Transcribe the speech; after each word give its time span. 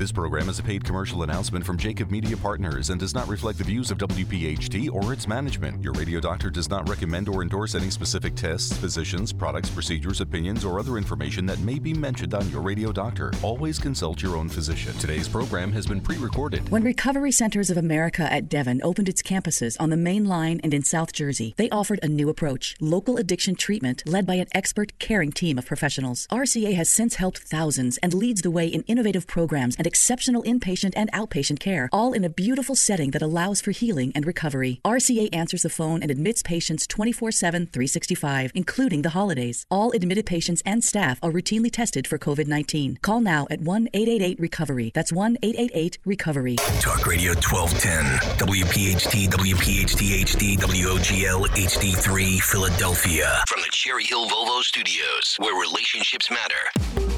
This 0.00 0.12
program 0.12 0.48
is 0.48 0.58
a 0.58 0.62
paid 0.62 0.82
commercial 0.82 1.24
announcement 1.24 1.62
from 1.62 1.76
Jacob 1.76 2.10
Media 2.10 2.34
Partners 2.34 2.88
and 2.88 2.98
does 2.98 3.12
not 3.12 3.28
reflect 3.28 3.58
the 3.58 3.64
views 3.64 3.90
of 3.90 3.98
WPHT 3.98 4.90
or 4.90 5.12
its 5.12 5.28
management. 5.28 5.84
Your 5.84 5.92
radio 5.92 6.20
doctor 6.20 6.48
does 6.48 6.70
not 6.70 6.88
recommend 6.88 7.28
or 7.28 7.42
endorse 7.42 7.74
any 7.74 7.90
specific 7.90 8.34
tests, 8.34 8.74
physicians, 8.78 9.30
products, 9.30 9.68
procedures, 9.68 10.22
opinions, 10.22 10.64
or 10.64 10.80
other 10.80 10.96
information 10.96 11.44
that 11.44 11.58
may 11.58 11.78
be 11.78 11.92
mentioned 11.92 12.32
on 12.32 12.48
your 12.48 12.62
radio 12.62 12.92
doctor. 12.92 13.30
Always 13.42 13.78
consult 13.78 14.22
your 14.22 14.38
own 14.38 14.48
physician. 14.48 14.94
Today's 14.94 15.28
program 15.28 15.70
has 15.72 15.86
been 15.86 16.00
pre 16.00 16.16
recorded. 16.16 16.66
When 16.70 16.82
Recovery 16.82 17.30
Centers 17.30 17.68
of 17.68 17.76
America 17.76 18.22
at 18.32 18.48
Devon 18.48 18.80
opened 18.82 19.10
its 19.10 19.20
campuses 19.20 19.76
on 19.78 19.90
the 19.90 19.98
main 19.98 20.24
line 20.24 20.62
and 20.64 20.72
in 20.72 20.82
South 20.82 21.12
Jersey, 21.12 21.52
they 21.58 21.68
offered 21.68 22.00
a 22.02 22.08
new 22.08 22.30
approach 22.30 22.74
local 22.80 23.18
addiction 23.18 23.54
treatment 23.54 24.02
led 24.06 24.24
by 24.26 24.36
an 24.36 24.46
expert, 24.52 24.98
caring 24.98 25.30
team 25.30 25.58
of 25.58 25.66
professionals. 25.66 26.26
RCA 26.30 26.72
has 26.72 26.88
since 26.88 27.16
helped 27.16 27.40
thousands 27.40 27.98
and 27.98 28.14
leads 28.14 28.40
the 28.40 28.50
way 28.50 28.66
in 28.66 28.80
innovative 28.84 29.26
programs 29.26 29.76
and 29.76 29.89
exceptional 29.90 30.44
inpatient 30.44 30.92
and 30.94 31.10
outpatient 31.12 31.58
care, 31.58 31.88
all 31.92 32.12
in 32.12 32.22
a 32.24 32.30
beautiful 32.44 32.76
setting 32.76 33.10
that 33.10 33.26
allows 33.28 33.60
for 33.60 33.72
healing 33.72 34.12
and 34.14 34.24
recovery. 34.24 34.80
RCA 34.84 35.26
answers 35.42 35.62
the 35.62 35.76
phone 35.78 36.00
and 36.02 36.10
admits 36.12 36.42
patients 36.54 36.86
24 36.86 37.32
7, 37.32 37.66
365, 37.66 38.52
including 38.54 39.02
the 39.02 39.16
holidays. 39.18 39.66
All 39.70 39.90
admitted 39.90 40.26
patients 40.26 40.62
and 40.64 40.84
staff 40.84 41.18
are 41.24 41.32
routinely 41.32 41.72
tested 41.72 42.06
for 42.06 42.18
COVID 42.18 42.46
19. 42.46 42.98
Call 43.02 43.20
now 43.20 43.48
at 43.50 43.60
1 43.60 43.88
888 43.92 44.38
Recovery. 44.38 44.92
That's 44.94 45.12
1 45.12 45.38
888 45.42 45.98
Recovery. 46.04 46.56
Talk 46.80 47.06
Radio 47.06 47.32
1210, 47.34 48.04
WPHT, 48.46 49.28
WPHT 49.28 50.02
HD, 50.24 50.56
WOGL 50.58 51.48
HD3, 51.48 52.40
Philadelphia. 52.40 53.42
From 53.48 53.60
the 53.62 53.70
Cherry 53.72 54.04
Hill 54.04 54.28
Volvo 54.28 54.62
Studios, 54.62 55.36
where 55.38 55.58
relationships 55.60 56.30
matter. 56.30 57.09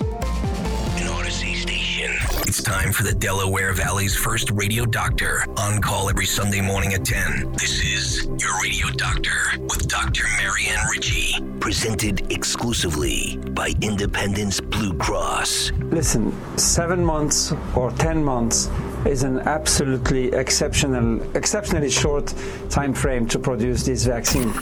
Station. 2.03 2.43
It's 2.49 2.63
time 2.63 2.93
for 2.93 3.03
the 3.03 3.15
Delaware 3.15 3.73
Valley's 3.73 4.17
first 4.17 4.51
radio 4.51 4.85
doctor. 4.85 5.45
On 5.57 5.81
call 5.81 6.11
every 6.11 6.27
Sunday 6.27 6.61
morning 6.61 6.95
at 6.95 7.05
10. 7.05 7.53
This 7.53 7.81
is 7.81 8.25
Your 8.39 8.61
Radio 8.63 8.89
Doctor 8.97 9.59
with 9.61 9.89
Dr. 9.89 10.25
Marianne 10.37 10.85
Ritchie. 10.91 11.41
Presented 11.61 12.33
exclusively 12.33 13.37
by 13.51 13.73
Independence 13.81 14.61
Blue 14.61 14.95
Cross. 14.95 15.71
Listen, 15.91 16.33
seven 16.59 17.05
months 17.05 17.53
or 17.77 17.93
ten 17.93 18.23
months 18.25 18.69
is 19.07 19.23
an 19.23 19.39
absolutely 19.41 20.33
exceptional, 20.33 21.23
exceptionally 21.37 21.91
short 21.91 22.35
time 22.69 22.93
frame 22.95 23.27
to 23.29 23.39
produce 23.39 23.85
this 23.85 24.05
vaccine. 24.05 24.53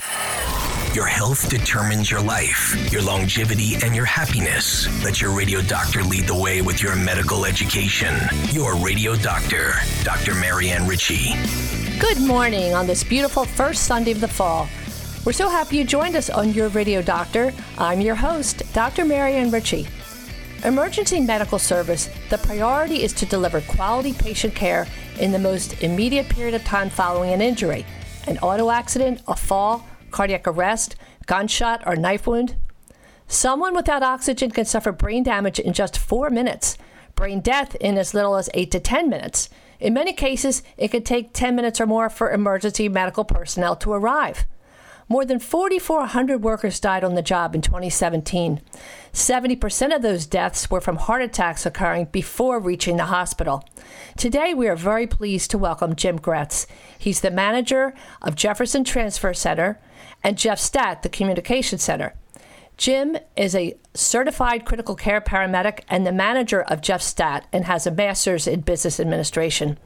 Your 0.92 1.06
health 1.06 1.48
determines 1.48 2.10
your 2.10 2.20
life, 2.20 2.90
your 2.90 3.00
longevity, 3.00 3.74
and 3.84 3.94
your 3.94 4.04
happiness. 4.04 4.88
Let 5.04 5.20
your 5.20 5.30
radio 5.30 5.62
doctor 5.62 6.02
lead 6.02 6.26
the 6.26 6.34
way 6.34 6.62
with 6.62 6.82
your 6.82 6.96
medical 6.96 7.44
education. 7.44 8.12
Your 8.50 8.74
radio 8.74 9.14
doctor, 9.14 9.74
Dr. 10.02 10.34
Marianne 10.34 10.88
Ritchie. 10.88 11.34
Good 12.00 12.20
morning 12.20 12.74
on 12.74 12.88
this 12.88 13.04
beautiful 13.04 13.44
first 13.44 13.84
Sunday 13.84 14.10
of 14.10 14.20
the 14.20 14.26
fall. 14.26 14.68
We're 15.24 15.32
so 15.32 15.48
happy 15.48 15.76
you 15.76 15.84
joined 15.84 16.16
us 16.16 16.28
on 16.28 16.52
Your 16.54 16.68
Radio 16.70 17.02
Doctor. 17.02 17.52
I'm 17.78 18.00
your 18.00 18.16
host, 18.16 18.64
Dr. 18.72 19.04
Marianne 19.04 19.52
Ritchie. 19.52 19.86
Emergency 20.64 21.20
medical 21.20 21.60
service, 21.60 22.10
the 22.30 22.38
priority 22.38 23.04
is 23.04 23.12
to 23.12 23.26
deliver 23.26 23.60
quality 23.60 24.12
patient 24.12 24.56
care 24.56 24.88
in 25.20 25.30
the 25.30 25.38
most 25.38 25.84
immediate 25.84 26.28
period 26.28 26.54
of 26.54 26.64
time 26.64 26.90
following 26.90 27.32
an 27.32 27.40
injury, 27.40 27.86
an 28.26 28.38
auto 28.38 28.70
accident, 28.70 29.22
a 29.28 29.36
fall, 29.36 29.86
cardiac 30.10 30.46
arrest, 30.46 30.96
gunshot, 31.26 31.82
or 31.86 31.96
knife 31.96 32.26
wound. 32.26 32.56
Someone 33.26 33.74
without 33.74 34.02
oxygen 34.02 34.50
can 34.50 34.64
suffer 34.64 34.90
brain 34.90 35.22
damage 35.22 35.60
in 35.60 35.72
just 35.72 35.96
four 35.96 36.30
minutes, 36.30 36.76
brain 37.14 37.40
death 37.40 37.76
in 37.76 37.96
as 37.96 38.12
little 38.14 38.36
as 38.36 38.50
eight 38.54 38.70
to 38.72 38.80
10 38.80 39.08
minutes. 39.08 39.48
In 39.78 39.94
many 39.94 40.12
cases, 40.12 40.62
it 40.76 40.88
could 40.88 41.06
take 41.06 41.32
10 41.32 41.54
minutes 41.54 41.80
or 41.80 41.86
more 41.86 42.10
for 42.10 42.30
emergency 42.30 42.88
medical 42.88 43.24
personnel 43.24 43.76
to 43.76 43.92
arrive. 43.92 44.46
More 45.08 45.24
than 45.24 45.40
4,400 45.40 46.42
workers 46.42 46.78
died 46.78 47.02
on 47.02 47.16
the 47.16 47.22
job 47.22 47.56
in 47.56 47.62
2017. 47.62 48.60
70% 49.12 49.96
of 49.96 50.02
those 50.02 50.24
deaths 50.24 50.70
were 50.70 50.80
from 50.80 50.96
heart 50.96 51.20
attacks 51.20 51.66
occurring 51.66 52.04
before 52.12 52.60
reaching 52.60 52.96
the 52.96 53.06
hospital. 53.06 53.68
Today, 54.16 54.54
we 54.54 54.68
are 54.68 54.76
very 54.76 55.08
pleased 55.08 55.50
to 55.50 55.58
welcome 55.58 55.96
Jim 55.96 56.16
Gretz. 56.16 56.68
He's 56.96 57.22
the 57.22 57.30
manager 57.32 57.92
of 58.22 58.36
Jefferson 58.36 58.84
Transfer 58.84 59.34
Center 59.34 59.80
and 60.22 60.38
Jeff 60.38 60.58
Stat, 60.58 61.02
the 61.02 61.08
Communication 61.08 61.78
Center. 61.78 62.14
Jim 62.76 63.18
is 63.36 63.54
a 63.54 63.76
certified 63.92 64.64
critical 64.64 64.94
care 64.94 65.20
paramedic 65.20 65.80
and 65.88 66.06
the 66.06 66.12
manager 66.12 66.62
of 66.62 66.80
Jeff 66.80 67.02
Stat 67.02 67.46
and 67.52 67.66
has 67.66 67.86
a 67.86 67.90
master's 67.90 68.46
in 68.46 68.60
business 68.60 68.98
administration. 68.98 69.78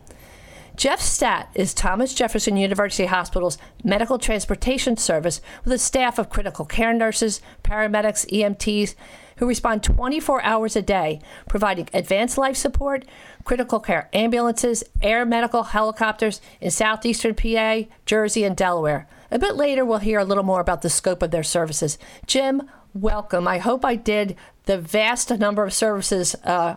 Jeff 0.76 1.00
Stat 1.00 1.50
is 1.54 1.72
Thomas 1.72 2.14
Jefferson 2.14 2.56
University 2.56 3.06
Hospital's 3.06 3.58
medical 3.84 4.18
transportation 4.18 4.96
service 4.96 5.40
with 5.64 5.72
a 5.72 5.78
staff 5.78 6.18
of 6.18 6.30
critical 6.30 6.64
care 6.64 6.92
nurses, 6.92 7.40
paramedics, 7.62 8.28
EMTs 8.32 8.94
who 9.36 9.46
respond 9.46 9.82
24 9.82 10.42
hours 10.42 10.76
a 10.76 10.82
day, 10.82 11.20
providing 11.48 11.88
advanced 11.92 12.38
life 12.38 12.56
support, 12.56 13.04
critical 13.44 13.80
care 13.80 14.08
ambulances, 14.12 14.84
air 15.02 15.24
medical 15.24 15.64
helicopters 15.64 16.40
in 16.60 16.70
southeastern 16.70 17.34
PA, 17.34 17.82
Jersey, 18.06 18.44
and 18.44 18.56
Delaware. 18.56 19.08
A 19.30 19.38
bit 19.38 19.56
later, 19.56 19.84
we'll 19.84 19.98
hear 19.98 20.18
a 20.18 20.24
little 20.24 20.44
more 20.44 20.60
about 20.60 20.82
the 20.82 20.90
scope 20.90 21.22
of 21.22 21.30
their 21.30 21.42
services. 21.42 21.98
Jim, 22.26 22.62
welcome. 22.92 23.48
I 23.48 23.58
hope 23.58 23.84
I 23.84 23.96
did 23.96 24.36
the 24.66 24.78
vast 24.78 25.30
number 25.30 25.64
of 25.64 25.72
services 25.72 26.34
uh, 26.44 26.76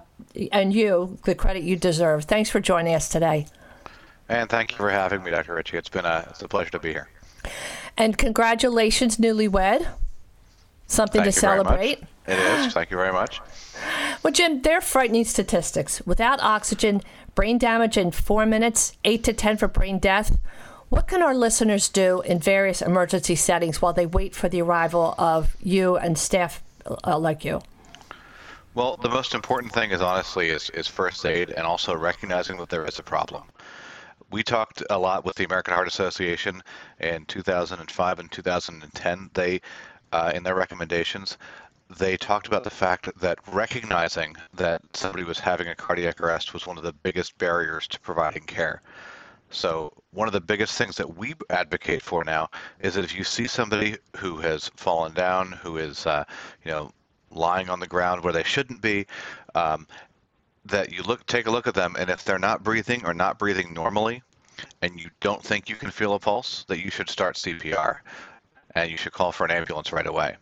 and 0.52 0.74
you 0.74 1.18
the 1.24 1.36
credit 1.36 1.64
you 1.64 1.76
deserve. 1.76 2.26
Thanks 2.26 2.50
for 2.50 2.60
joining 2.60 2.96
us 2.96 3.10
today. 3.10 3.48
And 4.30 4.50
thank 4.50 4.72
you 4.72 4.78
for 4.78 4.90
having 4.90 5.24
me, 5.24 5.32
Dr. 5.32 5.54
Ritchie. 5.54 5.78
It's 5.78 5.90
been 5.90 6.06
a, 6.06 6.26
it's 6.30 6.42
a 6.42 6.48
pleasure 6.48 6.72
to 6.72 6.80
be 6.80 6.92
here. 6.92 7.10
And 7.96 8.18
congratulations, 8.18 9.18
newlywed. 9.18 9.88
Something 10.88 11.24
Thank 11.24 11.36
to 11.36 11.38
you 11.38 11.42
very 11.42 11.64
much. 11.64 11.68
celebrate. 11.68 12.04
It 12.28 12.40
is. 12.40 12.74
Thank 12.74 12.92
you 12.92 12.98
very 12.98 13.12
much. 13.12 13.42
Well, 14.24 14.34
Jim, 14.34 14.62
they're 14.62 14.82
frightening 14.82 15.26
statistics. 15.26 16.02
Without 16.06 16.42
oxygen, 16.42 17.02
brain 17.36 17.58
damage 17.58 17.98
in 17.98 18.12
four 18.12 18.46
minutes, 18.46 18.94
eight 19.06 19.24
to 19.26 19.34
10 19.34 19.58
for 19.58 19.68
brain 19.68 20.00
death. 20.00 20.38
What 20.90 21.08
can 21.08 21.22
our 21.22 21.36
listeners 21.36 21.90
do 21.90 22.22
in 22.22 22.40
various 22.40 22.82
emergency 22.82 23.36
settings 23.36 23.82
while 23.82 23.92
they 23.92 24.06
wait 24.06 24.34
for 24.34 24.48
the 24.48 24.62
arrival 24.62 25.16
of 25.18 25.58
you 25.62 25.98
and 25.98 26.18
staff 26.18 26.64
uh, 27.04 27.20
like 27.20 27.44
you? 27.44 27.62
Well, 28.74 28.96
the 28.96 29.10
most 29.10 29.34
important 29.34 29.74
thing 29.74 29.92
is 29.92 30.02
honestly 30.02 30.50
is, 30.50 30.70
is 30.70 30.88
first 30.88 31.26
aid 31.26 31.50
and 31.50 31.68
also 31.68 31.94
recognizing 31.94 32.56
that 32.58 32.70
there 32.70 32.86
is 32.86 33.00
a 33.00 33.04
problem. 33.04 33.44
We 34.32 34.44
talked 34.44 34.82
a 34.90 34.98
lot 34.98 35.26
with 35.26 35.36
the 35.36 35.44
American 35.44 35.74
Heart 35.74 35.90
Association 35.90 36.64
in 37.02 37.26
2005 37.26 38.20
and 38.20 38.32
2010. 38.32 39.30
They, 39.34 39.60
uh, 40.14 40.32
in 40.34 40.44
their 40.44 40.56
recommendations, 40.56 41.38
they 41.98 42.16
talked 42.16 42.48
about 42.48 42.64
the 42.64 42.70
fact 42.70 43.10
that 43.20 43.40
recognizing 43.52 44.38
that 44.54 44.82
somebody 44.94 45.26
was 45.26 45.40
having 45.40 45.68
a 45.68 45.76
cardiac 45.76 46.22
arrest 46.22 46.54
was 46.54 46.66
one 46.66 46.78
of 46.78 46.84
the 46.84 46.94
biggest 46.94 47.38
barriers 47.38 47.88
to 47.90 48.00
providing 48.00 48.44
care. 48.44 48.82
So 49.50 49.94
one 50.12 50.28
of 50.28 50.34
the 50.34 50.42
biggest 50.42 50.78
things 50.78 50.96
that 50.98 51.18
we 51.18 51.34
advocate 51.50 52.02
for 52.02 52.24
now 52.24 52.50
is 52.82 52.96
that 52.96 53.06
if 53.06 53.16
you 53.16 53.24
see 53.24 53.48
somebody 53.48 53.98
who 54.18 54.38
has 54.38 54.70
fallen 54.76 55.14
down, 55.14 55.52
who 55.52 55.78
is, 55.78 56.06
uh, 56.06 56.26
you 56.64 56.72
know, 56.72 56.92
lying 57.32 57.70
on 57.70 57.80
the 57.80 57.88
ground 57.88 58.24
where 58.24 58.34
they 58.34 58.44
shouldn't 58.44 58.82
be, 58.82 59.06
um, 59.56 59.88
that 60.66 60.92
you 60.92 61.02
look, 61.04 61.26
take 61.26 61.48
a 61.48 61.52
look 61.52 61.68
at 61.68 61.74
them, 61.74 61.96
and 61.98 62.10
if 62.10 62.24
they're 62.24 62.40
not 62.40 62.64
breathing 62.64 63.06
or 63.06 63.14
not 63.14 63.40
breathing 63.40 63.74
normally, 63.74 64.22
and 64.82 65.00
you 65.00 65.10
don't 65.22 65.44
think 65.44 65.70
you 65.70 65.76
can 65.76 65.92
feel 65.92 66.14
a 66.14 66.20
pulse, 66.20 66.66
that 66.68 66.84
you 66.84 66.90
should 66.90 67.10
start 67.10 67.36
CPR, 67.36 68.00
and 68.76 68.92
you 68.92 68.98
should 68.98 69.14
call 69.14 69.32
for 69.32 69.46
an 69.46 69.52
ambulance 69.52 69.94
right 69.94 70.08
away. 70.08 70.36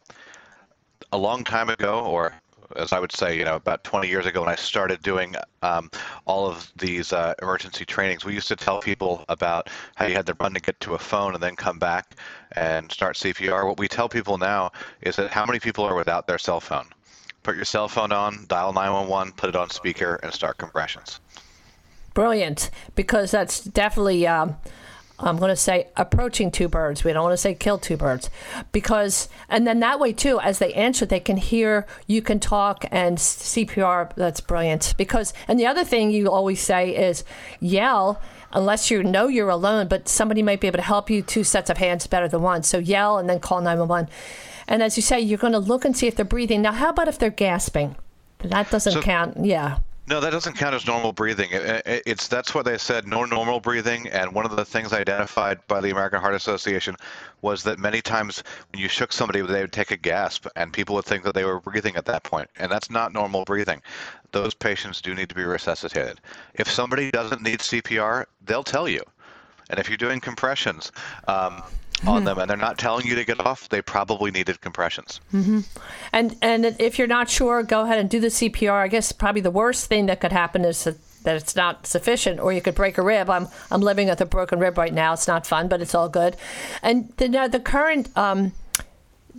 A 1.11 1.17
long 1.17 1.43
time 1.43 1.69
ago, 1.69 1.99
or 1.99 2.33
as 2.77 2.93
I 2.93 2.99
would 2.99 3.11
say, 3.11 3.37
you 3.37 3.45
know, 3.45 3.55
about 3.55 3.83
20 3.83 4.07
years 4.07 4.25
ago 4.25 4.41
when 4.41 4.49
I 4.49 4.55
started 4.55 5.01
doing 5.01 5.35
um, 5.61 5.89
all 6.25 6.47
of 6.47 6.71
these 6.77 7.13
uh, 7.13 7.33
emergency 7.41 7.85
trainings, 7.85 8.25
we 8.25 8.33
used 8.33 8.47
to 8.49 8.55
tell 8.55 8.81
people 8.81 9.25
about 9.29 9.69
how 9.95 10.05
you 10.05 10.15
had 10.15 10.25
to 10.27 10.35
run 10.39 10.53
to 10.53 10.59
get 10.59 10.79
to 10.81 10.93
a 10.93 10.97
phone 10.97 11.33
and 11.33 11.41
then 11.41 11.55
come 11.55 11.79
back 11.79 12.15
and 12.53 12.91
start 12.91 13.15
CPR. 13.15 13.65
What 13.65 13.79
we 13.79 13.87
tell 13.87 14.09
people 14.09 14.37
now 14.37 14.71
is 15.01 15.15
that 15.15 15.31
how 15.31 15.45
many 15.45 15.59
people 15.59 15.83
are 15.85 15.95
without 15.95 16.27
their 16.27 16.37
cell 16.37 16.59
phone? 16.59 16.87
Put 17.43 17.55
your 17.55 17.65
cell 17.65 17.87
phone 17.87 18.11
on, 18.11 18.45
dial 18.47 18.73
911, 18.73 19.33
put 19.33 19.49
it 19.49 19.55
on 19.55 19.69
speaker, 19.69 20.19
and 20.23 20.33
start 20.33 20.57
compressions. 20.57 21.19
Brilliant, 22.13 22.71
because 22.95 23.31
that's 23.31 23.63
definitely. 23.63 24.25
Um, 24.25 24.57
I'm 25.17 25.37
going 25.37 25.49
to 25.49 25.55
say 25.55 25.87
approaching 25.95 26.51
two 26.51 26.67
birds. 26.67 27.03
We 27.03 27.13
don't 27.13 27.23
want 27.23 27.33
to 27.33 27.37
say 27.37 27.53
kill 27.53 27.77
two 27.77 27.95
birds 27.95 28.29
because, 28.73 29.29
and 29.47 29.65
then 29.65 29.79
that 29.79 29.99
way 29.99 30.11
too, 30.11 30.39
as 30.41 30.59
they 30.59 30.73
answer, 30.73 31.05
they 31.05 31.21
can 31.21 31.37
hear, 31.37 31.87
you 32.05 32.21
can 32.21 32.39
talk, 32.39 32.83
and 32.91 33.17
CPR. 33.17 34.13
That's 34.15 34.41
brilliant. 34.41 34.93
Because, 34.97 35.33
and 35.47 35.57
the 35.59 35.67
other 35.67 35.85
thing 35.85 36.11
you 36.11 36.29
always 36.29 36.59
say 36.61 36.89
is 36.95 37.23
yell 37.61 38.21
unless 38.51 38.91
you 38.91 39.03
know 39.03 39.27
you're 39.27 39.49
alone, 39.49 39.87
but 39.87 40.07
somebody 40.09 40.41
might 40.41 40.59
be 40.61 40.67
able 40.67 40.77
to 40.77 40.83
help 40.83 41.09
you. 41.09 41.21
Two 41.21 41.43
sets 41.43 41.69
of 41.69 41.77
hands 41.77 42.07
better 42.07 42.27
than 42.27 42.41
one. 42.41 42.63
So 42.63 42.77
yell 42.77 43.17
and 43.17 43.29
then 43.29 43.39
call 43.39 43.61
911. 43.61 44.09
And 44.67 44.81
as 44.83 44.97
you 44.97 45.03
say, 45.03 45.19
you're 45.19 45.37
going 45.37 45.53
to 45.53 45.59
look 45.59 45.85
and 45.85 45.95
see 45.95 46.07
if 46.07 46.15
they're 46.15 46.25
breathing. 46.25 46.61
Now, 46.61 46.71
how 46.73 46.89
about 46.89 47.07
if 47.07 47.19
they're 47.19 47.29
gasping? 47.29 47.95
That 48.39 48.69
doesn't 48.69 48.93
So- 48.93 49.01
count. 49.01 49.45
Yeah. 49.45 49.77
No, 50.07 50.19
that 50.19 50.29
doesn't 50.29 50.55
count 50.55 50.75
as 50.75 50.85
normal 50.85 51.13
breathing. 51.13 51.49
It, 51.51 52.03
it's 52.05 52.27
that's 52.27 52.53
what 52.53 52.63
they 52.65 52.77
said, 52.77 53.07
no 53.07 53.25
normal 53.25 53.59
breathing. 53.59 54.07
And 54.09 54.33
one 54.33 54.45
of 54.45 54.55
the 54.55 54.63
things 54.63 54.93
identified 54.93 55.65
by 55.67 55.81
the 55.81 55.89
American 55.89 56.21
Heart 56.21 56.35
Association 56.35 56.95
was 57.41 57.63
that 57.63 57.79
many 57.79 58.01
times 58.01 58.43
when 58.71 58.81
you 58.83 58.87
shook 58.87 59.11
somebody, 59.11 59.41
they 59.41 59.61
would 59.61 59.71
take 59.71 59.89
a 59.89 59.97
gasp, 59.97 60.45
and 60.55 60.71
people 60.71 60.93
would 60.95 61.05
think 61.05 61.23
that 61.23 61.33
they 61.33 61.43
were 61.43 61.59
breathing 61.59 61.95
at 61.95 62.05
that 62.05 62.23
point, 62.23 62.49
and 62.59 62.71
that's 62.71 62.91
not 62.91 63.13
normal 63.13 63.45
breathing. 63.45 63.81
Those 64.31 64.53
patients 64.53 65.01
do 65.01 65.15
need 65.15 65.29
to 65.29 65.35
be 65.35 65.43
resuscitated. 65.43 66.21
If 66.53 66.69
somebody 66.69 67.09
doesn't 67.09 67.41
need 67.41 67.59
CPR, 67.59 68.25
they'll 68.45 68.63
tell 68.63 68.87
you. 68.87 69.01
And 69.71 69.79
if 69.79 69.89
you're 69.89 69.97
doing 69.97 70.19
compressions, 70.19 70.91
um, 71.27 71.63
on 72.01 72.17
mm-hmm. 72.17 72.25
them 72.25 72.37
and 72.39 72.49
they're 72.49 72.57
not 72.57 72.77
telling 72.77 73.05
you 73.05 73.15
to 73.15 73.23
get 73.23 73.39
off, 73.45 73.69
they 73.69 73.81
probably 73.81 74.31
needed 74.31 74.61
compressions. 74.61 75.21
Mm-hmm. 75.33 75.61
And 76.11 76.35
and 76.41 76.75
if 76.79 76.97
you're 76.97 77.07
not 77.07 77.29
sure, 77.29 77.63
go 77.63 77.81
ahead 77.81 77.99
and 77.99 78.09
do 78.09 78.19
the 78.19 78.27
CPR. 78.27 78.73
I 78.73 78.87
guess 78.87 79.11
probably 79.11 79.41
the 79.41 79.51
worst 79.51 79.87
thing 79.87 80.07
that 80.07 80.19
could 80.19 80.31
happen 80.31 80.65
is 80.65 80.83
that, 80.83 80.97
that 81.23 81.35
it's 81.37 81.55
not 81.55 81.87
sufficient, 81.87 82.39
or 82.39 82.53
you 82.53 82.61
could 82.61 82.75
break 82.75 82.97
a 82.97 83.01
rib. 83.01 83.29
I'm 83.29 83.47
I'm 83.71 83.81
living 83.81 84.07
with 84.07 84.21
a 84.21 84.25
broken 84.25 84.59
rib 84.59 84.77
right 84.77 84.93
now. 84.93 85.13
It's 85.13 85.27
not 85.27 85.47
fun, 85.47 85.67
but 85.67 85.81
it's 85.81 85.95
all 85.95 86.09
good. 86.09 86.35
And 86.83 87.13
the 87.17 87.47
the 87.51 87.59
current 87.59 88.15
um, 88.17 88.51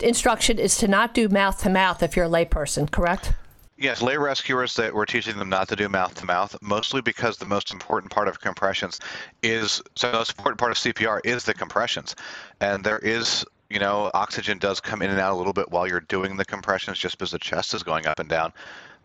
instruction 0.01 0.59
is 0.59 0.77
to 0.79 0.89
not 0.89 1.15
do 1.15 1.29
mouth 1.29 1.61
to 1.63 1.71
mouth 1.71 2.03
if 2.03 2.17
you're 2.17 2.27
a 2.27 2.29
layperson, 2.29 2.91
correct? 2.91 3.33
Yes, 3.79 4.01
lay 4.01 4.17
rescuers 4.17 4.75
that 4.77 4.95
we're 4.95 5.05
teaching 5.05 5.37
them 5.37 5.51
not 5.51 5.69
to 5.69 5.77
do 5.77 5.87
mouth 5.91 6.15
to 6.15 6.25
mouth, 6.25 6.57
mostly 6.63 7.03
because 7.03 7.37
the 7.37 7.45
most 7.45 7.73
important 7.73 8.11
part 8.11 8.27
of 8.27 8.41
compressions 8.41 9.01
is 9.43 9.83
so 9.95 10.11
the 10.11 10.17
most 10.17 10.31
important 10.31 10.59
part 10.59 10.73
of 10.73 10.79
CPR 10.79 11.21
is 11.25 11.45
the 11.45 11.53
compressions. 11.53 12.17
And 12.61 12.83
there 12.83 12.99
is, 12.99 13.45
you 13.69 13.79
know, 13.79 14.11
oxygen 14.15 14.57
does 14.57 14.81
come 14.81 15.03
in 15.03 15.11
and 15.11 15.21
out 15.21 15.35
a 15.35 15.37
little 15.37 15.53
bit 15.53 15.71
while 15.71 15.87
you're 15.87 16.01
doing 16.01 16.39
the 16.39 16.45
compressions 16.47 16.99
just 16.99 17.19
because 17.19 17.33
the 17.33 17.39
chest 17.39 17.75
is 17.75 17.83
going 17.83 18.07
up 18.07 18.19
and 18.19 18.31
down. 18.31 18.55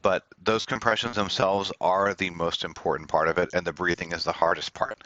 But 0.03 0.23
those 0.41 0.65
compressions 0.65 1.17
themselves 1.17 1.73
are 1.81 2.13
the 2.13 2.29
most 2.29 2.63
important 2.63 3.09
part 3.09 3.27
of 3.27 3.37
it, 3.37 3.49
and 3.53 3.67
the 3.67 3.73
breathing 3.73 4.13
is 4.13 4.23
the 4.23 4.31
hardest 4.31 4.73
part. 4.73 5.03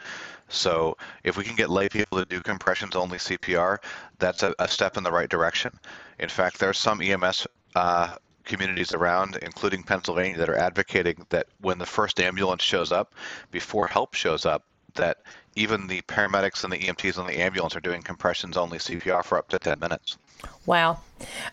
So 0.48 0.96
if 1.24 1.36
we 1.36 1.42
can 1.42 1.56
get 1.56 1.70
lay 1.70 1.88
people 1.88 2.18
to 2.18 2.24
do 2.24 2.40
compressions 2.40 2.94
only 2.94 3.18
CPR, 3.18 3.78
that's 4.20 4.44
a, 4.44 4.54
a 4.60 4.68
step 4.68 4.96
in 4.96 5.02
the 5.02 5.10
right 5.10 5.28
direction. 5.28 5.76
In 6.20 6.28
fact, 6.28 6.60
there's 6.60 6.78
some 6.78 7.02
EMS 7.02 7.48
uh, 7.74 8.14
communities 8.46 8.94
around, 8.94 9.36
including 9.42 9.82
Pennsylvania, 9.82 10.38
that 10.38 10.48
are 10.48 10.56
advocating 10.56 11.26
that 11.28 11.46
when 11.60 11.78
the 11.78 11.86
first 11.86 12.18
ambulance 12.20 12.62
shows 12.62 12.92
up, 12.92 13.14
before 13.50 13.86
help 13.86 14.14
shows 14.14 14.46
up, 14.46 14.64
that 14.94 15.18
even 15.56 15.86
the 15.86 16.00
paramedics 16.02 16.64
and 16.64 16.72
the 16.72 16.78
EMTs 16.78 17.18
on 17.18 17.26
the 17.26 17.38
ambulance 17.40 17.76
are 17.76 17.80
doing 17.80 18.02
compressions 18.02 18.56
only 18.56 18.78
CPR 18.78 19.24
for 19.24 19.36
up 19.38 19.48
to 19.48 19.58
10 19.58 19.78
minutes. 19.78 20.16
Wow. 20.64 21.00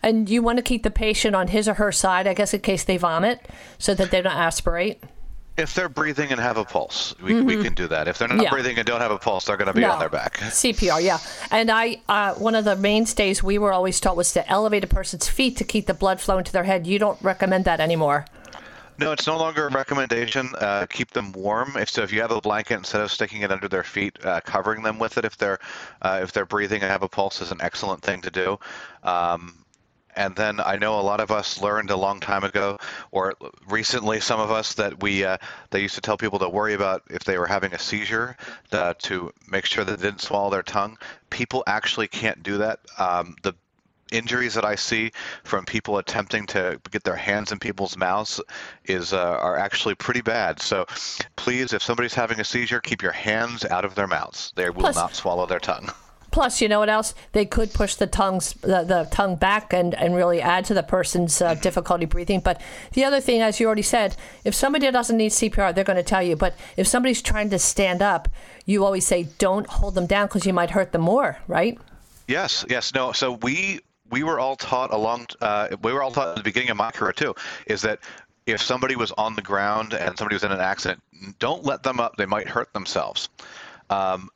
And 0.02 0.28
you 0.28 0.42
want 0.42 0.58
to 0.58 0.62
keep 0.62 0.82
the 0.82 0.90
patient 0.90 1.34
on 1.34 1.48
his 1.48 1.68
or 1.68 1.74
her 1.74 1.92
side, 1.92 2.26
I 2.26 2.34
guess, 2.34 2.54
in 2.54 2.60
case 2.60 2.84
they 2.84 2.96
vomit, 2.96 3.46
so 3.78 3.94
that 3.94 4.10
they 4.10 4.22
don't 4.22 4.32
aspirate? 4.32 5.02
If 5.56 5.74
they're 5.74 5.88
breathing 5.88 6.32
and 6.32 6.40
have 6.40 6.56
a 6.56 6.64
pulse, 6.64 7.14
we, 7.22 7.32
mm-hmm. 7.32 7.46
we 7.46 7.62
can 7.62 7.74
do 7.74 7.86
that. 7.86 8.08
If 8.08 8.18
they're 8.18 8.26
not 8.26 8.42
yeah. 8.42 8.50
breathing 8.50 8.76
and 8.76 8.84
don't 8.84 9.00
have 9.00 9.12
a 9.12 9.18
pulse, 9.18 9.44
they're 9.44 9.56
going 9.56 9.68
to 9.68 9.72
be 9.72 9.82
no. 9.82 9.92
on 9.92 10.00
their 10.00 10.08
back. 10.08 10.38
CPR, 10.38 11.00
yeah. 11.00 11.18
And 11.52 11.70
I, 11.70 12.00
uh, 12.08 12.34
one 12.34 12.56
of 12.56 12.64
the 12.64 12.74
mainstays 12.74 13.40
we 13.40 13.58
were 13.58 13.72
always 13.72 14.00
taught 14.00 14.16
was 14.16 14.32
to 14.32 14.48
elevate 14.50 14.82
a 14.82 14.88
person's 14.88 15.28
feet 15.28 15.56
to 15.58 15.64
keep 15.64 15.86
the 15.86 15.94
blood 15.94 16.20
flowing 16.20 16.42
to 16.44 16.52
their 16.52 16.64
head. 16.64 16.88
You 16.88 16.98
don't 16.98 17.20
recommend 17.22 17.66
that 17.66 17.78
anymore. 17.78 18.26
No, 18.98 19.10
it's 19.10 19.26
no 19.26 19.36
longer 19.36 19.66
a 19.66 19.70
recommendation. 19.70 20.50
Uh, 20.58 20.86
keep 20.88 21.10
them 21.10 21.32
warm. 21.32 21.76
If 21.76 21.90
so, 21.90 22.02
if 22.02 22.12
you 22.12 22.20
have 22.20 22.30
a 22.30 22.40
blanket 22.40 22.74
instead 22.74 23.00
of 23.00 23.10
sticking 23.10 23.42
it 23.42 23.50
under 23.50 23.66
their 23.66 23.82
feet, 23.82 24.16
uh, 24.24 24.40
covering 24.40 24.82
them 24.82 24.98
with 24.98 25.18
it 25.18 25.24
if 25.24 25.36
they're 25.36 25.58
uh, 26.02 26.20
if 26.22 26.32
they're 26.32 26.46
breathing 26.46 26.82
and 26.82 26.90
have 26.90 27.02
a 27.02 27.08
pulse 27.08 27.40
is 27.40 27.50
an 27.50 27.58
excellent 27.60 28.02
thing 28.02 28.20
to 28.22 28.30
do. 28.30 28.58
Um, 29.02 29.63
and 30.16 30.34
then 30.36 30.60
I 30.60 30.76
know 30.76 30.98
a 30.98 31.02
lot 31.02 31.20
of 31.20 31.30
us 31.30 31.60
learned 31.60 31.90
a 31.90 31.96
long 31.96 32.20
time 32.20 32.44
ago, 32.44 32.78
or 33.10 33.34
recently, 33.68 34.20
some 34.20 34.40
of 34.40 34.50
us 34.50 34.74
that 34.74 35.02
we 35.02 35.24
uh, 35.24 35.38
they 35.70 35.80
used 35.80 35.94
to 35.96 36.00
tell 36.00 36.16
people 36.16 36.38
to 36.40 36.48
worry 36.48 36.74
about 36.74 37.02
if 37.10 37.24
they 37.24 37.38
were 37.38 37.46
having 37.46 37.72
a 37.74 37.78
seizure 37.78 38.36
uh, 38.72 38.94
to 38.98 39.32
make 39.48 39.66
sure 39.66 39.84
they 39.84 39.96
didn't 39.96 40.20
swallow 40.20 40.50
their 40.50 40.62
tongue. 40.62 40.98
People 41.30 41.64
actually 41.66 42.08
can't 42.08 42.42
do 42.42 42.58
that. 42.58 42.80
Um, 42.98 43.36
the 43.42 43.54
injuries 44.12 44.54
that 44.54 44.64
I 44.64 44.76
see 44.76 45.10
from 45.42 45.64
people 45.64 45.98
attempting 45.98 46.46
to 46.48 46.80
get 46.90 47.04
their 47.04 47.16
hands 47.16 47.52
in 47.52 47.58
people's 47.58 47.96
mouths 47.96 48.40
is 48.84 49.12
uh, 49.12 49.18
are 49.18 49.56
actually 49.56 49.94
pretty 49.94 50.20
bad. 50.20 50.60
So 50.60 50.86
please, 51.36 51.72
if 51.72 51.82
somebody's 51.82 52.14
having 52.14 52.40
a 52.40 52.44
seizure, 52.44 52.80
keep 52.80 53.02
your 53.02 53.12
hands 53.12 53.64
out 53.64 53.84
of 53.84 53.94
their 53.94 54.06
mouths. 54.06 54.52
They 54.54 54.70
will 54.70 54.82
Plus, 54.82 54.96
not 54.96 55.14
swallow 55.14 55.46
their 55.46 55.60
tongue. 55.60 55.90
Plus, 56.34 56.60
you 56.60 56.68
know 56.68 56.80
what 56.80 56.88
else? 56.88 57.14
They 57.30 57.46
could 57.46 57.72
push 57.72 57.94
the 57.94 58.08
tongues 58.08 58.54
the, 58.54 58.82
the 58.82 59.06
tongue 59.12 59.36
back 59.36 59.72
and, 59.72 59.94
and 59.94 60.16
really 60.16 60.40
add 60.40 60.64
to 60.64 60.74
the 60.74 60.82
person's 60.82 61.40
uh, 61.40 61.54
difficulty 61.54 62.06
breathing. 62.06 62.40
But 62.40 62.60
the 62.92 63.04
other 63.04 63.20
thing, 63.20 63.40
as 63.40 63.60
you 63.60 63.66
already 63.66 63.82
said, 63.82 64.16
if 64.42 64.52
somebody 64.52 64.90
doesn't 64.90 65.16
need 65.16 65.30
CPR, 65.30 65.72
they're 65.72 65.84
going 65.84 65.96
to 65.96 66.02
tell 66.02 66.24
you. 66.24 66.34
But 66.34 66.56
if 66.76 66.88
somebody's 66.88 67.22
trying 67.22 67.50
to 67.50 67.58
stand 67.60 68.02
up, 68.02 68.28
you 68.66 68.84
always 68.84 69.06
say 69.06 69.28
don't 69.38 69.68
hold 69.68 69.94
them 69.94 70.06
down 70.06 70.26
because 70.26 70.44
you 70.44 70.52
might 70.52 70.70
hurt 70.70 70.90
them 70.90 71.02
more, 71.02 71.38
right? 71.46 71.78
Yes, 72.26 72.64
yes, 72.68 72.92
no. 72.92 73.12
So 73.12 73.34
we 73.34 73.78
we 74.10 74.24
were 74.24 74.40
all 74.40 74.56
taught 74.56 74.92
along. 74.92 75.28
Uh, 75.40 75.68
we 75.82 75.92
were 75.92 76.02
all 76.02 76.10
taught 76.10 76.30
at 76.30 76.36
the 76.36 76.42
beginning 76.42 76.70
of 76.70 76.76
my 76.76 76.90
career 76.90 77.12
too, 77.12 77.32
is 77.68 77.80
that 77.82 78.00
if 78.46 78.60
somebody 78.60 78.96
was 78.96 79.12
on 79.12 79.36
the 79.36 79.42
ground 79.42 79.94
and 79.94 80.18
somebody 80.18 80.34
was 80.34 80.42
in 80.42 80.50
an 80.50 80.58
accident, 80.58 81.00
don't 81.38 81.62
let 81.62 81.84
them 81.84 82.00
up. 82.00 82.16
They 82.16 82.26
might 82.26 82.48
hurt 82.48 82.72
themselves. 82.72 83.28
Um, 83.88 84.30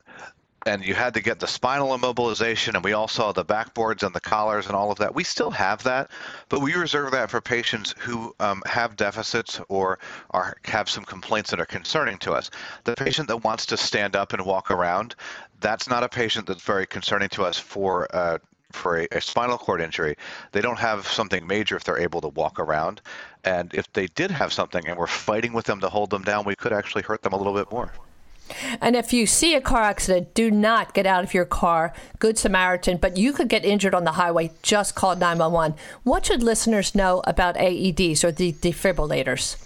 and 0.68 0.84
you 0.84 0.94
had 0.94 1.14
to 1.14 1.22
get 1.22 1.40
the 1.40 1.46
spinal 1.46 1.96
immobilization, 1.96 2.74
and 2.74 2.84
we 2.84 2.92
all 2.92 3.08
saw 3.08 3.32
the 3.32 3.44
backboards 3.44 4.02
and 4.02 4.14
the 4.14 4.20
collars 4.20 4.66
and 4.66 4.76
all 4.76 4.92
of 4.92 4.98
that. 4.98 5.14
We 5.14 5.24
still 5.24 5.50
have 5.50 5.82
that, 5.84 6.10
but 6.50 6.60
we 6.60 6.74
reserve 6.74 7.10
that 7.12 7.30
for 7.30 7.40
patients 7.40 7.94
who 7.98 8.34
um, 8.38 8.62
have 8.66 8.94
deficits 8.94 9.62
or 9.70 9.98
are 10.32 10.58
have 10.64 10.90
some 10.90 11.04
complaints 11.04 11.50
that 11.50 11.58
are 11.58 11.66
concerning 11.66 12.18
to 12.18 12.32
us. 12.32 12.50
The 12.84 12.94
patient 12.94 13.28
that 13.28 13.44
wants 13.44 13.64
to 13.66 13.78
stand 13.78 14.14
up 14.14 14.34
and 14.34 14.44
walk 14.44 14.70
around, 14.70 15.14
that's 15.60 15.88
not 15.88 16.04
a 16.04 16.08
patient 16.08 16.46
that's 16.46 16.62
very 16.62 16.86
concerning 16.86 17.30
to 17.30 17.44
us 17.44 17.58
for. 17.58 18.14
Uh, 18.14 18.38
for 18.70 18.98
a, 18.98 19.08
a, 19.12 19.20
spinal 19.22 19.56
cord 19.56 19.80
injury, 19.80 20.14
they 20.52 20.60
don't 20.60 20.78
have 20.78 21.08
something 21.08 21.46
major 21.46 21.74
if 21.74 21.84
they're 21.84 21.98
able 21.98 22.20
to 22.20 22.28
walk 22.28 22.60
around. 22.60 23.00
And 23.42 23.72
if 23.72 23.90
they 23.94 24.08
did 24.08 24.30
have 24.30 24.52
something 24.52 24.86
and 24.86 24.98
we're 24.98 25.06
fighting 25.06 25.54
with 25.54 25.64
them 25.64 25.80
to 25.80 25.88
hold 25.88 26.10
them 26.10 26.20
down, 26.20 26.44
we 26.44 26.54
could 26.54 26.74
actually 26.74 27.00
hurt 27.00 27.22
them 27.22 27.32
a 27.32 27.38
little 27.38 27.54
bit 27.54 27.72
more. 27.72 27.90
And 28.80 28.96
if 28.96 29.12
you 29.12 29.26
see 29.26 29.54
a 29.54 29.60
car 29.60 29.82
accident, 29.82 30.34
do 30.34 30.50
not 30.50 30.94
get 30.94 31.06
out 31.06 31.24
of 31.24 31.34
your 31.34 31.44
car. 31.44 31.92
Good 32.18 32.38
Samaritan, 32.38 32.98
but 32.98 33.16
you 33.16 33.32
could 33.32 33.48
get 33.48 33.64
injured 33.64 33.94
on 33.94 34.04
the 34.04 34.12
highway. 34.12 34.52
Just 34.62 34.94
call 34.94 35.16
911. 35.16 35.76
What 36.02 36.26
should 36.26 36.42
listeners 36.42 36.94
know 36.94 37.22
about 37.26 37.56
AEDs 37.56 38.24
or 38.24 38.32
the 38.32 38.52
defibrillators? 38.52 39.56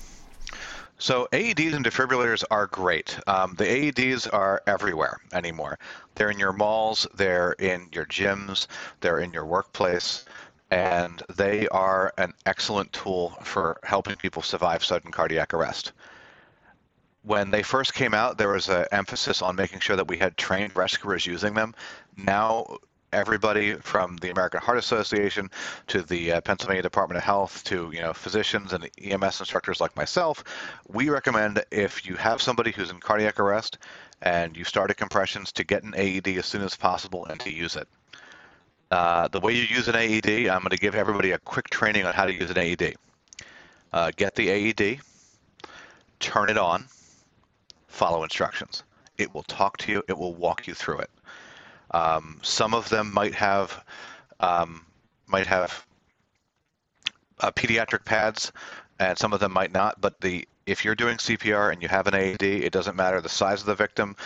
So 0.98 1.26
AEDs 1.32 1.74
and 1.74 1.84
defibrillators 1.84 2.44
are 2.50 2.68
great. 2.68 3.18
Um, 3.26 3.54
the 3.56 3.64
AEDs 3.64 4.32
are 4.32 4.62
everywhere 4.68 5.20
anymore. 5.32 5.78
They're 6.14 6.30
in 6.30 6.38
your 6.38 6.52
malls, 6.52 7.08
they're 7.14 7.52
in 7.58 7.88
your 7.90 8.06
gyms, 8.06 8.68
they're 9.00 9.18
in 9.18 9.32
your 9.32 9.44
workplace, 9.44 10.24
and 10.70 11.20
they 11.34 11.66
are 11.68 12.12
an 12.18 12.32
excellent 12.46 12.92
tool 12.92 13.30
for 13.42 13.80
helping 13.82 14.14
people 14.14 14.42
survive 14.42 14.84
sudden 14.84 15.10
cardiac 15.10 15.52
arrest 15.52 15.92
when 17.22 17.50
they 17.50 17.62
first 17.62 17.94
came 17.94 18.14
out, 18.14 18.36
there 18.36 18.48
was 18.48 18.68
an 18.68 18.86
emphasis 18.90 19.42
on 19.42 19.56
making 19.56 19.80
sure 19.80 19.96
that 19.96 20.08
we 20.08 20.18
had 20.18 20.36
trained 20.36 20.74
rescuers 20.74 21.24
using 21.24 21.54
them. 21.54 21.74
Now, 22.16 22.78
everybody 23.12 23.74
from 23.74 24.16
the 24.16 24.30
American 24.30 24.60
Heart 24.60 24.78
Association 24.78 25.50
to 25.88 26.02
the 26.02 26.32
uh, 26.32 26.40
Pennsylvania 26.40 26.82
Department 26.82 27.18
of 27.18 27.24
Health 27.24 27.62
to 27.64 27.90
you 27.92 28.00
know 28.00 28.12
physicians 28.12 28.72
and 28.72 28.88
EMS 29.00 29.40
instructors 29.40 29.80
like 29.80 29.94
myself, 29.96 30.42
we 30.88 31.10
recommend 31.10 31.64
if 31.70 32.06
you 32.06 32.16
have 32.16 32.42
somebody 32.42 32.72
who's 32.72 32.90
in 32.90 32.98
cardiac 32.98 33.38
arrest 33.38 33.78
and 34.20 34.56
you 34.56 34.64
started 34.64 34.94
compressions 34.94 35.52
to 35.52 35.64
get 35.64 35.82
an 35.82 35.94
AED 35.96 36.28
as 36.38 36.46
soon 36.46 36.62
as 36.62 36.76
possible 36.76 37.24
and 37.26 37.38
to 37.40 37.52
use 37.52 37.76
it. 37.76 37.88
Uh, 38.90 39.28
the 39.28 39.40
way 39.40 39.52
you 39.52 39.62
use 39.62 39.88
an 39.88 39.96
AED, 39.96 40.48
I'm 40.48 40.60
going 40.60 40.70
to 40.70 40.76
give 40.76 40.94
everybody 40.94 41.32
a 41.32 41.38
quick 41.38 41.70
training 41.70 42.04
on 42.04 42.14
how 42.14 42.26
to 42.26 42.32
use 42.32 42.50
an 42.50 42.58
AED. 42.58 42.94
Uh, 43.92 44.10
get 44.16 44.34
the 44.34 44.50
AED, 44.50 45.00
turn 46.20 46.50
it 46.50 46.58
on 46.58 46.86
follow 47.92 48.22
instructions. 48.22 48.82
It 49.18 49.32
will 49.34 49.42
talk 49.44 49.76
to 49.78 49.92
you. 49.92 50.02
It 50.08 50.16
will 50.16 50.34
walk 50.34 50.66
you 50.66 50.74
through 50.74 50.98
it. 50.98 51.10
Um, 51.92 52.40
some 52.42 52.74
of 52.74 52.88
them 52.88 53.12
might 53.12 53.34
have 53.34 53.84
um, 54.40 54.84
might 55.26 55.46
have 55.46 55.86
uh, 57.40 57.50
pediatric 57.52 58.04
pads, 58.04 58.52
and 58.98 59.18
some 59.18 59.32
of 59.32 59.40
them 59.40 59.52
might 59.52 59.72
not. 59.72 60.00
But 60.00 60.20
the 60.20 60.48
if 60.66 60.84
you're 60.84 60.94
doing 60.94 61.16
CPR 61.18 61.72
and 61.72 61.82
you 61.82 61.88
have 61.88 62.06
an 62.06 62.14
AED, 62.14 62.42
it 62.42 62.72
doesn't 62.72 62.96
matter 62.96 63.20
the 63.20 63.28
size 63.28 63.60
of 63.60 63.66
the 63.66 63.74
victim. 63.74 64.16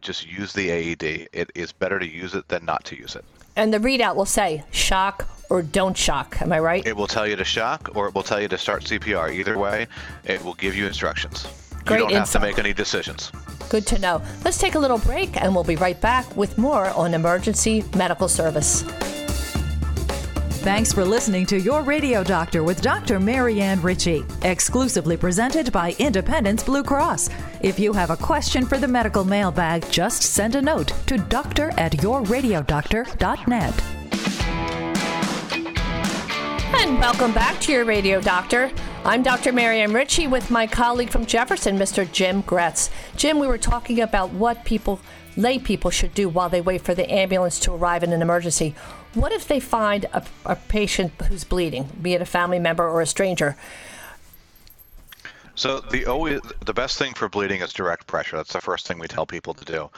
Just 0.00 0.26
use 0.26 0.52
the 0.52 0.70
AED. 0.70 1.28
It 1.32 1.50
is 1.54 1.72
better 1.72 1.98
to 1.98 2.06
use 2.06 2.34
it 2.34 2.46
than 2.48 2.64
not 2.64 2.84
to 2.84 2.96
use 2.96 3.16
it. 3.16 3.24
And 3.56 3.74
the 3.74 3.78
readout 3.78 4.14
will 4.14 4.26
say 4.26 4.62
shock 4.70 5.28
or 5.50 5.62
don't 5.62 5.96
shock. 5.96 6.40
Am 6.40 6.52
I 6.52 6.60
right? 6.60 6.86
It 6.86 6.96
will 6.96 7.08
tell 7.08 7.26
you 7.26 7.34
to 7.34 7.44
shock 7.44 7.90
or 7.96 8.06
it 8.06 8.14
will 8.14 8.22
tell 8.22 8.40
you 8.40 8.46
to 8.48 8.58
start 8.58 8.84
CPR. 8.84 9.34
Either 9.34 9.58
way, 9.58 9.88
it 10.24 10.44
will 10.44 10.54
give 10.54 10.76
you 10.76 10.86
instructions. 10.86 11.67
Great 11.88 11.98
you 11.98 12.04
don't 12.04 12.10
info. 12.12 12.20
have 12.20 12.32
to 12.32 12.40
make 12.40 12.58
any 12.58 12.72
decisions. 12.72 13.32
Good 13.68 13.86
to 13.88 13.98
know. 13.98 14.22
Let's 14.44 14.58
take 14.58 14.76
a 14.76 14.78
little 14.78 14.98
break 14.98 15.40
and 15.40 15.54
we'll 15.54 15.64
be 15.64 15.76
right 15.76 16.00
back 16.00 16.36
with 16.36 16.56
more 16.58 16.86
on 16.90 17.14
emergency 17.14 17.84
medical 17.96 18.28
service. 18.28 18.84
Thanks 20.60 20.92
for 20.92 21.04
listening 21.04 21.46
to 21.46 21.58
Your 21.58 21.82
Radio 21.82 22.22
Doctor 22.22 22.62
with 22.62 22.82
Dr. 22.82 23.18
Marianne 23.20 23.80
Ritchie, 23.80 24.24
exclusively 24.42 25.16
presented 25.16 25.72
by 25.72 25.94
Independence 25.98 26.62
Blue 26.62 26.82
Cross. 26.82 27.30
If 27.62 27.78
you 27.78 27.92
have 27.92 28.10
a 28.10 28.16
question 28.16 28.66
for 28.66 28.76
the 28.76 28.88
medical 28.88 29.24
mailbag, 29.24 29.88
just 29.90 30.22
send 30.22 30.56
a 30.56 30.62
note 30.62 30.92
to 31.06 31.16
doctor 31.16 31.70
at 31.78 31.92
yourradiodoctor.net. 31.92 33.82
And 36.80 36.98
welcome 36.98 37.32
back 37.32 37.60
to 37.62 37.72
your 37.72 37.84
radio 37.84 38.20
doctor. 38.20 38.70
I'm 39.04 39.22
Dr. 39.22 39.52
Marianne 39.52 39.92
Ritchie 39.92 40.26
with 40.26 40.50
my 40.50 40.66
colleague 40.66 41.10
from 41.10 41.24
Jefferson, 41.24 41.78
Mr. 41.78 42.10
Jim 42.10 42.42
Gretz. 42.42 42.90
Jim, 43.16 43.38
we 43.38 43.46
were 43.46 43.56
talking 43.56 44.00
about 44.00 44.30
what 44.30 44.64
people, 44.64 45.00
lay 45.36 45.58
people, 45.58 45.90
should 45.90 46.12
do 46.14 46.28
while 46.28 46.48
they 46.48 46.60
wait 46.60 46.82
for 46.82 46.94
the 46.94 47.10
ambulance 47.10 47.58
to 47.60 47.72
arrive 47.72 48.02
in 48.02 48.12
an 48.12 48.20
emergency. 48.20 48.74
What 49.14 49.32
if 49.32 49.48
they 49.48 49.60
find 49.60 50.04
a, 50.12 50.24
a 50.44 50.56
patient 50.56 51.12
who's 51.28 51.44
bleeding, 51.44 51.88
be 52.02 52.14
it 52.14 52.20
a 52.20 52.26
family 52.26 52.58
member 52.58 52.86
or 52.86 53.00
a 53.00 53.06
stranger? 53.06 53.56
So 55.54 55.80
the 55.80 56.06
always 56.06 56.40
the 56.64 56.74
best 56.74 56.98
thing 56.98 57.14
for 57.14 57.28
bleeding 57.28 57.62
is 57.62 57.72
direct 57.72 58.06
pressure. 58.06 58.36
That's 58.36 58.52
the 58.52 58.60
first 58.60 58.86
thing 58.86 58.98
we 58.98 59.08
tell 59.08 59.26
people 59.26 59.54
to 59.54 59.64
do. 59.64 59.90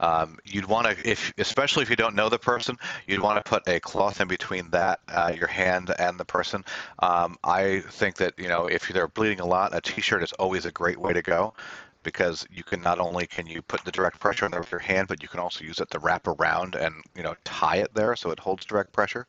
Um, 0.00 0.38
you'd 0.44 0.66
want 0.66 0.86
to, 0.86 1.08
if 1.08 1.32
especially 1.38 1.82
if 1.82 1.90
you 1.90 1.96
don't 1.96 2.14
know 2.14 2.28
the 2.28 2.38
person, 2.38 2.76
you'd 3.06 3.20
want 3.20 3.42
to 3.42 3.48
put 3.48 3.66
a 3.68 3.80
cloth 3.80 4.20
in 4.20 4.28
between 4.28 4.70
that 4.70 5.00
uh, 5.08 5.32
your 5.34 5.46
hand 5.46 5.92
and 5.98 6.18
the 6.18 6.24
person. 6.24 6.64
Um, 6.98 7.36
I 7.44 7.80
think 7.90 8.16
that 8.16 8.34
you 8.38 8.48
know 8.48 8.66
if 8.66 8.88
they're 8.88 9.08
bleeding 9.08 9.40
a 9.40 9.46
lot, 9.46 9.74
a 9.74 9.80
T-shirt 9.80 10.22
is 10.22 10.32
always 10.34 10.66
a 10.66 10.72
great 10.72 10.98
way 10.98 11.12
to 11.12 11.22
go 11.22 11.54
because 12.02 12.46
you 12.52 12.62
can 12.62 12.80
not 12.80 13.00
only 13.00 13.26
can 13.26 13.46
you 13.46 13.60
put 13.62 13.84
the 13.84 13.90
direct 13.90 14.20
pressure 14.20 14.44
in 14.44 14.52
there 14.52 14.60
with 14.60 14.70
your 14.70 14.80
hand, 14.80 15.08
but 15.08 15.22
you 15.22 15.28
can 15.28 15.40
also 15.40 15.64
use 15.64 15.80
it 15.80 15.90
to 15.90 15.98
wrap 15.98 16.26
around 16.28 16.74
and 16.74 16.94
you 17.16 17.22
know 17.22 17.34
tie 17.44 17.76
it 17.76 17.92
there 17.94 18.14
so 18.14 18.30
it 18.30 18.38
holds 18.38 18.64
direct 18.64 18.92
pressure. 18.92 19.26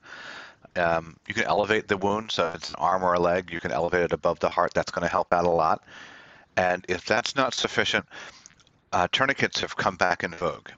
Um, 0.76 1.18
you 1.28 1.34
can 1.34 1.44
elevate 1.44 1.88
the 1.88 1.98
wound, 1.98 2.32
so 2.32 2.48
if 2.50 2.56
it's 2.56 2.70
an 2.70 2.76
arm 2.78 3.04
or 3.04 3.14
a 3.14 3.20
leg, 3.20 3.52
you 3.52 3.60
can 3.60 3.72
elevate 3.72 4.04
it 4.04 4.14
above 4.14 4.40
the 4.40 4.50
heart. 4.50 4.74
That's 4.74 4.92
going 4.92 5.04
to 5.04 5.12
help 5.12 5.34
out 5.34 5.46
a 5.46 5.50
lot. 5.50 5.84
And 6.56 6.86
if 6.88 7.06
that's 7.06 7.36
not 7.36 7.54
sufficient, 7.54 8.06
uh, 8.94 9.08
tourniquets 9.12 9.60
have 9.62 9.76
come 9.76 9.96
back 9.96 10.24
in 10.24 10.32
vogue. 10.32 10.70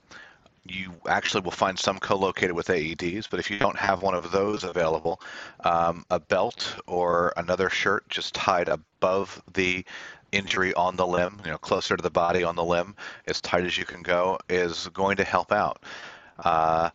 You 0.65 0.93
actually 1.07 1.41
will 1.41 1.51
find 1.51 1.79
some 1.79 1.97
co-located 1.99 2.51
with 2.51 2.67
AEDs, 2.67 3.27
but 3.29 3.39
if 3.39 3.49
you 3.49 3.57
don't 3.57 3.77
have 3.77 4.01
one 4.01 4.13
of 4.13 4.31
those 4.31 4.63
available, 4.63 5.21
um, 5.63 6.05
a 6.11 6.19
belt 6.19 6.75
or 6.85 7.33
another 7.37 7.69
shirt 7.69 8.07
just 8.09 8.35
tied 8.35 8.69
above 8.69 9.41
the 9.53 9.83
injury 10.31 10.73
on 10.75 10.95
the 10.95 11.07
limb, 11.07 11.41
you 11.43 11.51
know, 11.51 11.57
closer 11.57 11.97
to 11.97 12.03
the 12.03 12.09
body 12.09 12.43
on 12.43 12.55
the 12.55 12.63
limb, 12.63 12.95
as 13.25 13.41
tight 13.41 13.65
as 13.65 13.77
you 13.77 13.85
can 13.85 14.03
go, 14.03 14.37
is 14.47 14.87
going 14.89 15.17
to 15.17 15.23
help 15.23 15.51
out. 15.51 15.83
Uh, 16.37 16.89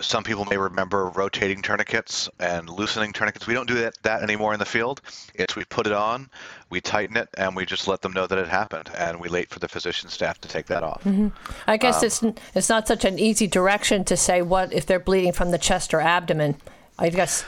some 0.00 0.22
people 0.22 0.44
may 0.44 0.56
remember 0.56 1.06
rotating 1.08 1.62
tourniquets 1.62 2.28
and 2.38 2.68
loosening 2.68 3.12
tourniquets. 3.12 3.46
We 3.46 3.54
don't 3.54 3.66
do 3.66 3.74
that, 3.76 3.94
that 4.02 4.22
anymore 4.22 4.52
in 4.52 4.58
the 4.58 4.66
field. 4.66 5.00
It's 5.34 5.56
we 5.56 5.64
put 5.64 5.86
it 5.86 5.92
on, 5.92 6.28
we 6.70 6.80
tighten 6.80 7.16
it, 7.16 7.28
and 7.38 7.56
we 7.56 7.64
just 7.64 7.88
let 7.88 8.02
them 8.02 8.12
know 8.12 8.26
that 8.26 8.38
it 8.38 8.48
happened, 8.48 8.90
and 8.96 9.20
we 9.20 9.28
wait 9.28 9.50
for 9.50 9.58
the 9.58 9.68
physician 9.68 10.10
staff 10.10 10.40
to 10.42 10.48
take 10.48 10.66
that 10.66 10.82
off. 10.82 11.02
Mm-hmm. 11.04 11.28
I 11.66 11.76
guess 11.76 12.02
um, 12.02 12.06
it's 12.06 12.40
it's 12.54 12.68
not 12.68 12.86
such 12.86 13.04
an 13.04 13.18
easy 13.18 13.46
direction 13.46 14.04
to 14.04 14.16
say 14.16 14.42
what 14.42 14.72
if 14.72 14.86
they're 14.86 15.00
bleeding 15.00 15.32
from 15.32 15.50
the 15.50 15.58
chest 15.58 15.94
or 15.94 16.00
abdomen. 16.00 16.56
I 16.98 17.10
guess 17.10 17.44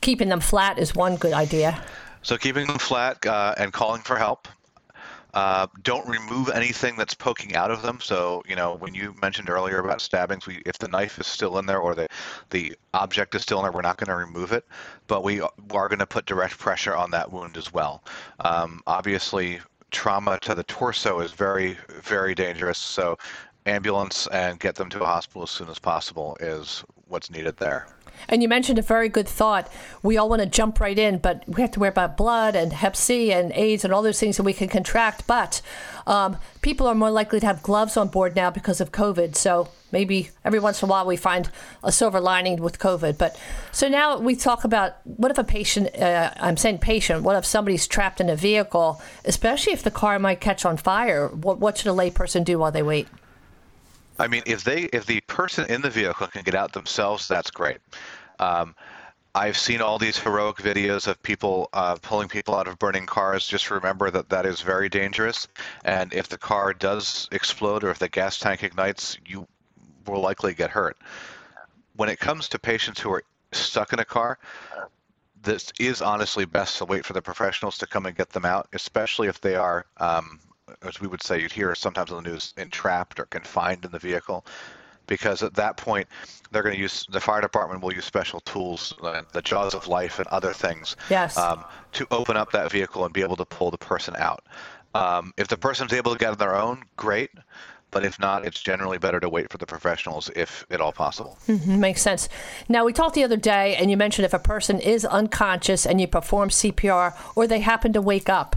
keeping 0.00 0.28
them 0.28 0.40
flat 0.40 0.78
is 0.78 0.94
one 0.94 1.16
good 1.16 1.32
idea. 1.32 1.82
So 2.22 2.36
keeping 2.36 2.66
them 2.66 2.78
flat 2.78 3.24
uh, 3.26 3.54
and 3.56 3.72
calling 3.72 4.02
for 4.02 4.16
help. 4.16 4.48
Uh, 5.34 5.66
don't 5.82 6.06
remove 6.06 6.50
anything 6.50 6.96
that's 6.96 7.14
poking 7.14 7.56
out 7.56 7.70
of 7.70 7.82
them. 7.82 7.98
So, 8.00 8.42
you 8.46 8.54
know, 8.54 8.74
when 8.74 8.94
you 8.94 9.14
mentioned 9.20 9.48
earlier 9.48 9.78
about 9.78 10.00
stabbings, 10.00 10.46
we, 10.46 10.62
if 10.66 10.78
the 10.78 10.88
knife 10.88 11.18
is 11.18 11.26
still 11.26 11.58
in 11.58 11.66
there 11.66 11.78
or 11.78 11.94
the, 11.94 12.08
the 12.50 12.76
object 12.92 13.34
is 13.34 13.42
still 13.42 13.58
in 13.58 13.64
there, 13.64 13.72
we're 13.72 13.80
not 13.80 13.96
going 13.96 14.08
to 14.08 14.14
remove 14.16 14.52
it, 14.52 14.66
but 15.06 15.24
we 15.24 15.40
are 15.40 15.88
going 15.88 15.98
to 15.98 16.06
put 16.06 16.26
direct 16.26 16.58
pressure 16.58 16.94
on 16.94 17.10
that 17.12 17.32
wound 17.32 17.56
as 17.56 17.72
well. 17.72 18.04
Um, 18.40 18.82
obviously, 18.86 19.60
trauma 19.90 20.38
to 20.42 20.54
the 20.54 20.64
torso 20.64 21.20
is 21.20 21.32
very, 21.32 21.78
very 22.02 22.34
dangerous. 22.34 22.78
So, 22.78 23.18
ambulance 23.64 24.26
and 24.32 24.58
get 24.58 24.74
them 24.74 24.90
to 24.90 25.02
a 25.02 25.06
hospital 25.06 25.44
as 25.44 25.50
soon 25.50 25.68
as 25.68 25.78
possible 25.78 26.36
is 26.40 26.84
what's 27.08 27.30
needed 27.30 27.56
there. 27.58 27.86
And 28.28 28.42
you 28.42 28.48
mentioned 28.48 28.78
a 28.78 28.82
very 28.82 29.08
good 29.08 29.28
thought. 29.28 29.70
We 30.02 30.16
all 30.16 30.28
want 30.28 30.42
to 30.42 30.46
jump 30.46 30.80
right 30.80 30.98
in, 30.98 31.18
but 31.18 31.44
we 31.46 31.60
have 31.60 31.70
to 31.72 31.80
worry 31.80 31.88
about 31.88 32.16
blood 32.16 32.56
and 32.56 32.72
Hep 32.72 32.96
C 32.96 33.32
and 33.32 33.52
AIDS 33.52 33.84
and 33.84 33.92
all 33.92 34.02
those 34.02 34.20
things 34.20 34.36
that 34.36 34.42
we 34.42 34.52
can 34.52 34.68
contract. 34.68 35.26
But 35.26 35.60
um, 36.06 36.36
people 36.62 36.86
are 36.86 36.94
more 36.94 37.10
likely 37.10 37.40
to 37.40 37.46
have 37.46 37.62
gloves 37.62 37.96
on 37.96 38.08
board 38.08 38.34
now 38.36 38.50
because 38.50 38.80
of 38.80 38.92
COVID. 38.92 39.36
So 39.36 39.68
maybe 39.90 40.30
every 40.44 40.58
once 40.58 40.82
in 40.82 40.88
a 40.88 40.90
while 40.90 41.06
we 41.06 41.16
find 41.16 41.50
a 41.82 41.92
silver 41.92 42.20
lining 42.20 42.60
with 42.60 42.78
COVID. 42.78 43.18
But 43.18 43.38
so 43.70 43.88
now 43.88 44.18
we 44.18 44.34
talk 44.34 44.64
about 44.64 44.96
what 45.04 45.30
if 45.30 45.38
a 45.38 45.44
patient, 45.44 45.94
uh, 45.96 46.32
I'm 46.36 46.56
saying 46.56 46.78
patient, 46.78 47.22
what 47.22 47.36
if 47.36 47.44
somebody's 47.44 47.86
trapped 47.86 48.20
in 48.20 48.28
a 48.28 48.36
vehicle, 48.36 49.00
especially 49.24 49.72
if 49.72 49.82
the 49.82 49.90
car 49.90 50.18
might 50.18 50.40
catch 50.40 50.64
on 50.64 50.76
fire? 50.76 51.28
What, 51.28 51.58
what 51.58 51.78
should 51.78 51.88
a 51.88 51.94
layperson 51.94 52.44
do 52.44 52.58
while 52.58 52.72
they 52.72 52.82
wait? 52.82 53.08
I 54.18 54.28
mean, 54.28 54.42
if 54.46 54.64
they 54.64 54.82
if 54.92 55.06
the 55.06 55.20
person 55.22 55.66
in 55.70 55.82
the 55.82 55.90
vehicle 55.90 56.26
can 56.26 56.42
get 56.42 56.54
out 56.54 56.72
themselves, 56.72 57.28
that's 57.28 57.50
great. 57.50 57.78
Um, 58.38 58.74
I've 59.34 59.56
seen 59.56 59.80
all 59.80 59.98
these 59.98 60.18
heroic 60.18 60.56
videos 60.56 61.06
of 61.06 61.22
people 61.22 61.70
uh, 61.72 61.96
pulling 62.02 62.28
people 62.28 62.54
out 62.54 62.68
of 62.68 62.78
burning 62.78 63.06
cars. 63.06 63.46
Just 63.46 63.70
remember 63.70 64.10
that 64.10 64.28
that 64.28 64.44
is 64.44 64.60
very 64.60 64.90
dangerous. 64.90 65.48
And 65.84 66.12
if 66.12 66.28
the 66.28 66.36
car 66.36 66.74
does 66.74 67.28
explode 67.32 67.82
or 67.82 67.90
if 67.90 67.98
the 67.98 68.10
gas 68.10 68.38
tank 68.38 68.62
ignites, 68.62 69.16
you 69.24 69.46
will 70.06 70.20
likely 70.20 70.52
get 70.52 70.70
hurt. 70.70 70.98
When 71.96 72.10
it 72.10 72.18
comes 72.18 72.48
to 72.50 72.58
patients 72.58 73.00
who 73.00 73.10
are 73.12 73.24
stuck 73.52 73.94
in 73.94 74.00
a 74.00 74.04
car, 74.04 74.38
this 75.42 75.72
is 75.80 76.02
honestly 76.02 76.44
best 76.44 76.76
to 76.78 76.84
wait 76.84 77.06
for 77.06 77.14
the 77.14 77.22
professionals 77.22 77.78
to 77.78 77.86
come 77.86 78.04
and 78.04 78.16
get 78.16 78.30
them 78.30 78.44
out, 78.44 78.68
especially 78.74 79.28
if 79.28 79.40
they 79.40 79.56
are 79.56 79.86
um, 79.96 80.40
as 80.82 81.00
we 81.00 81.08
would 81.08 81.22
say, 81.22 81.40
you'd 81.40 81.52
hear 81.52 81.74
sometimes 81.74 82.10
on 82.10 82.22
the 82.22 82.30
news, 82.30 82.54
entrapped 82.56 83.20
or 83.20 83.26
confined 83.26 83.84
in 83.84 83.90
the 83.90 83.98
vehicle. 83.98 84.44
Because 85.06 85.42
at 85.42 85.54
that 85.54 85.76
point, 85.76 86.06
they're 86.52 86.62
going 86.62 86.74
to 86.74 86.80
use 86.80 87.06
the 87.10 87.20
fire 87.20 87.40
department 87.40 87.82
will 87.82 87.92
use 87.92 88.04
special 88.04 88.40
tools, 88.40 88.94
the 89.32 89.42
jaws 89.42 89.74
of 89.74 89.88
life, 89.88 90.18
and 90.18 90.28
other 90.28 90.52
things, 90.52 90.96
yes. 91.10 91.36
um, 91.36 91.64
to 91.92 92.06
open 92.12 92.36
up 92.36 92.52
that 92.52 92.70
vehicle 92.70 93.04
and 93.04 93.12
be 93.12 93.20
able 93.20 93.36
to 93.36 93.44
pull 93.44 93.70
the 93.70 93.78
person 93.78 94.14
out. 94.16 94.44
Um, 94.94 95.32
if 95.36 95.48
the 95.48 95.56
person's 95.56 95.92
able 95.92 96.12
to 96.12 96.18
get 96.18 96.30
on 96.30 96.38
their 96.38 96.54
own, 96.54 96.84
great. 96.96 97.30
But 97.92 98.06
if 98.06 98.18
not, 98.18 98.46
it's 98.46 98.60
generally 98.60 98.96
better 98.96 99.20
to 99.20 99.28
wait 99.28 99.52
for 99.52 99.58
the 99.58 99.66
professionals 99.66 100.30
if 100.34 100.64
at 100.70 100.80
all 100.80 100.92
possible. 100.92 101.38
Mm-hmm, 101.46 101.78
makes 101.78 102.00
sense. 102.00 102.28
Now, 102.68 102.86
we 102.86 102.92
talked 102.92 103.14
the 103.14 103.22
other 103.22 103.36
day, 103.36 103.76
and 103.76 103.90
you 103.90 103.98
mentioned 103.98 104.24
if 104.24 104.32
a 104.32 104.38
person 104.38 104.80
is 104.80 105.04
unconscious 105.04 105.86
and 105.86 106.00
you 106.00 106.08
perform 106.08 106.48
CPR 106.48 107.14
or 107.36 107.46
they 107.46 107.60
happen 107.60 107.92
to 107.92 108.00
wake 108.00 108.30
up, 108.30 108.56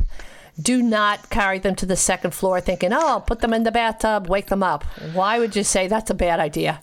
do 0.62 0.82
not 0.82 1.30
carry 1.30 1.60
them 1.60 1.76
to 1.76 1.86
the 1.86 1.96
second 1.96 2.32
floor 2.32 2.62
thinking, 2.62 2.94
oh, 2.94 3.08
I'll 3.08 3.22
put 3.22 3.40
them 3.40 3.54
in 3.54 3.64
the 3.64 3.72
bathtub, 3.72 4.28
wake 4.28 4.48
them 4.48 4.64
up. 4.64 4.84
Why 5.14 5.40
would 5.40 5.56
you 5.56 5.64
say 5.64 5.88
that's 5.88 6.10
a 6.10 6.16
bad 6.16 6.40
idea? 6.40 6.82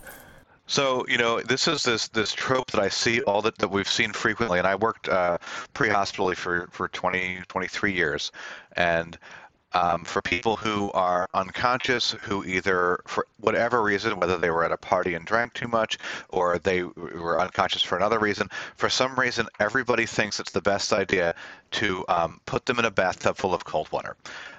So 0.66 1.04
you 1.08 1.18
know, 1.18 1.40
this 1.40 1.66
is 1.66 1.82
this 1.82 2.08
this 2.08 2.32
trope 2.32 2.70
that 2.70 2.80
I 2.80 2.88
see 2.88 3.20
all 3.22 3.42
that, 3.42 3.58
that 3.58 3.68
we've 3.68 3.88
seen 3.88 4.12
frequently, 4.12 4.58
and 4.58 4.66
I 4.66 4.74
worked 4.74 5.08
uh, 5.08 5.38
pre-hospitally 5.74 6.34
for 6.36 6.68
for 6.70 6.88
20 6.88 7.40
23 7.48 7.92
years, 7.92 8.32
and 8.76 9.18
um, 9.74 10.04
for 10.04 10.22
people 10.22 10.56
who 10.56 10.90
are 10.92 11.28
unconscious, 11.34 12.12
who 12.22 12.44
either, 12.44 13.00
for 13.06 13.26
whatever 13.38 13.82
reason, 13.82 14.18
whether 14.18 14.36
they 14.36 14.50
were 14.50 14.64
at 14.64 14.72
a 14.72 14.76
party 14.76 15.14
and 15.14 15.24
drank 15.24 15.54
too 15.54 15.68
much 15.68 15.98
or 16.28 16.58
they 16.58 16.82
were 16.82 17.40
unconscious 17.40 17.82
for 17.82 17.96
another 17.96 18.18
reason, 18.18 18.48
for 18.76 18.88
some 18.88 19.18
reason, 19.18 19.46
everybody 19.60 20.06
thinks 20.06 20.40
it's 20.40 20.52
the 20.52 20.60
best 20.60 20.92
idea 20.92 21.34
to 21.72 22.04
um, 22.08 22.40
put 22.46 22.66
them 22.66 22.78
in 22.78 22.84
a 22.84 22.90
bathtub 22.90 23.36
full 23.36 23.54
of 23.54 23.64
cold 23.64 23.90
water. 23.92 24.16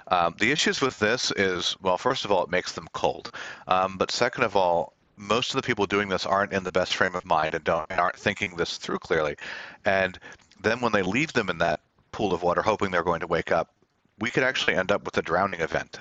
Um, 0.07 0.35
the 0.39 0.51
issues 0.51 0.81
with 0.81 0.99
this 0.99 1.31
is, 1.31 1.77
well, 1.81 1.97
first 1.97 2.25
of 2.25 2.31
all, 2.31 2.43
it 2.43 2.49
makes 2.49 2.73
them 2.73 2.87
cold. 2.93 3.31
Um, 3.67 3.97
but 3.97 4.11
second 4.11 4.43
of 4.43 4.55
all, 4.55 4.93
most 5.15 5.51
of 5.51 5.55
the 5.55 5.65
people 5.65 5.85
doing 5.85 6.09
this 6.09 6.25
aren't 6.25 6.53
in 6.53 6.63
the 6.63 6.71
best 6.71 6.95
frame 6.95 7.15
of 7.15 7.25
mind 7.25 7.53
and 7.53 7.63
don't 7.63 7.85
and 7.89 7.99
aren't 7.99 8.17
thinking 8.17 8.55
this 8.55 8.77
through 8.77 8.99
clearly. 8.99 9.35
And 9.85 10.17
then 10.61 10.81
when 10.81 10.91
they 10.91 11.03
leave 11.03 11.33
them 11.33 11.49
in 11.49 11.59
that 11.59 11.79
pool 12.11 12.33
of 12.33 12.43
water, 12.43 12.61
hoping 12.61 12.91
they're 12.91 13.03
going 13.03 13.19
to 13.19 13.27
wake 13.27 13.51
up, 13.51 13.69
we 14.19 14.29
could 14.29 14.43
actually 14.43 14.75
end 14.75 14.91
up 14.91 15.05
with 15.05 15.17
a 15.17 15.21
drowning 15.21 15.61
event 15.61 15.99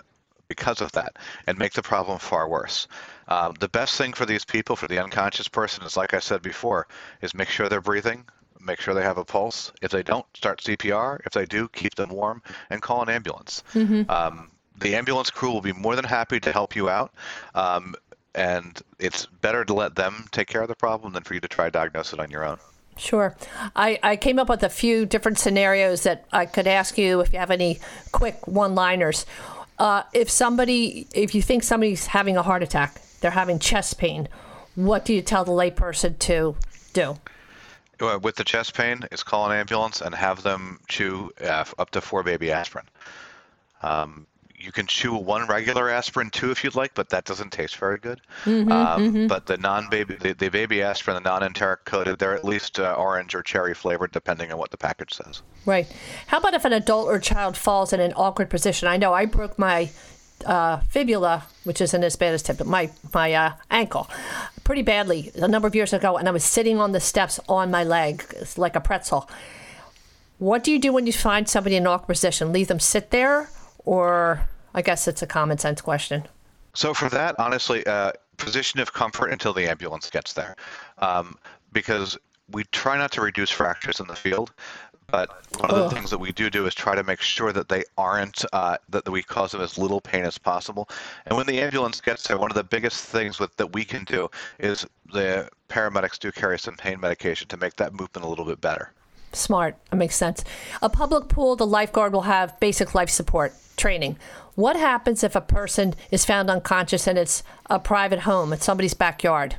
because 0.48 0.80
of 0.80 0.92
that 0.92 1.16
and 1.46 1.58
make 1.58 1.72
the 1.72 1.82
problem 1.82 2.18
far 2.18 2.48
worse. 2.48 2.86
Um, 3.28 3.54
the 3.58 3.68
best 3.68 3.96
thing 3.96 4.12
for 4.12 4.26
these 4.26 4.44
people, 4.44 4.76
for 4.76 4.86
the 4.86 5.02
unconscious 5.02 5.48
person, 5.48 5.84
is 5.84 5.96
like 5.96 6.12
I 6.12 6.18
said 6.18 6.42
before, 6.42 6.86
is 7.22 7.34
make 7.34 7.48
sure 7.48 7.68
they're 7.68 7.80
breathing, 7.80 8.24
make 8.60 8.80
sure 8.80 8.94
they 8.94 9.02
have 9.02 9.18
a 9.18 9.24
pulse. 9.24 9.72
If 9.80 9.90
they 9.90 10.02
don't, 10.02 10.26
start 10.34 10.60
CPR. 10.60 11.20
If 11.24 11.32
they 11.32 11.46
do, 11.46 11.68
keep 11.68 11.94
them 11.94 12.10
warm 12.10 12.42
and 12.70 12.82
call 12.82 13.02
an 13.02 13.08
ambulance. 13.08 13.64
Mm-hmm. 13.72 14.10
Um, 14.10 14.50
the 14.78 14.94
ambulance 14.94 15.30
crew 15.30 15.50
will 15.50 15.62
be 15.62 15.72
more 15.72 15.96
than 15.96 16.04
happy 16.04 16.40
to 16.40 16.52
help 16.52 16.76
you 16.76 16.88
out. 16.88 17.14
Um, 17.54 17.94
and 18.34 18.80
it's 18.98 19.26
better 19.26 19.64
to 19.64 19.74
let 19.74 19.94
them 19.94 20.26
take 20.32 20.48
care 20.48 20.62
of 20.62 20.68
the 20.68 20.74
problem 20.74 21.12
than 21.12 21.22
for 21.22 21.34
you 21.34 21.40
to 21.40 21.48
try 21.48 21.66
to 21.66 21.70
diagnose 21.70 22.12
it 22.12 22.20
on 22.20 22.30
your 22.30 22.44
own. 22.44 22.58
Sure. 22.96 23.34
I, 23.74 23.98
I 24.02 24.16
came 24.16 24.38
up 24.38 24.48
with 24.48 24.62
a 24.62 24.68
few 24.68 25.06
different 25.06 25.38
scenarios 25.38 26.02
that 26.02 26.26
I 26.32 26.46
could 26.46 26.66
ask 26.66 26.98
you 26.98 27.20
if 27.20 27.32
you 27.32 27.38
have 27.38 27.50
any 27.50 27.80
quick 28.12 28.46
one 28.46 28.74
liners. 28.74 29.26
Uh, 29.78 30.02
if 30.12 30.30
somebody, 30.30 31.06
if 31.14 31.34
you 31.34 31.42
think 31.42 31.62
somebody's 31.62 32.06
having 32.06 32.36
a 32.36 32.42
heart 32.42 32.62
attack, 32.62 33.00
they're 33.20 33.30
having 33.30 33.58
chest 33.58 33.98
pain, 33.98 34.28
what 34.74 35.04
do 35.04 35.14
you 35.14 35.22
tell 35.22 35.44
the 35.44 35.52
layperson 35.52 36.18
to 36.20 36.54
do? 36.92 37.18
Uh, 38.00 38.18
with 38.22 38.36
the 38.36 38.44
chest 38.44 38.74
pain, 38.74 39.00
is 39.10 39.22
call 39.22 39.50
an 39.50 39.56
ambulance 39.56 40.00
and 40.00 40.14
have 40.14 40.42
them 40.42 40.80
chew 40.88 41.30
uh, 41.40 41.64
up 41.78 41.90
to 41.90 42.00
four 42.00 42.22
baby 42.22 42.52
aspirin. 42.52 42.86
Um, 43.82 44.26
you 44.62 44.72
can 44.72 44.86
chew 44.86 45.14
one 45.14 45.46
regular 45.48 45.90
aspirin 45.90 46.30
too 46.30 46.50
if 46.50 46.62
you'd 46.62 46.74
like, 46.74 46.94
but 46.94 47.08
that 47.10 47.24
doesn't 47.24 47.50
taste 47.50 47.76
very 47.76 47.98
good. 47.98 48.20
Mm-hmm, 48.44 48.70
um, 48.70 49.02
mm-hmm. 49.02 49.26
But 49.26 49.46
the 49.46 49.56
non-baby, 49.56 50.16
the, 50.16 50.34
the, 50.34 50.48
baby 50.48 50.82
aspirin, 50.82 51.14
the 51.14 51.28
non-enteric 51.28 51.84
coated, 51.84 52.18
they're 52.18 52.34
at 52.34 52.44
least 52.44 52.78
uh, 52.78 52.94
orange 52.94 53.34
or 53.34 53.42
cherry 53.42 53.74
flavored, 53.74 54.12
depending 54.12 54.52
on 54.52 54.58
what 54.58 54.70
the 54.70 54.76
package 54.76 55.14
says. 55.14 55.42
Right. 55.66 55.86
How 56.28 56.38
about 56.38 56.54
if 56.54 56.64
an 56.64 56.72
adult 56.72 57.08
or 57.08 57.18
child 57.18 57.56
falls 57.56 57.92
in 57.92 58.00
an 58.00 58.12
awkward 58.14 58.50
position? 58.50 58.88
I 58.88 58.96
know 58.96 59.12
I 59.12 59.26
broke 59.26 59.58
my 59.58 59.90
uh, 60.46 60.78
fibula, 60.88 61.44
which 61.64 61.80
isn't 61.80 62.02
as 62.02 62.16
bad 62.16 62.34
as 62.34 62.42
tip, 62.42 62.58
but 62.58 62.66
my 62.66 62.90
my 63.12 63.32
uh, 63.32 63.52
ankle, 63.70 64.08
pretty 64.64 64.82
badly 64.82 65.32
a 65.34 65.48
number 65.48 65.68
of 65.68 65.74
years 65.74 65.92
ago, 65.92 66.16
and 66.16 66.28
I 66.28 66.32
was 66.32 66.44
sitting 66.44 66.78
on 66.78 66.92
the 66.92 67.00
steps 67.00 67.38
on 67.48 67.70
my 67.70 67.84
leg, 67.84 68.24
it's 68.36 68.58
like 68.58 68.76
a 68.76 68.80
pretzel. 68.80 69.28
What 70.38 70.64
do 70.64 70.72
you 70.72 70.80
do 70.80 70.92
when 70.92 71.06
you 71.06 71.12
find 71.12 71.48
somebody 71.48 71.76
in 71.76 71.84
an 71.84 71.86
awkward 71.86 72.14
position? 72.14 72.52
Leave 72.52 72.66
them 72.66 72.80
sit 72.80 73.10
there, 73.10 73.48
or 73.84 74.48
I 74.74 74.82
guess 74.82 75.08
it's 75.08 75.22
a 75.22 75.26
common 75.26 75.58
sense 75.58 75.80
question. 75.80 76.26
So 76.74 76.94
for 76.94 77.08
that, 77.10 77.38
honestly, 77.38 77.86
uh, 77.86 78.12
position 78.38 78.80
of 78.80 78.92
comfort 78.92 79.28
until 79.28 79.52
the 79.52 79.68
ambulance 79.68 80.08
gets 80.10 80.32
there, 80.32 80.56
um, 80.98 81.36
because 81.72 82.16
we 82.50 82.64
try 82.64 82.96
not 82.96 83.12
to 83.12 83.20
reduce 83.20 83.50
fractures 83.50 84.00
in 84.00 84.06
the 84.06 84.16
field. 84.16 84.52
But 85.08 85.28
one 85.58 85.70
of 85.70 85.76
the 85.76 85.84
Ugh. 85.84 85.92
things 85.92 86.08
that 86.08 86.18
we 86.18 86.32
do 86.32 86.48
do 86.48 86.66
is 86.66 86.74
try 86.74 86.94
to 86.94 87.04
make 87.04 87.20
sure 87.20 87.52
that 87.52 87.68
they 87.68 87.84
aren't 87.98 88.46
uh, 88.54 88.78
that 88.88 89.06
we 89.06 89.22
cause 89.22 89.52
them 89.52 89.60
as 89.60 89.76
little 89.76 90.00
pain 90.00 90.24
as 90.24 90.38
possible. 90.38 90.88
And 91.26 91.36
when 91.36 91.46
the 91.46 91.60
ambulance 91.60 92.00
gets 92.00 92.26
there, 92.26 92.38
one 92.38 92.50
of 92.50 92.54
the 92.54 92.64
biggest 92.64 93.04
things 93.04 93.38
with, 93.38 93.54
that 93.56 93.74
we 93.74 93.84
can 93.84 94.04
do 94.04 94.30
is 94.58 94.86
the 95.12 95.50
paramedics 95.68 96.18
do 96.18 96.32
carry 96.32 96.58
some 96.58 96.76
pain 96.76 96.98
medication 96.98 97.46
to 97.48 97.58
make 97.58 97.76
that 97.76 97.92
movement 97.92 98.24
a 98.24 98.28
little 98.28 98.46
bit 98.46 98.62
better. 98.62 98.90
Smart. 99.32 99.76
That 99.90 99.96
makes 99.96 100.16
sense. 100.16 100.44
A 100.80 100.88
public 100.88 101.28
pool, 101.28 101.56
the 101.56 101.66
lifeguard 101.66 102.12
will 102.12 102.22
have 102.22 102.58
basic 102.60 102.94
life 102.94 103.10
support 103.10 103.54
training. 103.76 104.16
What 104.54 104.76
happens 104.76 105.24
if 105.24 105.34
a 105.34 105.40
person 105.40 105.94
is 106.10 106.24
found 106.24 106.50
unconscious 106.50 107.06
and 107.06 107.18
it's 107.18 107.42
a 107.70 107.78
private 107.78 108.20
home, 108.20 108.52
it's 108.52 108.64
somebody's 108.64 108.94
backyard? 108.94 109.56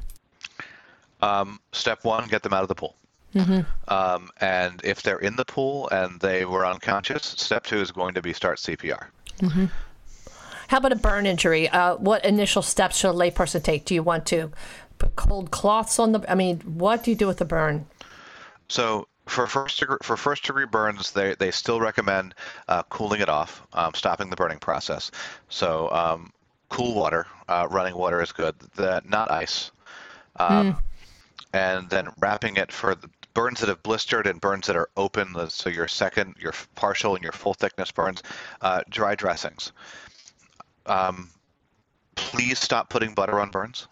Um, 1.22 1.60
step 1.72 2.04
one, 2.04 2.28
get 2.28 2.44
them 2.44 2.54
out 2.54 2.62
of 2.62 2.68
the 2.68 2.76
pool. 2.76 2.96
Mm-hmm. 3.34 3.62
Um, 3.92 4.30
and 4.40 4.80
if 4.84 5.02
they're 5.02 5.18
in 5.18 5.36
the 5.36 5.46
pool 5.46 5.90
and 5.90 6.20
they 6.20 6.46
were 6.46 6.66
unconscious, 6.66 7.24
step 7.24 7.66
two 7.66 7.78
is 7.78 7.92
going 7.92 8.14
to 8.14 8.22
be 8.22 8.34
start 8.34 8.60
CPR. 8.60 9.08
Mm-hmm. 9.40 9.66
How 10.68 10.78
about 10.78 10.92
a 10.92 10.98
burn 10.98 11.26
injury? 11.26 11.70
Uh, 11.70 11.96
what 11.96 12.24
initial 12.26 12.62
steps 12.62 12.98
should 12.98 13.10
a 13.10 13.14
layperson 13.14 13.64
take? 13.64 13.86
Do 13.86 13.96
you 13.96 14.04
want 14.04 14.26
to 14.28 14.52
put 14.98 15.16
cold 15.16 15.52
cloths 15.52 16.00
on 16.00 16.12
the? 16.12 16.32
I 16.32 16.36
mean, 16.36 16.60
what 16.62 17.04
do 17.04 17.12
you 17.12 17.18
do 17.18 17.28
with 17.28 17.38
the 17.38 17.46
burn? 17.46 17.86
So 18.70 19.08
for 19.26 19.48
first 19.48 19.80
degree, 19.80 19.98
for 20.02 20.18
first 20.18 20.44
degree 20.44 20.66
burns, 20.66 21.12
they, 21.12 21.36
they 21.36 21.52
still 21.52 21.80
recommend 21.80 22.36
uh, 22.68 22.84
cooling 22.84 23.22
it 23.22 23.30
off, 23.30 23.66
um, 23.74 23.94
stopping 23.94 24.30
the 24.30 24.36
burning 24.36 24.60
process. 24.60 25.12
So 25.50 25.90
um, 25.92 26.32
cool 26.70 26.94
water, 26.94 27.28
uh, 27.48 27.68
running 27.70 27.96
water 27.96 28.22
is 28.22 28.32
good. 28.32 28.56
The, 28.76 29.02
not 29.06 29.32
ice. 29.32 29.72
Um, 30.38 30.74
mm. 30.74 30.80
And 31.54 31.90
then 31.90 32.10
wrapping 32.20 32.58
it 32.58 32.72
for 32.72 32.96
the 32.96 33.10
burns 33.34 33.60
that 33.60 33.70
have 33.70 33.84
blistered 33.84 34.28
and 34.28 34.42
burns 34.42 34.68
that 34.68 34.76
are 34.76 34.90
open. 34.98 35.36
So 35.50 35.70
your 35.70 35.88
second, 35.88 36.36
your 36.40 36.54
partial, 36.76 37.16
and 37.16 37.24
your 37.24 37.32
full 37.32 37.54
thickness 37.54 37.92
burns, 37.92 38.24
uh, 38.62 38.82
dry 38.90 39.16
dressings. 39.16 39.72
Um, 40.86 41.30
please 42.16 42.60
stop 42.60 42.90
putting 42.90 43.14
butter 43.14 43.40
on 43.40 43.50
burns. 43.50 43.88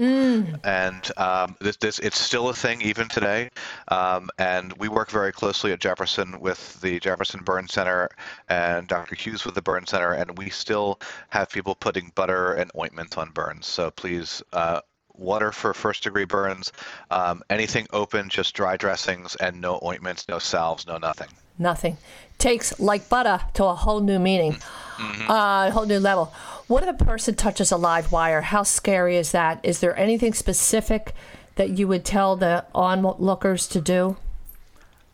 Mm. 0.00 0.60
And 0.64 1.18
um, 1.18 1.56
this, 1.60 1.76
this, 1.76 1.98
it's 2.00 2.18
still 2.18 2.48
a 2.48 2.54
thing 2.54 2.82
even 2.82 3.08
today. 3.08 3.50
Um, 3.88 4.28
and 4.38 4.72
we 4.78 4.88
work 4.88 5.10
very 5.10 5.32
closely 5.32 5.72
at 5.72 5.80
Jefferson 5.80 6.40
with 6.40 6.80
the 6.80 6.98
Jefferson 7.00 7.42
Burn 7.44 7.68
Center 7.68 8.08
and 8.48 8.88
Dr. 8.88 9.14
Hughes 9.14 9.44
with 9.44 9.54
the 9.54 9.62
Burn 9.62 9.86
Center, 9.86 10.12
and 10.12 10.36
we 10.36 10.50
still 10.50 11.00
have 11.28 11.50
people 11.50 11.74
putting 11.74 12.10
butter 12.14 12.54
and 12.54 12.70
ointment 12.76 13.16
on 13.18 13.30
burns. 13.30 13.66
So 13.66 13.90
please. 13.90 14.42
Uh, 14.52 14.80
water 15.16 15.52
for 15.52 15.72
first 15.72 16.02
degree 16.02 16.24
burns, 16.24 16.72
um, 17.12 17.40
anything 17.48 17.86
open, 17.92 18.28
just 18.28 18.52
dry 18.52 18.76
dressings, 18.76 19.36
and 19.36 19.60
no 19.60 19.78
ointments, 19.84 20.26
no 20.28 20.40
salves, 20.40 20.88
no 20.88 20.98
nothing. 20.98 21.28
Nothing. 21.58 21.98
Takes 22.38 22.78
like 22.80 23.08
butter 23.08 23.40
to 23.54 23.64
a 23.64 23.74
whole 23.74 24.00
new 24.00 24.18
meaning, 24.18 24.52
mm-hmm. 24.52 25.30
uh, 25.30 25.68
a 25.68 25.70
whole 25.70 25.86
new 25.86 26.00
level. 26.00 26.32
What 26.66 26.82
if 26.82 27.00
a 27.00 27.04
person 27.04 27.34
touches 27.34 27.70
a 27.70 27.76
live 27.76 28.10
wire? 28.10 28.40
How 28.40 28.62
scary 28.62 29.16
is 29.16 29.32
that? 29.32 29.60
Is 29.62 29.80
there 29.80 29.96
anything 29.96 30.34
specific 30.34 31.14
that 31.56 31.70
you 31.70 31.86
would 31.86 32.04
tell 32.04 32.36
the 32.36 32.64
onlookers 32.74 33.68
to 33.68 33.80
do? 33.80 34.16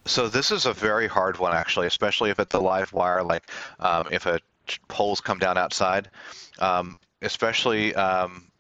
So 0.07 0.29
this 0.29 0.51
is 0.51 0.65
a 0.65 0.73
very 0.73 1.07
hard 1.07 1.39
one, 1.39 1.53
actually, 1.53 1.87
especially 1.87 2.31
if 2.31 2.39
it's 2.39 2.55
a 2.55 2.59
live 2.59 2.93
wire, 2.93 3.23
like 3.23 3.51
um, 3.81 4.09
if 4.11 4.27
a 4.27 4.41
poles 4.89 5.21
come 5.21 5.39
down 5.39 5.59
outside, 5.59 6.09
um, 6.59 6.99
especially 7.23 7.95
um, 7.95 8.51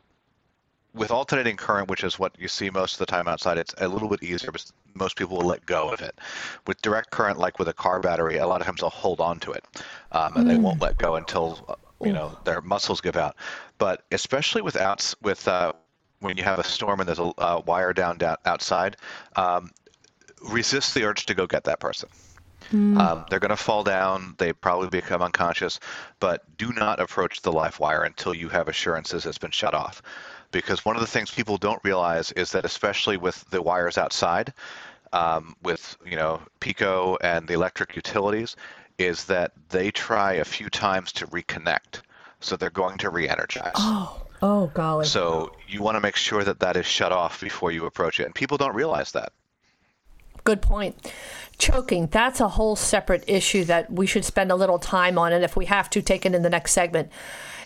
with 0.94 1.10
alternating 1.10 1.56
current, 1.56 1.88
which 1.88 2.04
is 2.04 2.18
what 2.18 2.34
you 2.38 2.48
see 2.48 2.68
most 2.70 2.94
of 2.94 2.98
the 2.98 3.06
time 3.06 3.28
outside. 3.28 3.56
It's 3.58 3.74
a 3.78 3.88
little 3.88 4.08
bit 4.08 4.22
easier, 4.22 4.50
but 4.52 4.70
most 4.94 5.16
people 5.16 5.38
will 5.38 5.46
let 5.46 5.66
go 5.66 5.90
of 5.90 6.00
it. 6.00 6.18
With 6.66 6.81
direct 6.83 7.11
current, 7.11 7.38
like 7.38 7.59
with 7.59 7.68
a 7.68 7.72
car 7.72 8.00
battery, 8.00 8.37
a 8.38 8.46
lot 8.46 8.61
of 8.61 8.66
times 8.66 8.81
they'll 8.81 8.90
hold 8.90 9.20
on 9.20 9.40
to 9.40 9.53
it, 9.53 9.64
um, 10.12 10.37
and 10.37 10.46
mm. 10.46 10.48
they 10.48 10.57
won't 10.57 10.81
let 10.81 10.98
go 10.98 11.16
until 11.16 11.79
you 12.03 12.12
know 12.12 12.38
their 12.44 12.61
muscles 12.61 13.00
give 13.00 13.16
out. 13.16 13.37
But 13.79 14.05
especially 14.12 14.62
with 14.62 14.76
outs 14.76 15.14
with 15.22 15.46
uh, 15.48 15.72
when 16.20 16.37
you 16.37 16.44
have 16.44 16.59
a 16.59 16.64
storm 16.64 17.00
and 17.00 17.09
there's 17.09 17.18
a 17.18 17.33
uh, 17.38 17.62
wire 17.66 17.92
down, 17.92 18.18
down 18.18 18.37
outside, 18.44 18.96
um, 19.37 19.70
resist 20.48 20.94
the 20.94 21.05
urge 21.05 21.26
to 21.26 21.35
go 21.35 21.46
get 21.46 21.64
that 21.64 21.81
person. 21.81 22.09
Mm. 22.72 22.98
Um, 22.98 23.24
they're 23.29 23.40
going 23.40 23.50
to 23.50 23.57
fall 23.57 23.83
down. 23.83 24.35
They 24.38 24.53
probably 24.53 24.88
become 24.88 25.22
unconscious, 25.22 25.81
but 26.20 26.44
do 26.57 26.72
not 26.72 27.00
approach 27.00 27.42
the 27.42 27.53
live 27.53 27.81
wire 27.81 28.03
until 28.03 28.35
you 28.35 28.48
have 28.48 28.68
assurances 28.68 29.26
it's 29.26 29.38
been 29.38 29.50
shut 29.50 29.74
off. 29.74 30.03
Because 30.52 30.84
one 30.84 30.96
of 30.96 31.00
the 31.00 31.06
things 31.06 31.30
people 31.30 31.56
don't 31.56 31.80
realize 31.84 32.32
is 32.32 32.52
that, 32.52 32.64
especially 32.64 33.16
with 33.16 33.48
the 33.50 33.62
wires 33.62 33.98
outside, 33.98 34.52
um, 35.12 35.54
with 35.62 35.96
you 36.04 36.16
know 36.16 36.40
PECO 36.60 37.16
and 37.20 37.46
the 37.46 37.54
electric 37.54 37.96
utilities, 37.96 38.56
is 38.98 39.24
that 39.24 39.52
they 39.68 39.90
try 39.90 40.34
a 40.34 40.44
few 40.44 40.68
times 40.68 41.12
to 41.12 41.26
reconnect. 41.28 42.02
So 42.40 42.56
they're 42.56 42.70
going 42.70 42.96
to 42.98 43.10
re-energize. 43.10 43.72
Oh, 43.74 44.22
oh, 44.40 44.66
golly. 44.68 45.04
So 45.04 45.52
you 45.68 45.82
want 45.82 45.96
to 45.96 46.00
make 46.00 46.16
sure 46.16 46.42
that 46.42 46.60
that 46.60 46.76
is 46.76 46.86
shut 46.86 47.12
off 47.12 47.40
before 47.40 47.70
you 47.70 47.84
approach 47.84 48.18
it, 48.18 48.24
and 48.24 48.34
people 48.34 48.56
don't 48.56 48.74
realize 48.74 49.12
that. 49.12 49.32
Good 50.44 50.62
point. 50.62 51.12
Choking, 51.58 52.06
that's 52.06 52.40
a 52.40 52.48
whole 52.48 52.76
separate 52.76 53.24
issue 53.26 53.64
that 53.64 53.92
we 53.92 54.06
should 54.06 54.24
spend 54.24 54.50
a 54.50 54.54
little 54.54 54.78
time 54.78 55.18
on, 55.18 55.32
and 55.32 55.44
if 55.44 55.56
we 55.56 55.66
have 55.66 55.90
to, 55.90 56.00
take 56.00 56.24
it 56.24 56.34
in 56.34 56.42
the 56.42 56.48
next 56.48 56.72
segment. 56.72 57.10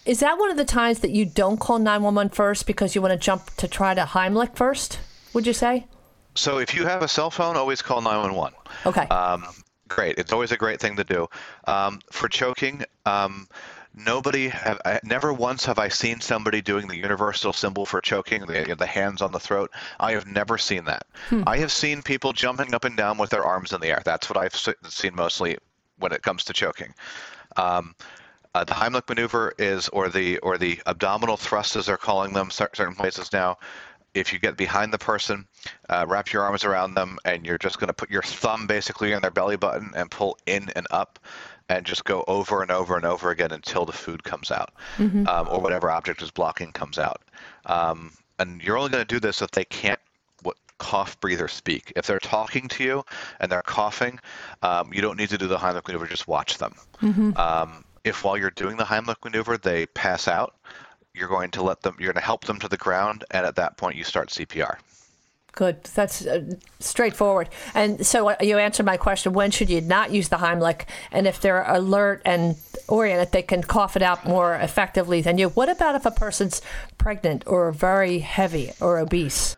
Is 0.05 0.21
that 0.21 0.39
one 0.39 0.51
of 0.51 0.57
the 0.57 0.65
times 0.65 1.01
that 1.01 1.11
you 1.11 1.25
don't 1.25 1.59
call 1.59 1.79
911 1.79 2.31
first 2.31 2.67
because 2.67 2.95
you 2.95 3.01
want 3.01 3.13
to 3.13 3.19
jump 3.19 3.51
to 3.57 3.67
try 3.67 3.95
to 3.95 4.03
Heimlich 4.03 4.55
first, 4.55 5.01
would 5.33 5.47
you 5.47 5.55
say? 5.55 5.87
So 6.35 6.59
if 6.59 6.75
you 6.75 6.85
have 6.85 7.03
a 7.03 7.09
cell 7.09 7.31
phone, 7.31 7.57
always 7.57 7.81
call 7.81 8.03
911. 8.03 8.59
Okay. 8.87 9.07
Um, 9.07 9.45
great. 9.89 10.19
It's 10.19 10.33
always 10.33 10.53
a 10.53 10.57
great 10.57 10.81
thing 10.81 10.97
to 10.97 11.05
do. 11.05 11.29
Um, 11.67 12.01
for 12.11 12.29
choking, 12.29 12.85
um, 13.07 13.49
nobody 13.95 14.49
have 14.49 14.81
I, 14.85 15.01
never 15.05 15.33
once 15.33 15.65
have 15.65 15.79
I 15.79 15.89
seen 15.89 16.21
somebody 16.21 16.61
doing 16.61 16.87
the 16.89 16.97
universal 16.97 17.53
symbol 17.53 17.87
for 17.87 18.01
choking, 18.01 18.45
the, 18.45 18.75
the 18.77 18.87
hands 18.87 19.23
on 19.23 19.33
the 19.33 19.41
throat. 19.41 19.71
I 20.01 20.13
have 20.13 20.27
never 20.27 20.59
seen 20.59 20.85
that. 20.85 21.07
Hmm. 21.29 21.45
I 21.47 21.59
have 21.59 21.73
seen 21.73 22.03
people 22.03 22.33
jumping 22.33 22.75
up 22.75 22.85
and 22.85 22.97
down 22.97 23.17
with 23.17 23.31
their 23.31 23.45
arms 23.45 23.73
in 23.73 23.81
the 23.81 23.89
air. 23.89 24.03
That's 24.05 24.29
what 24.29 24.37
I've 24.37 24.55
seen 24.55 25.15
mostly 25.15 25.57
when 25.99 26.13
it 26.13 26.23
comes 26.23 26.45
to 26.45 26.53
choking. 26.53 26.93
Um, 27.57 27.95
uh, 28.55 28.65
the 28.65 28.75
Heimlich 28.75 29.09
maneuver 29.09 29.53
is, 29.59 29.89
or 29.89 30.09
the 30.09 30.39
or 30.39 30.59
the 30.59 30.81
abdominal 30.87 31.37
thrust, 31.37 31.77
as 31.77 31.87
they're 31.87 31.97
calling 31.97 32.33
them, 32.33 32.51
certain 32.51 32.95
places 32.95 33.33
now 33.33 33.59
if 34.15 34.33
you 34.33 34.39
get 34.39 34.57
behind 34.57 34.93
the 34.93 34.99
person, 34.99 35.47
uh, 35.91 36.05
wrap 36.09 36.33
your 36.33 36.43
arms 36.43 36.65
around 36.65 36.95
them, 36.95 37.19
and 37.25 37.45
you're 37.45 37.59
just 37.59 37.79
going 37.79 37.89
to 37.89 37.95
put 37.95 38.11
your 38.11 38.23
thumb 38.23 38.67
basically 38.67 39.13
on 39.13 39.21
their 39.21 39.31
belly 39.31 39.57
button 39.57 39.91
and 39.95 40.11
pull 40.11 40.39
in 40.47 40.71
and 40.77 40.87
up, 40.91 41.19
and 41.69 41.85
just 41.85 42.05
go 42.05 42.25
over 42.29 42.63
and 42.63 42.71
over 42.71 42.97
and 42.97 43.05
over 43.05 43.31
again 43.31 43.51
until 43.51 43.85
the 43.85 43.93
food 43.93 44.23
comes 44.23 44.51
out, 44.51 44.73
mm-hmm. 44.97 45.27
um, 45.27 45.49
or 45.51 45.61
whatever 45.61 45.91
object 45.91 46.23
is 46.23 46.31
blocking 46.31 46.73
comes 46.73 46.99
out. 46.99 47.23
Um, 47.67 48.13
and 48.39 48.63
you're 48.63 48.79
only 48.79 48.91
going 48.91 49.05
to 49.05 49.15
do 49.15 49.21
this 49.21 49.43
if 49.43 49.51
they 49.51 49.65
can't 49.65 50.01
what 50.43 50.57
cough, 50.79 51.19
breathe, 51.21 51.41
or 51.41 51.49
speak. 51.49 51.93
If 51.97 52.07
they're 52.07 52.19
talking 52.21 52.69
to 52.69 52.85
you 52.85 53.05
and 53.41 53.51
they're 53.51 53.63
coughing, 53.63 54.21
um, 54.63 54.93
you 54.93 55.01
don't 55.01 55.17
need 55.17 55.31
to 55.31 55.39
do 55.39 55.49
the 55.49 55.59
Heimlich 55.59 55.87
maneuver. 55.87 56.07
Just 56.07 56.29
watch 56.29 56.59
them. 56.59 56.75
Mm-hmm. 57.01 57.37
Um, 57.37 57.84
if 58.05 58.23
while 58.23 58.37
you're 58.37 58.51
doing 58.51 58.77
the 58.77 58.85
Heimlich 58.85 59.25
maneuver 59.25 59.57
they 59.57 59.87
pass 59.87 60.29
out, 60.29 60.55
you're 61.15 61.29
going 61.29 61.51
to 61.53 61.63
let 61.63 61.83
them, 61.83 61.97
you're 61.99 62.13
going 62.13 62.21
to 62.21 62.27
help 62.27 62.45
them 62.45 62.59
to 62.61 62.69
the 62.69 62.77
ground, 62.77 63.25
and 63.31 63.47
at 63.47 63.57
that 63.57 63.77
point 63.77 63.97
you 63.97 64.05
start 64.05 64.29
CPR. 64.29 64.77
Good. 65.53 65.85
That's 65.85 66.27
uh, 66.27 66.57
straightforward. 66.81 67.49
And 67.75 68.05
so 68.05 68.31
uh, 68.31 68.37
you 68.41 68.59
answered 68.59 68.87
my 68.87 68.97
question 68.97 69.33
when 69.33 69.53
should 69.53 69.71
you 69.71 69.81
not 69.81 70.11
use 70.11 70.29
the 70.29 70.39
Heimlich? 70.39 70.83
And 71.13 71.29
if 71.29 71.41
they're 71.41 71.63
alert 71.63 72.23
and 72.25 72.57
oriented, 72.89 73.31
they 73.31 73.43
can 73.43 73.63
cough 73.63 73.95
it 73.95 74.03
out 74.03 74.27
more 74.27 74.57
effectively 74.57 75.21
than 75.21 75.39
you. 75.39 75.51
What 75.51 75.69
about 75.69 75.95
if 75.95 76.07
a 76.07 76.11
person's 76.11 76.61
pregnant 76.99 77.45
or 77.47 77.71
very 77.71 78.19
heavy 78.19 78.73
or 78.81 78.99
obese? 78.99 79.57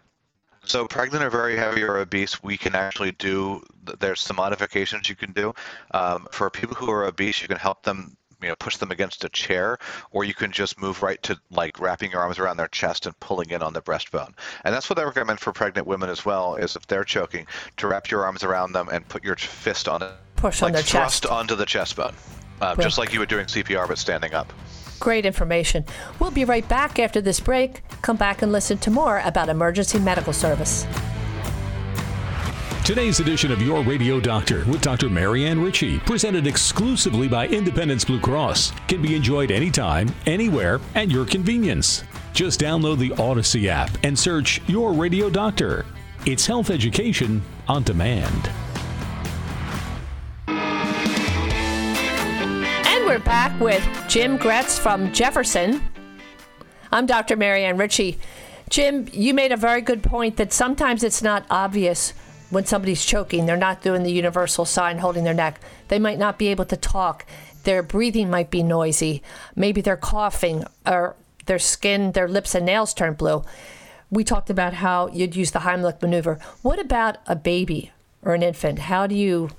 So 0.65 0.87
pregnant 0.87 1.25
or 1.25 1.31
very 1.31 1.57
heavy 1.57 1.83
or 1.83 1.97
obese, 1.97 2.43
we 2.43 2.59
can 2.59 2.75
actually 2.75 3.13
do. 3.13 3.63
There's 3.99 4.21
some 4.21 4.37
modifications 4.37 5.09
you 5.09 5.15
can 5.15 5.33
do. 5.33 5.55
Um, 5.93 6.27
for 6.31 6.51
people 6.51 6.75
who 6.75 6.91
are 6.91 7.07
obese, 7.07 7.41
you 7.41 7.49
can 7.49 7.57
help 7.57 7.85
them 7.85 8.19
you 8.43 8.49
know 8.49 8.55
push 8.57 8.77
them 8.77 8.91
against 8.91 9.25
a 9.25 9.29
chair 9.29 9.79
or 10.11 10.25
you 10.25 10.35
can 10.35 10.53
just 10.53 10.81
move 10.81 11.03
right 11.03 11.23
to 11.23 11.39
like 11.51 11.79
wrapping 11.81 12.11
your 12.11 12.21
arms 12.21 12.39
around 12.39 12.57
their 12.57 12.69
chest 12.69 13.07
and 13.07 13.19
pulling 13.21 13.51
in 13.51 13.63
on 13.63 13.73
the 13.73 13.83
breastbone 13.83 14.33
and 14.65 14.75
that's 14.75 14.91
what 14.91 14.99
i 14.99 15.03
recommend 15.03 15.41
for 15.41 15.53
pregnant 15.53 15.87
women 15.87 16.09
as 16.11 16.25
well 16.25 16.57
is 16.57 16.77
if 16.77 16.87
they're 16.87 17.05
choking 17.05 17.47
to 17.77 17.87
wrap 17.87 18.11
your 18.11 18.25
arms 18.25 18.43
around 18.43 18.73
them 18.73 18.89
and 18.91 19.07
put 19.09 19.25
your 19.25 19.37
fist 19.37 19.89
on 19.89 20.03
it 20.03 20.11
push 20.37 20.63
like 20.63 20.71
on 20.71 20.73
their 20.75 20.83
thrust 20.83 21.23
chest 21.23 21.33
onto 21.33 21.55
the 21.55 21.67
chest 21.67 21.97
bone 21.97 22.15
um, 22.61 22.77
just 22.81 22.99
like 22.99 23.13
you 23.13 23.21
were 23.21 23.27
doing 23.27 23.47
cpr 23.47 23.87
but 23.89 23.99
standing 23.99 24.35
up 24.35 24.53
Great 24.99 25.27
information. 25.27 25.85
We'll 26.19 26.31
be 26.31 26.45
right 26.45 26.67
back 26.67 26.99
after 26.99 27.21
this 27.21 27.39
break. 27.39 27.83
Come 28.03 28.17
back 28.17 28.43
and 28.43 28.51
listen 28.51 28.79
to 28.79 28.91
more 28.91 29.21
about 29.25 29.49
emergency 29.49 29.99
medical 29.99 30.33
service. 30.33 30.87
Today's 32.87 33.19
edition 33.19 33.51
of 33.51 33.61
Your 33.61 33.83
Radio 33.83 34.21
Doctor 34.21 34.65
with 34.67 34.81
Dr. 34.81 35.11
Marianne 35.11 35.61
Ritchie, 35.61 35.99
presented 35.99 36.47
exclusively 36.47 37.27
by 37.27 37.49
Independence 37.49 38.05
Blue 38.05 38.21
Cross, 38.21 38.71
can 38.87 39.03
be 39.03 39.17
enjoyed 39.17 39.51
anytime, 39.51 40.15
anywhere, 40.25 40.81
at 40.95 41.11
your 41.11 41.27
convenience. 41.27 42.05
Just 42.33 42.61
download 42.61 42.99
the 42.99 43.11
Audacy 43.11 43.67
app 43.67 43.91
and 44.05 44.17
search 44.17 44.61
Your 44.69 44.93
Radio 44.93 45.29
Doctor. 45.29 45.85
It's 46.27 46.47
health 46.47 46.71
education 46.71 47.43
on 47.67 47.83
demand. 47.83 48.49
And 50.47 50.65
we're 53.05 53.19
back 53.19 53.61
with 53.61 53.85
Jim 54.07 54.37
Gretz 54.37 54.79
from 54.79 55.13
Jefferson. 55.13 55.83
I'm 56.93 57.07
Dr. 57.07 57.35
Marianne 57.35 57.79
Ritchie. 57.79 58.21
Jim, 58.71 59.09
you 59.13 59.35
made 59.35 59.51
a 59.51 59.57
very 59.57 59.81
good 59.81 60.05
point 60.05 60.37
that 60.37 60.53
sometimes 60.53 61.03
it's 61.03 61.21
not 61.21 61.45
obvious 61.51 62.15
when 62.51 62.65
somebody's 62.65 63.05
choking. 63.05 63.47
They're 63.47 63.57
not 63.57 63.83
doing 63.83 64.03
the 64.03 64.13
universal 64.13 64.65
sign 64.65 64.99
holding 64.99 65.25
their 65.25 65.35
neck. 65.35 65.61
They 65.89 65.99
might 65.99 66.19
not 66.19 66.39
be 66.39 66.49
able 66.49 66.65
to 66.67 66.77
talk. 66.77 67.27
Their 67.65 67.83
breathing 67.83 68.31
might 68.31 68.51
be 68.51 68.63
noisy. 68.63 69.23
Maybe 69.55 69.81
they're 69.81 69.97
coughing 69.97 70.65
or 70.87 71.17
their 71.47 71.59
skin, 71.59 72.13
their 72.13 72.29
lips 72.29 72.55
and 72.55 72.67
nails 72.67 72.95
turn 72.95 73.15
blue. 73.15 73.45
We 74.11 74.23
talked 74.23 74.51
about 74.51 74.75
how 74.75 75.09
you'd 75.09 75.35
use 75.35 75.51
the 75.51 75.61
Heimlich 75.61 76.01
maneuver. 76.01 76.39
What 76.63 76.79
about 76.79 77.19
a 77.27 77.35
baby 77.35 77.93
or 78.23 78.35
an 78.35 78.43
infant? 78.43 78.79
How 78.79 79.07
do 79.07 79.15
you 79.17 79.51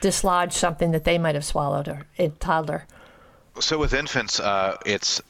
dislodge 0.00 0.52
something 0.52 0.90
that 0.90 1.04
they 1.04 1.16
might 1.16 1.34
have 1.34 1.44
swallowed 1.44 1.88
or 1.88 2.06
a 2.18 2.28
toddler? 2.28 2.86
So 3.60 3.78
with 3.78 3.94
infants, 3.94 4.40
uh, 4.40 4.76
it's 4.84 5.22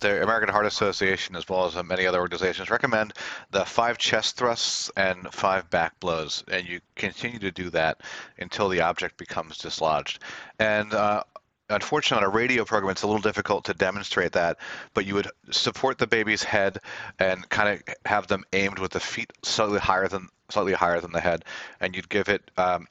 the 0.00 0.22
American 0.22 0.48
Heart 0.48 0.66
Association, 0.66 1.36
as 1.36 1.48
well 1.48 1.66
as 1.66 1.82
many 1.84 2.06
other 2.06 2.20
organizations, 2.20 2.70
recommend 2.70 3.12
the 3.50 3.64
five 3.64 3.98
chest 3.98 4.36
thrusts 4.36 4.90
and 4.96 5.32
five 5.32 5.68
back 5.70 5.98
blows, 6.00 6.44
and 6.50 6.66
you 6.66 6.80
continue 6.96 7.38
to 7.38 7.50
do 7.50 7.70
that 7.70 8.00
until 8.38 8.68
the 8.68 8.80
object 8.80 9.16
becomes 9.16 9.58
dislodged. 9.58 10.20
And 10.58 10.92
uh, 10.92 11.22
unfortunately, 11.68 12.24
on 12.24 12.30
a 12.30 12.34
radio 12.34 12.64
program, 12.64 12.90
it's 12.90 13.02
a 13.02 13.06
little 13.06 13.22
difficult 13.22 13.64
to 13.66 13.74
demonstrate 13.74 14.32
that, 14.32 14.58
but 14.94 15.06
you 15.06 15.14
would 15.14 15.28
support 15.50 15.98
the 15.98 16.06
baby's 16.06 16.42
head 16.42 16.78
and 17.18 17.48
kind 17.48 17.68
of 17.68 17.94
have 18.04 18.26
them 18.26 18.44
aimed 18.52 18.78
with 18.78 18.92
the 18.92 19.00
feet 19.00 19.32
slightly 19.42 19.78
higher 19.78 20.08
than 20.08 20.28
slightly 20.50 20.72
higher 20.72 21.00
than 21.00 21.12
the 21.12 21.20
head, 21.20 21.44
and 21.80 21.94
you'd 21.94 22.08
give 22.08 22.28
it 22.28 22.50
um, 22.56 22.86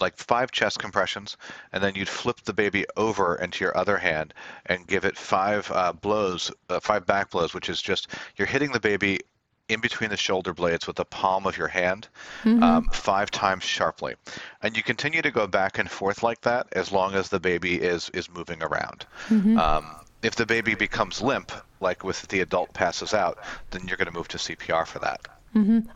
like 0.00 0.16
five 0.16 0.50
chest 0.50 0.78
compressions, 0.78 1.36
and 1.72 1.82
then 1.82 1.94
you'd 1.94 2.08
flip 2.08 2.40
the 2.42 2.52
baby 2.54 2.84
over 2.96 3.36
into 3.36 3.64
your 3.64 3.76
other 3.76 3.96
hand 3.96 4.34
and 4.66 4.86
give 4.86 5.04
it 5.04 5.16
five 5.16 5.70
uh, 5.72 5.92
blows, 5.92 6.50
uh, 6.68 6.80
five 6.80 7.06
back 7.06 7.30
blows, 7.30 7.54
which 7.54 7.68
is 7.68 7.80
just 7.80 8.08
you're 8.36 8.46
hitting 8.46 8.72
the 8.72 8.80
baby 8.80 9.20
in 9.68 9.80
between 9.80 10.10
the 10.10 10.16
shoulder 10.16 10.54
blades 10.54 10.86
with 10.86 10.94
the 10.96 11.04
palm 11.04 11.44
of 11.46 11.56
your 11.58 11.66
hand 11.68 12.08
Mm-hmm. 12.44 12.62
um, 12.62 12.84
five 12.92 13.30
times 13.32 13.64
sharply 13.64 14.14
and 14.62 14.76
you 14.76 14.82
continue 14.84 15.22
to 15.22 15.30
go 15.32 15.46
back 15.48 15.78
and 15.78 15.90
forth 15.90 16.22
like 16.22 16.40
that 16.42 16.68
as 16.72 16.92
long 16.92 17.14
as 17.14 17.28
the 17.30 17.40
baby 17.40 17.74
is 17.74 18.08
is 18.10 18.30
moving 18.30 18.62
around 18.62 19.06
Mm-hmm. 19.28 19.58
um, 19.58 19.86
if 20.22 20.36
the 20.36 20.46
baby 20.46 20.74
becomes 20.76 21.20
limp 21.20 21.50
like 21.80 22.04
with 22.04 22.22
the 22.28 22.40
adult 22.40 22.72
passes 22.74 23.12
out 23.12 23.38
then 23.70 23.88
you're 23.88 23.96
going 23.96 24.06
to 24.06 24.14
move 24.14 24.28
to 24.28 24.38
cpr 24.38 24.86
for 24.86 25.00
that 25.00 25.20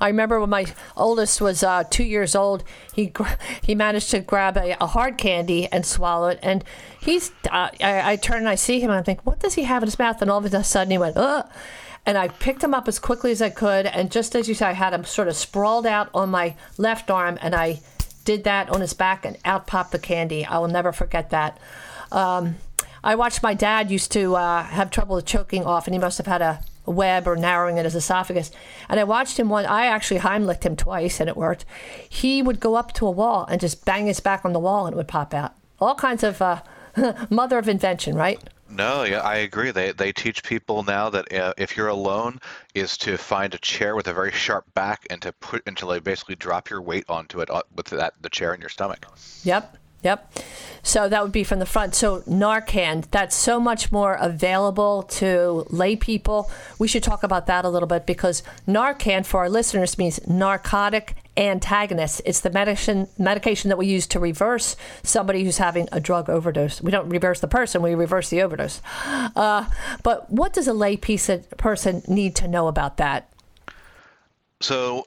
I 0.01 0.09
remember 0.09 0.41
when 0.41 0.49
my 0.49 0.65
oldest 0.97 1.41
was 1.41 1.63
uh, 1.63 1.85
two 1.85 2.05
years 2.05 2.35
old. 2.35 2.65
He 2.95 3.13
he 3.63 3.75
managed 3.75 4.11
to 4.11 4.21
grab 4.21 4.57
a, 4.57 4.75
a 4.83 4.87
hard 4.87 5.19
candy 5.19 5.67
and 5.67 5.85
swallow 5.85 6.29
it, 6.29 6.39
and 6.43 6.65
he's. 6.99 7.31
Uh, 7.51 7.69
I, 7.83 8.13
I 8.13 8.17
turn 8.17 8.39
and 8.39 8.49
I 8.49 8.55
see 8.55 8.81
him, 8.81 8.91
and 8.91 8.99
I 8.99 9.03
think, 9.03 9.27
what 9.27 9.41
does 9.41 9.55
he 9.55 9.65
have 9.65 9.83
in 9.83 9.87
his 9.87 9.99
mouth? 9.99 10.23
And 10.23 10.31
all 10.31 10.39
of 10.45 10.55
a 10.55 10.65
sudden, 10.65 10.91
he 10.91 10.99
went, 10.99 11.19
ugh. 11.19 11.47
And 12.07 12.17
I 12.17 12.29
picked 12.29 12.65
him 12.65 12.73
up 12.73 12.89
as 12.89 12.99
quickly 12.99 13.31
as 13.33 13.43
I 13.43 13.51
could, 13.51 13.85
and 13.85 14.11
just 14.11 14.35
as 14.35 14.49
you 14.49 14.55
said, 14.55 14.69
I 14.69 14.73
had 14.73 14.95
him 14.95 15.05
sort 15.05 15.29
of 15.29 15.37
sprawled 15.37 15.87
out 15.87 16.09
on 16.15 16.31
my 16.31 16.57
left 16.79 17.11
arm, 17.11 17.39
and 17.43 17.55
I 17.55 17.81
did 18.25 18.45
that 18.45 18.71
on 18.71 18.81
his 18.81 18.95
back, 18.95 19.27
and 19.27 19.37
out 19.45 19.67
popped 19.67 19.93
the 19.93 19.99
candy. 19.99 20.47
I 20.47 20.59
will 20.59 20.69
never 20.69 20.93
forget 20.93 21.29
that. 21.31 21.59
Um, 22.11 22.57
I 23.05 23.15
watched 23.15 23.43
my 23.43 23.53
dad 23.53 23.91
used 23.91 24.11
to 24.13 24.37
uh, 24.37 24.63
have 24.63 24.91
trouble 24.91 25.21
choking 25.21 25.67
off, 25.67 25.87
and 25.87 25.95
he 25.95 26.01
must 26.01 26.17
have 26.17 26.27
had 26.27 26.41
a 26.41 26.63
web 26.87 27.27
or 27.27 27.37
narrowing 27.37 27.79
in 27.79 27.85
his 27.85 27.95
esophagus. 27.95 28.51
And 28.89 28.99
I 28.99 29.05
watched 29.05 29.39
him 29.39 29.49
one. 29.49 29.67
I 29.67 29.87
actually 29.87 30.21
Heimlicked 30.21 30.65
him 30.65 30.77
twice, 30.77 31.21
and 31.21 31.29
it 31.29 31.37
worked. 31.37 31.65
He 32.09 32.43
would 32.43 32.61
go 32.61 32.75
up 32.75 32.93
to 32.95 33.07
a 33.07 33.11
wall 33.11 33.47
and 33.49 33.61
just 33.61 33.85
bang 33.85 34.07
his 34.07 34.21
back 34.21 34.45
on 34.45 34.53
the 34.53 34.61
wall, 34.61 34.87
and 34.87 34.95
it 34.95 34.97
would 34.97 35.09
pop 35.09 35.35
out. 35.35 35.55
All 35.81 35.95
kinds 35.95 36.23
of 36.23 36.43
uh, 36.43 36.63
mother 37.31 37.59
of 37.59 37.69
invention, 37.69 38.15
right? 38.15 38.41
No, 38.71 39.03
yeah, 39.03 39.21
I 39.21 39.37
agree. 39.37 39.73
They 39.73 39.91
they 39.93 40.13
teach 40.13 40.45
people 40.45 40.85
now 40.85 41.11
that 41.11 41.33
uh, 41.33 41.55
if 41.59 41.77
you're 41.77 41.89
alone, 41.89 42.41
is 42.75 42.97
to 42.99 43.17
find 43.19 43.53
a 43.53 43.59
chair 43.59 43.97
with 43.97 44.07
a 44.07 44.15
very 44.15 44.31
sharp 44.31 44.73
back 44.75 45.07
and 45.11 45.21
to 45.23 45.33
put 45.33 45.63
until 45.67 45.89
they 45.89 45.99
basically 45.99 46.37
drop 46.37 46.71
your 46.71 46.81
weight 46.81 47.05
onto 47.09 47.41
it 47.41 47.51
uh, 47.51 47.63
with 47.75 47.87
that 47.87 48.15
the 48.21 48.31
chair 48.31 48.55
in 48.55 48.61
your 48.61 48.71
stomach. 48.71 49.07
Yep. 49.43 49.77
Yep. 50.03 50.33
So 50.83 51.09
that 51.09 51.23
would 51.23 51.33
be 51.33 51.45
from 51.45 51.59
the 51.59 51.67
front. 51.67 51.95
So 51.95 52.21
Narcan, 52.23 53.09
that's 53.11 53.37
so 53.37 53.61
much 53.61 53.93
more 53.93 54.15
available 54.15 55.03
to 55.05 55.67
lay 55.69 55.97
people. 55.97 56.51
We 56.79 56.89
should 56.89 57.03
talk 57.03 57.23
about 57.23 57.47
that 57.47 57.65
a 57.65 57.69
little 57.69 57.87
bit 57.87 58.07
because 58.07 58.43
Narcan 58.67 59.27
for 59.27 59.41
our 59.41 59.51
listeners 59.51 59.99
means 59.99 60.27
narcotic 60.27 61.17
antagonist. 61.37 62.23
It's 62.25 62.41
the 62.41 62.51
medicine 62.51 63.09
medication 63.19 63.69
that 63.69 63.79
we 63.79 63.87
use 63.87 64.07
to 64.09 64.21
reverse 64.21 64.77
somebody 65.03 65.45
who's 65.45 65.59
having 65.59 65.89
a 65.93 66.01
drug 66.01 66.29
overdose. 66.29 66.81
We 66.81 66.91
don't 66.91 67.09
reverse 67.09 67.41
the 67.41 67.49
person, 67.49 67.83
we 67.83 67.95
reverse 67.95 68.31
the 68.31 68.43
overdose. 68.43 68.81
Uh, 69.05 69.67
but 70.03 70.31
what 70.31 70.53
does 70.53 70.67
a 70.67 70.73
lay 70.73 70.97
piece 70.97 71.31
person 71.57 72.03
need 72.09 72.35
to 72.37 72.49
know 72.49 72.69
about 72.69 72.97
that? 72.97 73.33
So 74.61 75.07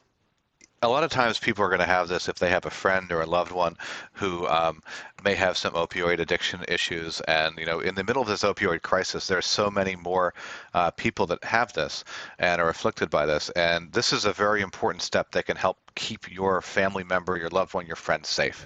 a 0.84 0.90
lot 0.90 1.04
of 1.04 1.10
times 1.10 1.40
people 1.40 1.64
are 1.64 1.70
going 1.70 1.80
to 1.80 1.86
have 1.86 2.10
this 2.10 2.28
if 2.28 2.36
they 2.36 2.50
have 2.50 2.66
a 2.66 2.70
friend 2.70 3.12
or 3.12 3.22
a 3.22 3.26
loved 3.26 3.52
one 3.52 3.76
who 4.12 4.46
um, 4.48 4.84
may 5.24 5.34
have 5.34 5.58
some 5.58 5.74
opioid 5.74 6.20
addiction 6.20 6.64
issues. 6.68 7.22
And 7.22 7.58
you 7.58 7.66
know 7.66 7.80
in 7.80 7.96
the 7.96 8.04
middle 8.04 8.22
of 8.22 8.28
this 8.28 8.44
opioid 8.44 8.82
crisis 8.82 9.28
there's 9.28 9.46
so 9.46 9.72
many 9.72 9.96
more 9.96 10.34
uh, 10.74 10.92
people 10.92 11.26
that 11.28 11.44
have 11.44 11.74
this 11.74 12.04
and 12.38 12.62
are 12.62 12.70
afflicted 12.70 13.10
by 13.10 13.26
this. 13.26 13.50
And 13.52 13.92
this 13.94 14.12
is 14.14 14.26
a 14.26 14.34
very 14.34 14.62
important 14.62 15.02
step 15.02 15.32
that 15.32 15.46
can 15.46 15.56
help 15.56 15.78
keep 15.96 16.30
your 16.32 16.62
family 16.62 17.04
member 17.04 17.38
your 17.38 17.50
loved 17.50 17.74
one 17.74 17.88
your 17.88 17.96
friend 17.96 18.26
safe. 18.26 18.66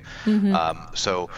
Um, 0.55 0.87
so 0.95 1.29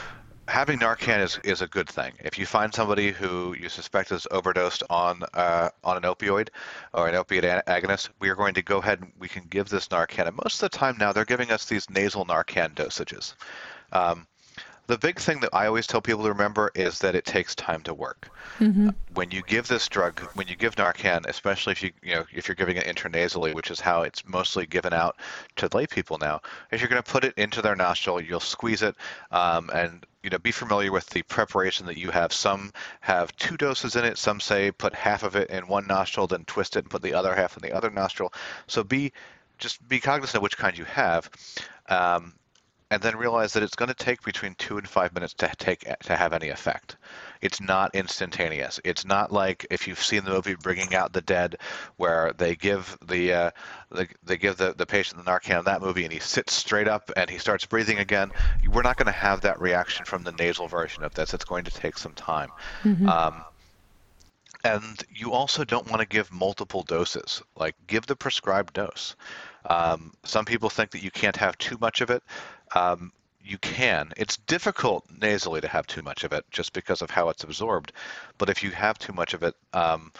having 0.49 0.79
Narcan 0.79 1.23
is, 1.23 1.39
is 1.43 1.61
a 1.61 1.67
good 1.67 1.87
thing. 1.87 2.11
If 2.19 2.37
you 2.37 2.45
find 2.45 2.73
somebody 2.73 3.11
who 3.11 3.55
you 3.59 3.69
suspect 3.69 4.11
is 4.11 4.27
overdosed 4.31 4.83
on 4.89 5.21
uh, 5.33 5.69
on 5.83 5.97
an 5.97 6.03
opioid 6.03 6.49
or 6.93 7.07
an 7.07 7.15
opiate 7.15 7.65
agonist, 7.65 8.09
we 8.19 8.29
are 8.29 8.35
going 8.35 8.55
to 8.55 8.61
go 8.61 8.79
ahead 8.79 8.99
and 8.99 9.11
we 9.19 9.27
can 9.27 9.43
give 9.49 9.69
this 9.69 9.87
Narcan. 9.87 10.27
And 10.27 10.37
most 10.43 10.61
of 10.61 10.71
the 10.71 10.77
time 10.77 10.97
now, 10.99 11.13
they're 11.13 11.25
giving 11.25 11.51
us 11.51 11.65
these 11.65 11.89
nasal 11.89 12.25
Narcan 12.25 12.73
dosages. 12.73 13.35
Um, 13.91 14.27
the 14.87 14.97
big 14.97 15.19
thing 15.19 15.39
that 15.41 15.51
I 15.53 15.67
always 15.67 15.85
tell 15.85 16.01
people 16.01 16.23
to 16.23 16.29
remember 16.29 16.71
is 16.73 16.97
that 16.99 17.13
it 17.13 17.23
takes 17.23 17.53
time 17.53 17.81
to 17.83 17.93
work. 17.93 18.27
When 19.13 19.29
you 19.29 19.43
give 19.43 19.67
this 19.67 19.87
drug, 19.87 20.19
when 20.33 20.47
you 20.47 20.55
give 20.55 20.75
Narcan, 20.75 21.27
especially 21.27 21.73
if 21.73 21.83
you 21.83 21.91
you 22.01 22.15
know 22.15 22.25
if 22.33 22.47
you're 22.47 22.55
giving 22.55 22.75
it 22.75 22.87
intranasally, 22.87 23.53
which 23.53 23.69
is 23.69 23.79
how 23.79 24.01
it's 24.01 24.27
mostly 24.27 24.65
given 24.65 24.91
out 24.91 25.17
to 25.57 25.69
lay 25.73 25.85
people 25.85 26.17
now, 26.17 26.41
if 26.71 26.81
you're 26.81 26.89
going 26.89 27.03
to 27.03 27.11
put 27.11 27.23
it 27.23 27.35
into 27.37 27.61
their 27.61 27.75
nostril, 27.75 28.19
you'll 28.19 28.39
squeeze 28.39 28.81
it, 28.81 28.95
um, 29.29 29.69
and 29.75 30.07
you 30.23 30.29
know 30.29 30.37
be 30.37 30.51
familiar 30.51 30.91
with 30.91 31.07
the 31.07 31.23
preparation 31.23 31.85
that 31.85 31.97
you 31.97 32.11
have. 32.11 32.33
Some 32.33 32.71
have 33.01 33.35
two 33.35 33.57
doses 33.57 33.95
in 33.95 34.05
it. 34.05 34.17
Some 34.17 34.39
say 34.39 34.71
put 34.71 34.93
half 34.93 35.23
of 35.23 35.35
it 35.35 35.49
in 35.49 35.67
one 35.67 35.87
nostril, 35.87 36.27
then 36.27 36.45
twist 36.45 36.75
it 36.75 36.85
and 36.85 36.89
put 36.89 37.01
the 37.01 37.13
other 37.13 37.35
half 37.35 37.55
in 37.57 37.61
the 37.61 37.75
other 37.75 37.89
nostril. 37.89 38.33
So 38.67 38.83
be 38.83 39.13
just 39.57 39.85
be 39.87 39.99
cognizant 39.99 40.37
of 40.37 40.43
which 40.43 40.57
kind 40.57 40.77
you 40.77 40.85
have. 40.85 41.29
Um, 41.87 42.33
and 42.91 43.01
then 43.01 43.15
realize 43.15 43.53
that 43.53 43.61
it's 43.61 43.75
going 43.75 43.89
to 43.89 43.95
take 43.95 44.23
between 44.23 44.55
two 44.55 44.77
and 44.77 44.87
five 44.87 45.13
minutes 45.13 45.33
to 45.35 45.51
take 45.57 45.85
to 46.03 46.15
have 46.15 46.33
any 46.33 46.49
effect. 46.49 46.97
It's 47.41 47.61
not 47.61 47.93
instantaneous. 47.93 48.79
It's 48.83 49.05
not 49.05 49.31
like 49.31 49.67
if 49.69 49.87
you've 49.87 50.01
seen 50.01 50.25
the 50.25 50.31
movie 50.31 50.55
Bringing 50.55 50.95
Out 50.95 51.13
the 51.13 51.21
Dead, 51.21 51.57
where 51.97 52.33
they 52.33 52.55
give 52.55 52.97
the, 53.05 53.33
uh, 53.33 53.51
the 53.91 54.07
they 54.23 54.37
give 54.37 54.57
the, 54.57 54.73
the 54.73 54.87
patient 54.87 55.23
the 55.23 55.31
Narcan 55.31 55.59
in 55.59 55.65
that 55.65 55.81
movie, 55.81 56.03
and 56.03 56.11
he 56.11 56.19
sits 56.19 56.53
straight 56.53 56.87
up 56.87 57.11
and 57.15 57.29
he 57.29 57.37
starts 57.37 57.65
breathing 57.65 57.99
again. 57.99 58.31
We're 58.67 58.81
not 58.81 58.97
going 58.97 59.05
to 59.05 59.11
have 59.11 59.41
that 59.41 59.61
reaction 59.61 60.05
from 60.05 60.23
the 60.23 60.31
nasal 60.31 60.67
version 60.67 61.03
of 61.03 61.13
this. 61.13 61.33
It's 61.33 61.45
going 61.45 61.65
to 61.65 61.71
take 61.71 61.97
some 61.97 62.13
time. 62.13 62.49
Um, 63.07 63.43
and 64.63 65.03
you 65.13 65.31
also 65.31 65.63
don't 65.63 65.89
want 65.89 66.01
to 66.01 66.07
give 66.07 66.31
multiple 66.31 66.83
doses. 66.83 67.41
Like 67.55 67.75
give 67.87 68.05
the 68.05 68.15
prescribed 68.15 68.73
dose. 68.73 69.15
Um, 69.65 70.13
some 70.23 70.45
people 70.45 70.69
think 70.69 70.91
that 70.91 71.03
you 71.03 71.11
can't 71.11 71.35
have 71.37 71.57
too 71.57 71.77
much 71.79 72.01
of 72.01 72.09
it. 72.09 72.23
Um, 72.75 73.11
you 73.43 73.57
can. 73.57 74.11
It's 74.17 74.37
difficult 74.37 75.05
nasally 75.21 75.61
to 75.61 75.67
have 75.67 75.87
too 75.87 76.01
much 76.01 76.23
of 76.23 76.33
it 76.33 76.45
just 76.51 76.73
because 76.73 77.01
of 77.01 77.09
how 77.09 77.29
it's 77.29 77.43
absorbed. 77.43 77.91
But 78.37 78.49
if 78.49 78.63
you 78.63 78.71
have 78.71 78.99
too 78.99 79.13
much 79.13 79.33
of 79.33 79.43
it, 79.43 79.55
um, 79.73 80.11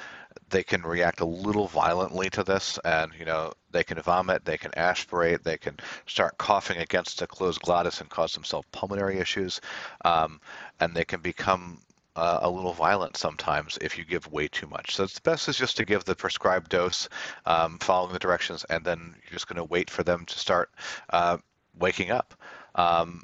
they 0.50 0.64
can 0.64 0.82
react 0.82 1.20
a 1.20 1.26
little 1.26 1.68
violently 1.68 2.30
to 2.32 2.44
this, 2.44 2.80
and 2.84 3.12
you 3.18 3.26
know 3.26 3.54
they 3.72 3.84
can 3.84 4.02
vomit, 4.02 4.46
they 4.46 4.58
can 4.58 4.72
aspirate, 4.76 5.44
they 5.44 5.58
can 5.58 5.78
start 6.08 6.38
coughing 6.38 6.78
against 6.78 7.22
a 7.22 7.28
closed 7.28 7.62
glottis 7.62 8.02
and 8.02 8.10
cause 8.10 8.34
themselves 8.34 8.68
pulmonary 8.72 9.20
issues, 9.20 9.62
um, 10.06 10.40
and 10.80 10.96
they 10.96 11.06
can 11.06 11.22
become 11.22 11.80
uh, 12.16 12.40
a 12.42 12.50
little 12.50 12.74
violent 12.74 13.16
sometimes 13.16 13.78
if 13.82 13.98
you 13.98 14.06
give 14.06 14.32
way 14.32 14.48
too 14.48 14.68
much. 14.68 14.96
So 14.96 15.04
it's 15.04 15.20
best 15.20 15.48
is 15.48 15.58
just 15.58 15.78
to 15.78 15.86
give 15.86 16.04
the 16.04 16.16
prescribed 16.16 16.70
dose, 16.70 17.10
um, 17.46 17.78
following 17.80 18.14
the 18.14 18.20
directions, 18.20 18.66
and 18.70 18.84
then 18.84 19.16
you're 19.24 19.34
just 19.34 19.48
going 19.48 19.58
to 19.58 19.64
wait 19.64 19.90
for 19.90 20.04
them 20.04 20.26
to 20.26 20.40
start 20.40 20.70
uh, 21.12 21.38
waking 21.80 22.12
up. 22.12 22.34
Um, 22.76 23.24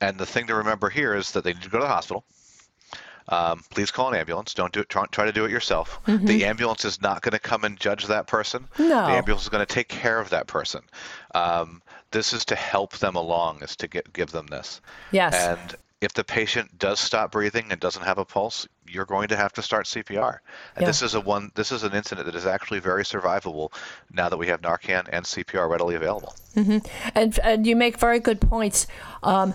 and 0.00 0.18
the 0.18 0.26
thing 0.26 0.46
to 0.48 0.54
remember 0.54 0.88
here 0.88 1.14
is 1.14 1.32
that 1.32 1.44
they 1.44 1.52
need 1.52 1.62
to 1.62 1.70
go 1.70 1.78
to 1.78 1.84
the 1.84 1.88
hospital. 1.88 2.24
Um, 3.28 3.62
please 3.70 3.90
call 3.90 4.08
an 4.12 4.18
ambulance. 4.18 4.54
Don't 4.54 4.72
do 4.72 4.80
it. 4.80 4.88
Try, 4.88 5.04
try 5.06 5.24
to 5.24 5.32
do 5.32 5.44
it 5.44 5.50
yourself. 5.50 6.00
Mm-hmm. 6.06 6.26
The 6.26 6.44
ambulance 6.44 6.84
is 6.84 7.02
not 7.02 7.22
going 7.22 7.32
to 7.32 7.40
come 7.40 7.64
and 7.64 7.78
judge 7.78 8.06
that 8.06 8.28
person. 8.28 8.68
No. 8.78 8.86
The 8.86 9.12
ambulance 9.12 9.42
is 9.42 9.48
going 9.48 9.66
to 9.66 9.74
take 9.74 9.88
care 9.88 10.20
of 10.20 10.30
that 10.30 10.46
person. 10.46 10.82
Um, 11.34 11.82
this 12.12 12.32
is 12.32 12.44
to 12.46 12.54
help 12.54 12.96
them 12.98 13.16
along, 13.16 13.62
is 13.62 13.74
to 13.76 13.88
get, 13.88 14.12
give 14.12 14.30
them 14.30 14.46
this. 14.46 14.80
Yes. 15.10 15.34
And 15.34 15.76
if 16.00 16.12
the 16.12 16.24
patient 16.24 16.78
does 16.78 17.00
stop 17.00 17.32
breathing 17.32 17.66
and 17.70 17.80
doesn't 17.80 18.02
have 18.02 18.18
a 18.18 18.24
pulse, 18.24 18.68
you're 18.86 19.06
going 19.06 19.28
to 19.28 19.36
have 19.36 19.52
to 19.54 19.62
start 19.62 19.86
CPR. 19.86 20.38
And 20.74 20.82
yeah. 20.82 20.86
this 20.86 21.00
is 21.02 21.14
a 21.14 21.20
one. 21.20 21.50
This 21.54 21.72
is 21.72 21.84
an 21.84 21.94
incident 21.94 22.26
that 22.26 22.34
is 22.34 22.46
actually 22.46 22.80
very 22.80 23.02
survivable 23.02 23.72
now 24.12 24.28
that 24.28 24.36
we 24.36 24.46
have 24.48 24.60
Narcan 24.60 25.08
and 25.10 25.24
CPR 25.24 25.68
readily 25.68 25.94
available. 25.94 26.34
Mm-hmm. 26.54 26.86
And 27.14 27.38
and 27.38 27.66
you 27.66 27.76
make 27.76 27.98
very 27.98 28.20
good 28.20 28.40
points. 28.40 28.86
Um, 29.22 29.54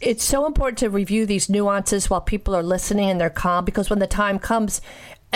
it's 0.00 0.24
so 0.24 0.46
important 0.46 0.78
to 0.78 0.90
review 0.90 1.26
these 1.26 1.48
nuances 1.48 2.08
while 2.08 2.20
people 2.20 2.54
are 2.54 2.62
listening 2.62 3.10
and 3.10 3.20
they're 3.20 3.30
calm 3.30 3.64
because 3.64 3.90
when 3.90 3.98
the 3.98 4.06
time 4.06 4.38
comes, 4.38 4.80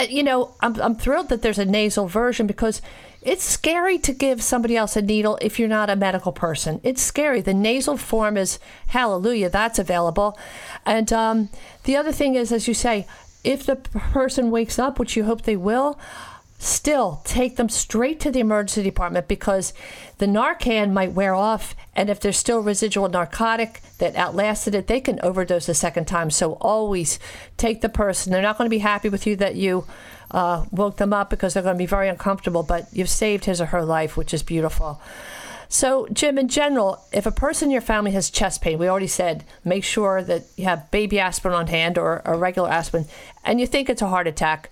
you 0.08 0.22
know, 0.22 0.54
I'm 0.60 0.80
I'm 0.80 0.94
thrilled 0.96 1.28
that 1.28 1.42
there's 1.42 1.58
a 1.58 1.64
nasal 1.64 2.06
version 2.06 2.46
because 2.46 2.80
it's 3.20 3.44
scary 3.44 3.98
to 3.98 4.12
give 4.12 4.42
somebody 4.42 4.76
else 4.76 4.96
a 4.96 5.02
needle 5.02 5.38
if 5.40 5.58
you're 5.58 5.68
not 5.68 5.90
a 5.90 5.96
medical 5.96 6.32
person. 6.32 6.80
It's 6.82 7.00
scary. 7.02 7.40
The 7.40 7.54
nasal 7.54 7.96
form 7.96 8.36
is 8.36 8.58
hallelujah, 8.88 9.48
that's 9.48 9.78
available. 9.78 10.36
And 10.84 11.12
um, 11.12 11.48
the 11.84 11.96
other 11.96 12.10
thing 12.10 12.34
is, 12.34 12.50
as 12.50 12.66
you 12.66 12.74
say, 12.74 13.06
if 13.44 13.64
the 13.64 13.76
person 13.76 14.50
wakes 14.50 14.78
up, 14.78 14.98
which 14.98 15.16
you 15.16 15.24
hope 15.24 15.42
they 15.42 15.56
will, 15.56 15.98
still 16.62 17.20
take 17.24 17.56
them 17.56 17.68
straight 17.68 18.20
to 18.20 18.30
the 18.30 18.38
emergency 18.38 18.84
department 18.84 19.26
because 19.26 19.72
the 20.18 20.26
Narcan 20.26 20.92
might 20.92 21.12
wear 21.12 21.34
off. 21.34 21.74
And 21.96 22.08
if 22.08 22.20
there's 22.20 22.36
still 22.36 22.60
residual 22.60 23.08
narcotic 23.08 23.80
that 23.98 24.14
outlasted 24.14 24.74
it, 24.74 24.86
they 24.86 25.00
can 25.00 25.18
overdose 25.24 25.68
a 25.68 25.74
second 25.74 26.06
time. 26.06 26.30
So 26.30 26.52
always 26.54 27.18
take 27.56 27.80
the 27.80 27.88
person. 27.88 28.32
They're 28.32 28.42
not 28.42 28.58
going 28.58 28.66
to 28.66 28.74
be 28.74 28.78
happy 28.78 29.08
with 29.08 29.26
you 29.26 29.34
that 29.36 29.56
you 29.56 29.86
uh, 30.30 30.64
woke 30.70 30.98
them 30.98 31.12
up 31.12 31.30
because 31.30 31.52
they're 31.52 31.64
going 31.64 31.74
to 31.74 31.78
be 31.78 31.86
very 31.86 32.08
uncomfortable, 32.08 32.62
but 32.62 32.86
you've 32.92 33.10
saved 33.10 33.44
his 33.44 33.60
or 33.60 33.66
her 33.66 33.84
life, 33.84 34.16
which 34.16 34.32
is 34.32 34.44
beautiful. 34.44 35.00
So, 35.68 36.06
Jim, 36.12 36.38
in 36.38 36.48
general, 36.48 37.02
if 37.12 37.26
a 37.26 37.32
person 37.32 37.68
in 37.68 37.72
your 37.72 37.80
family 37.80 38.12
has 38.12 38.30
chest 38.30 38.60
pain, 38.60 38.78
we 38.78 38.88
already 38.88 39.06
said 39.06 39.44
make 39.64 39.82
sure 39.84 40.22
that 40.22 40.44
you 40.56 40.64
have 40.64 40.90
baby 40.90 41.18
aspirin 41.18 41.54
on 41.54 41.66
hand 41.66 41.98
or 41.98 42.22
a 42.24 42.36
regular 42.36 42.70
aspirin, 42.70 43.06
and 43.42 43.58
you 43.58 43.66
think 43.66 43.88
it's 43.88 44.02
a 44.02 44.08
heart 44.08 44.26
attack, 44.26 44.70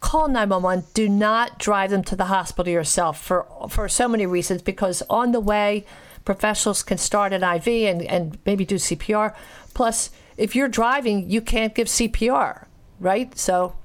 call 0.00 0.28
911. 0.28 0.84
Do 0.94 1.08
not 1.08 1.58
drive 1.58 1.90
them 1.90 2.02
to 2.04 2.16
the 2.16 2.26
hospital 2.26 2.72
yourself 2.72 3.22
for, 3.22 3.46
for 3.68 3.88
so 3.88 4.08
many 4.08 4.26
reasons, 4.26 4.62
because 4.62 5.02
on 5.08 5.32
the 5.32 5.40
way, 5.40 5.84
professionals 6.24 6.82
can 6.82 6.98
start 6.98 7.32
an 7.32 7.42
IV 7.42 7.68
and, 7.68 8.02
and 8.02 8.38
maybe 8.44 8.64
do 8.64 8.76
CPR. 8.76 9.34
Plus, 9.74 10.10
if 10.36 10.56
you're 10.56 10.68
driving, 10.68 11.30
you 11.30 11.40
can't 11.40 11.74
give 11.74 11.86
CPR, 11.86 12.66
right? 12.98 13.36
So 13.38 13.76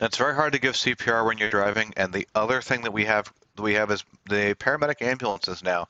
it's 0.00 0.16
very 0.16 0.34
hard 0.34 0.52
to 0.52 0.58
give 0.58 0.74
CPR 0.74 1.24
when 1.24 1.38
you're 1.38 1.50
driving. 1.50 1.92
And 1.96 2.12
the 2.12 2.26
other 2.34 2.60
thing 2.60 2.82
that 2.82 2.92
we 2.92 3.04
have 3.04 3.32
we 3.58 3.74
have 3.74 3.90
is 3.90 4.04
the 4.28 4.54
paramedic 4.54 5.02
ambulances 5.02 5.64
now. 5.64 5.88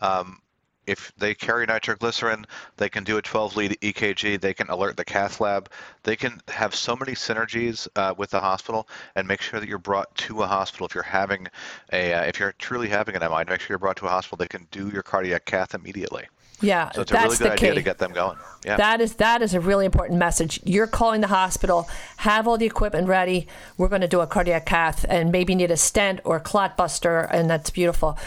Um, 0.00 0.40
if 0.88 1.12
they 1.18 1.34
carry 1.34 1.66
nitroglycerin, 1.66 2.46
they 2.78 2.88
can 2.88 3.04
do 3.04 3.18
a 3.18 3.22
12 3.22 3.56
lead 3.56 3.78
EKG. 3.82 4.40
They 4.40 4.54
can 4.54 4.68
alert 4.70 4.96
the 4.96 5.04
cath 5.04 5.40
lab. 5.40 5.70
They 6.02 6.16
can 6.16 6.40
have 6.48 6.74
so 6.74 6.96
many 6.96 7.12
synergies 7.12 7.86
uh, 7.94 8.14
with 8.16 8.30
the 8.30 8.40
hospital 8.40 8.88
and 9.14 9.28
make 9.28 9.42
sure 9.42 9.60
that 9.60 9.68
you're 9.68 9.78
brought 9.78 10.12
to 10.16 10.42
a 10.42 10.46
hospital. 10.46 10.86
If 10.86 10.94
you're 10.94 11.04
having 11.04 11.46
a, 11.92 12.14
uh, 12.14 12.22
if 12.22 12.40
you're 12.40 12.52
truly 12.52 12.88
having 12.88 13.14
an 13.14 13.20
MI, 13.20 13.44
make 13.46 13.60
sure 13.60 13.68
you're 13.68 13.78
brought 13.78 13.98
to 13.98 14.06
a 14.06 14.10
hospital. 14.10 14.38
They 14.38 14.48
can 14.48 14.66
do 14.70 14.88
your 14.88 15.02
cardiac 15.02 15.44
cath 15.44 15.74
immediately. 15.74 16.24
Yeah, 16.60 16.90
so 16.90 17.02
it's 17.02 17.12
a 17.12 17.14
really 17.14 17.36
good 17.36 17.52
idea 17.52 17.70
key. 17.70 17.74
to 17.76 17.82
get 17.82 17.98
them 17.98 18.12
going. 18.12 18.36
Yeah. 18.64 18.76
That 18.76 19.00
is 19.00 19.14
that 19.16 19.42
is 19.42 19.54
a 19.54 19.60
really 19.60 19.84
important 19.84 20.18
message. 20.18 20.60
You're 20.64 20.88
calling 20.88 21.20
the 21.20 21.28
hospital, 21.28 21.88
have 22.16 22.48
all 22.48 22.58
the 22.58 22.66
equipment 22.66 23.06
ready. 23.06 23.46
We're 23.76 23.88
going 23.88 24.00
to 24.00 24.08
do 24.08 24.20
a 24.20 24.26
cardiac 24.26 24.66
cath 24.66 25.06
and 25.08 25.30
maybe 25.30 25.54
need 25.54 25.70
a 25.70 25.76
stent 25.76 26.20
or 26.24 26.36
a 26.36 26.40
clot 26.40 26.76
buster, 26.76 27.20
and 27.20 27.48
that's 27.48 27.70
beautiful. 27.70 28.18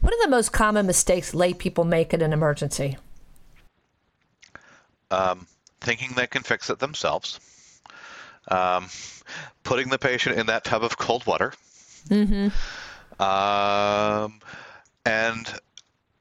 What 0.00 0.12
are 0.12 0.24
the 0.24 0.30
most 0.30 0.52
common 0.52 0.86
mistakes 0.86 1.34
lay 1.34 1.54
people 1.54 1.84
make 1.84 2.14
in 2.14 2.20
an 2.20 2.32
emergency? 2.32 2.96
Um, 5.10 5.46
thinking 5.80 6.12
they 6.14 6.26
can 6.26 6.42
fix 6.42 6.70
it 6.70 6.78
themselves. 6.78 7.40
Um, 8.48 8.88
putting 9.62 9.88
the 9.88 9.98
patient 9.98 10.38
in 10.38 10.46
that 10.46 10.64
tub 10.64 10.84
of 10.84 10.96
cold 10.98 11.26
water. 11.26 11.52
Mm-hmm. 12.08 12.48
Um, 13.22 14.40
and 15.04 15.52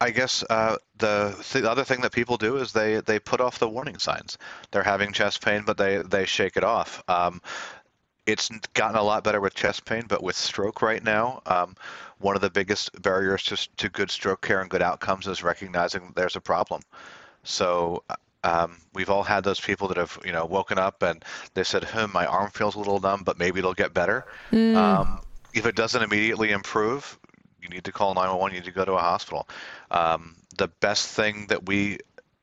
I 0.02 0.10
guess 0.12 0.44
uh, 0.50 0.78
the, 0.98 1.36
th- 1.42 1.64
the 1.64 1.70
other 1.70 1.84
thing 1.84 2.02
that 2.02 2.12
people 2.12 2.38
do 2.38 2.58
is 2.58 2.72
they, 2.74 3.02
they 3.02 3.20
put 3.20 3.42
off 3.42 3.60
the 3.60 3.70
warning 3.70 3.98
signs. 3.98 4.38
They're 4.72 4.84
having 4.84 5.12
chest 5.12 5.44
pain, 5.44 5.64
but 5.66 5.78
they, 5.78 5.98
they 5.98 6.26
shake 6.26 6.58
it 6.58 6.64
off. 6.64 7.04
Um, 7.08 7.42
it's 8.26 8.50
gotten 8.74 8.98
a 8.98 9.04
lot 9.04 9.24
better 9.24 9.40
with 9.40 9.54
chest 9.54 9.86
pain, 9.86 10.04
but 10.08 10.24
with 10.24 10.36
stroke 10.36 10.82
right 10.82 11.04
now, 11.04 11.42
um, 11.46 11.76
one 12.20 12.36
of 12.36 12.42
the 12.42 12.50
biggest 12.50 13.02
barriers 13.02 13.44
to, 13.44 13.70
to 13.78 13.90
good 13.90 14.10
stroke 14.10 14.42
care 14.42 14.62
and 14.62 14.70
good 14.70 14.82
outcomes 14.82 15.28
is 15.28 15.44
recognizing 15.44 16.12
there's 16.16 16.36
a 16.36 16.42
problem. 16.42 16.82
So 17.44 18.04
um, 18.44 18.78
we've 18.94 19.10
all 19.10 19.24
had 19.24 19.44
those 19.44 19.60
people 19.60 19.88
that 19.90 19.98
have 19.98 20.20
you 20.26 20.32
know 20.32 20.46
woken 20.46 20.78
up 20.78 21.04
and 21.04 21.24
they 21.54 21.64
said, 21.64 21.84
"Hmm, 21.84 22.12
my 22.12 22.26
arm 22.26 22.52
feels 22.52 22.76
a 22.76 22.80
little 22.80 23.00
numb, 23.00 23.24
but 23.24 23.40
maybe 23.40 23.60
it'll 23.60 23.74
get 23.74 23.94
better." 23.94 24.26
Mm. 24.52 24.76
Um, 24.76 25.22
if 25.54 25.66
it 25.66 25.76
doesn't 25.76 26.02
immediately 26.02 26.52
improve, 26.52 27.18
you 27.62 27.70
need 27.70 27.84
to 27.86 27.92
call 27.92 28.14
911. 28.14 28.56
You 28.56 28.62
need 28.62 28.66
to 28.66 28.72
go 28.72 28.86
to 28.86 28.94
a 28.94 29.00
hospital. 29.00 29.48
Um, 29.90 30.36
the 30.58 30.68
best 30.68 31.10
thing 31.10 31.48
that 31.48 31.66
we 31.66 32.00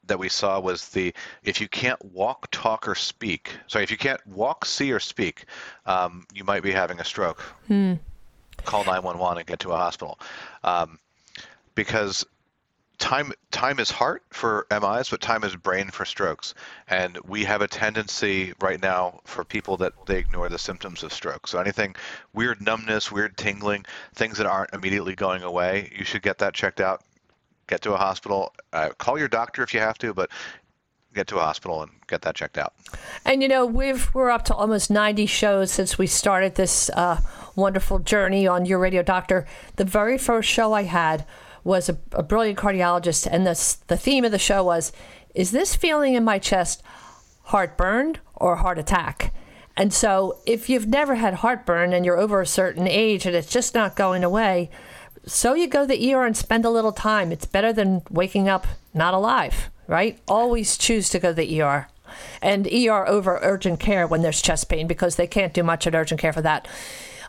that 0.07 0.19
we 0.19 0.29
saw 0.29 0.59
was 0.61 0.89
the 0.89 1.15
if 1.45 1.61
you 1.61 1.69
can't 1.69 2.03
walk, 2.05 2.49
talk, 2.51 2.89
or 2.89 2.95
speak. 2.95 3.51
Sorry, 3.67 3.85
if 3.85 3.91
you 3.91 3.97
can't 3.97 4.25
walk, 4.27 4.65
see, 4.65 4.93
or 4.93 5.01
speak, 5.01 5.45
um, 5.87 6.27
you 6.35 6.45
might 6.45 6.63
be 6.63 6.73
having 6.73 7.01
a 7.01 7.05
stroke. 7.05 7.43
Mm. 7.69 7.99
Call 8.65 8.85
911 8.85 9.39
and 9.39 9.47
get 9.47 9.61
to 9.61 9.73
a 9.73 9.77
hospital, 9.77 10.19
um, 10.63 10.99
because 11.75 12.25
time 13.03 13.33
time 13.51 13.81
is 13.81 13.91
heart 13.91 14.23
for 14.31 14.67
MIs, 14.71 15.11
but 15.11 15.21
time 15.21 15.43
is 15.43 15.57
brain 15.57 15.91
for 15.91 16.05
strokes. 16.05 16.55
And 16.89 17.19
we 17.27 17.45
have 17.45 17.61
a 17.61 17.69
tendency 17.69 18.53
right 18.61 18.81
now 18.81 19.21
for 19.25 19.45
people 19.45 19.77
that 19.79 19.93
they 20.07 20.19
ignore 20.19 20.49
the 20.49 20.59
symptoms 20.59 21.03
of 21.03 21.13
stroke. 21.13 21.49
So 21.49 21.59
anything 21.59 21.97
weird 22.33 22.61
numbness, 22.61 23.11
weird 23.11 23.37
tingling, 23.37 23.87
things 24.15 24.39
that 24.39 24.47
aren't 24.47 24.73
immediately 24.73 25.17
going 25.17 25.43
away, 25.43 25.91
you 25.97 26.05
should 26.05 26.23
get 26.23 26.39
that 26.39 26.55
checked 26.55 26.81
out. 26.81 27.03
Get 27.73 27.81
to 27.81 27.95
a 27.95 27.97
hospital. 27.97 28.53
Uh, 28.75 28.91
call 28.99 29.19
your 29.19 29.29
doctor 29.29 29.63
if 29.63 29.73
you 29.73 29.81
have 29.81 29.97
to, 29.97 30.13
but 30.13 30.29
get 31.15 31.27
to 31.29 31.39
a 31.39 31.41
hospital 31.41 31.81
and 31.81 31.91
get 32.07 32.21
that 32.21 32.35
checked 32.35 32.59
out. 32.59 32.75
And 33.25 33.41
you 33.41 33.49
know, 33.49 33.65
we've 33.65 34.15
we're 34.15 34.29
up 34.29 34.45
to 34.45 34.55
almost 34.55 34.91
90 34.91 35.25
shows 35.25 35.73
since 35.73 35.97
we 35.97 36.07
started 36.07 36.57
this 36.57 36.91
uh, 36.91 37.23
wonderful 37.57 37.99
journey 37.99 38.47
on 38.47 38.67
Your 38.67 38.79
Radio 38.79 39.03
Doctor. 39.03 39.47
The 39.77 39.87
very 39.87 40.19
first 40.19 40.51
show 40.51 40.75
I 40.75 40.83
had 40.83 41.25
was 41.65 41.89
a, 41.89 41.97
a 42.13 42.23
brilliant 42.23 42.59
cardiologist, 42.59 43.27
and 43.27 43.47
this, 43.47 43.77
the 43.87 43.97
theme 43.97 44.27
of 44.27 44.33
the 44.33 44.39
show 44.39 44.63
was, 44.63 44.93
"Is 45.35 45.51
this 45.51 45.75
feeling 45.75 46.13
in 46.13 46.25
my 46.25 46.39
chest 46.39 46.83
heartburn 47.45 48.19
or 48.35 48.57
heart 48.57 48.79
attack?" 48.79 49.33
And 49.79 49.95
so, 49.95 50.41
if 50.45 50.69
you've 50.69 50.89
never 50.89 51.15
had 51.15 51.37
heartburn 51.37 51.95
and 51.95 52.05
you're 52.05 52.21
over 52.21 52.43
a 52.43 52.47
certain 52.47 52.87
age 52.87 53.25
and 53.25 53.35
it's 53.35 53.51
just 53.51 53.75
not 53.75 53.97
going 53.97 54.25
away, 54.25 54.69
so 55.27 55.55
you 55.55 55.69
go 55.69 55.87
the 55.87 56.15
ER 56.15 56.25
and 56.25 56.37
spend 56.37 56.65
a 56.65 56.71
little 56.71 56.93
time. 56.93 57.33
It's 57.33 57.47
better 57.47 57.73
than 57.73 58.03
waking 58.11 58.49
up 58.49 58.67
not 58.95 59.15
alive, 59.15 59.71
right? 59.87 60.19
Always 60.29 60.77
choose 60.77 61.09
to 61.11 61.19
go 61.19 61.31
to 61.31 61.35
the 61.35 61.63
ER. 61.63 61.89
And 62.43 62.67
ER 62.67 63.09
over 63.09 63.39
urgent 63.43 63.81
care 63.81 64.07
when 64.07 64.23
there's 64.23 64.43
chest 64.43 64.69
pain 64.69 64.87
because 64.87 65.17
they 65.17 65.27
can't 65.27 65.55
do 65.55 65.63
much 65.63 65.87
at 65.87 65.95
urgent 65.95 66.21
care 66.21 66.33
for 66.33 66.43
that. 66.43 66.69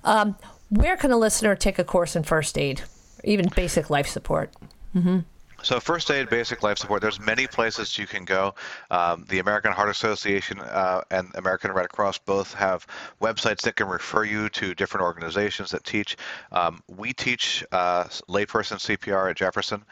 Um, 0.04 0.36
where 0.70 0.98
can 0.98 1.12
a 1.12 1.18
listener 1.18 1.56
take 1.56 1.80
a 1.80 1.84
course 1.84 2.16
in 2.16 2.24
first 2.24 2.58
aid? 2.58 2.82
even 3.24 3.50
basic 3.56 3.90
life 3.90 4.08
support. 4.08 4.52
Mm-hmm. 4.96 5.20
So 5.64 5.80
first 5.80 6.12
aid, 6.12 6.30
basic 6.30 6.62
life 6.62 6.78
support. 6.78 7.02
There's 7.02 7.20
many 7.22 7.48
places 7.48 7.98
you 7.98 8.06
can 8.06 8.26
go. 8.26 8.54
Um, 8.92 9.24
the 9.30 9.40
American 9.40 9.72
Heart 9.72 9.92
Association 9.92 10.60
uh, 10.60 11.04
and 11.10 11.32
American 11.36 11.72
Red 11.72 11.88
Cross 11.88 12.18
both 12.20 12.54
have 12.54 12.86
websites 13.22 13.62
that 13.62 13.78
can 13.78 13.88
refer 13.88 14.26
you 14.26 14.50
to 14.50 14.76
different 14.76 15.06
organizations 15.06 15.72
that 15.72 15.86
teach. 15.86 16.18
Um, 16.52 16.84
we 16.90 17.14
teach 17.14 17.64
uh, 17.72 18.04
layperson 18.28 18.78
CPR 18.78 19.30
at 19.30 19.38
Jefferson. 19.38 19.86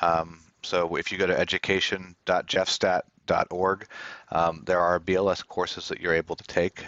Um, 0.00 0.40
so 0.62 0.96
if 0.96 1.10
you 1.10 1.16
go 1.16 1.26
to 1.26 1.38
education.jeffstat.org, 1.38 3.86
um, 4.32 4.62
there 4.66 4.80
are 4.80 5.00
BLS 5.00 5.46
courses 5.46 5.88
that 5.88 5.98
you're 5.98 6.12
able 6.12 6.36
to 6.36 6.44
take. 6.44 6.84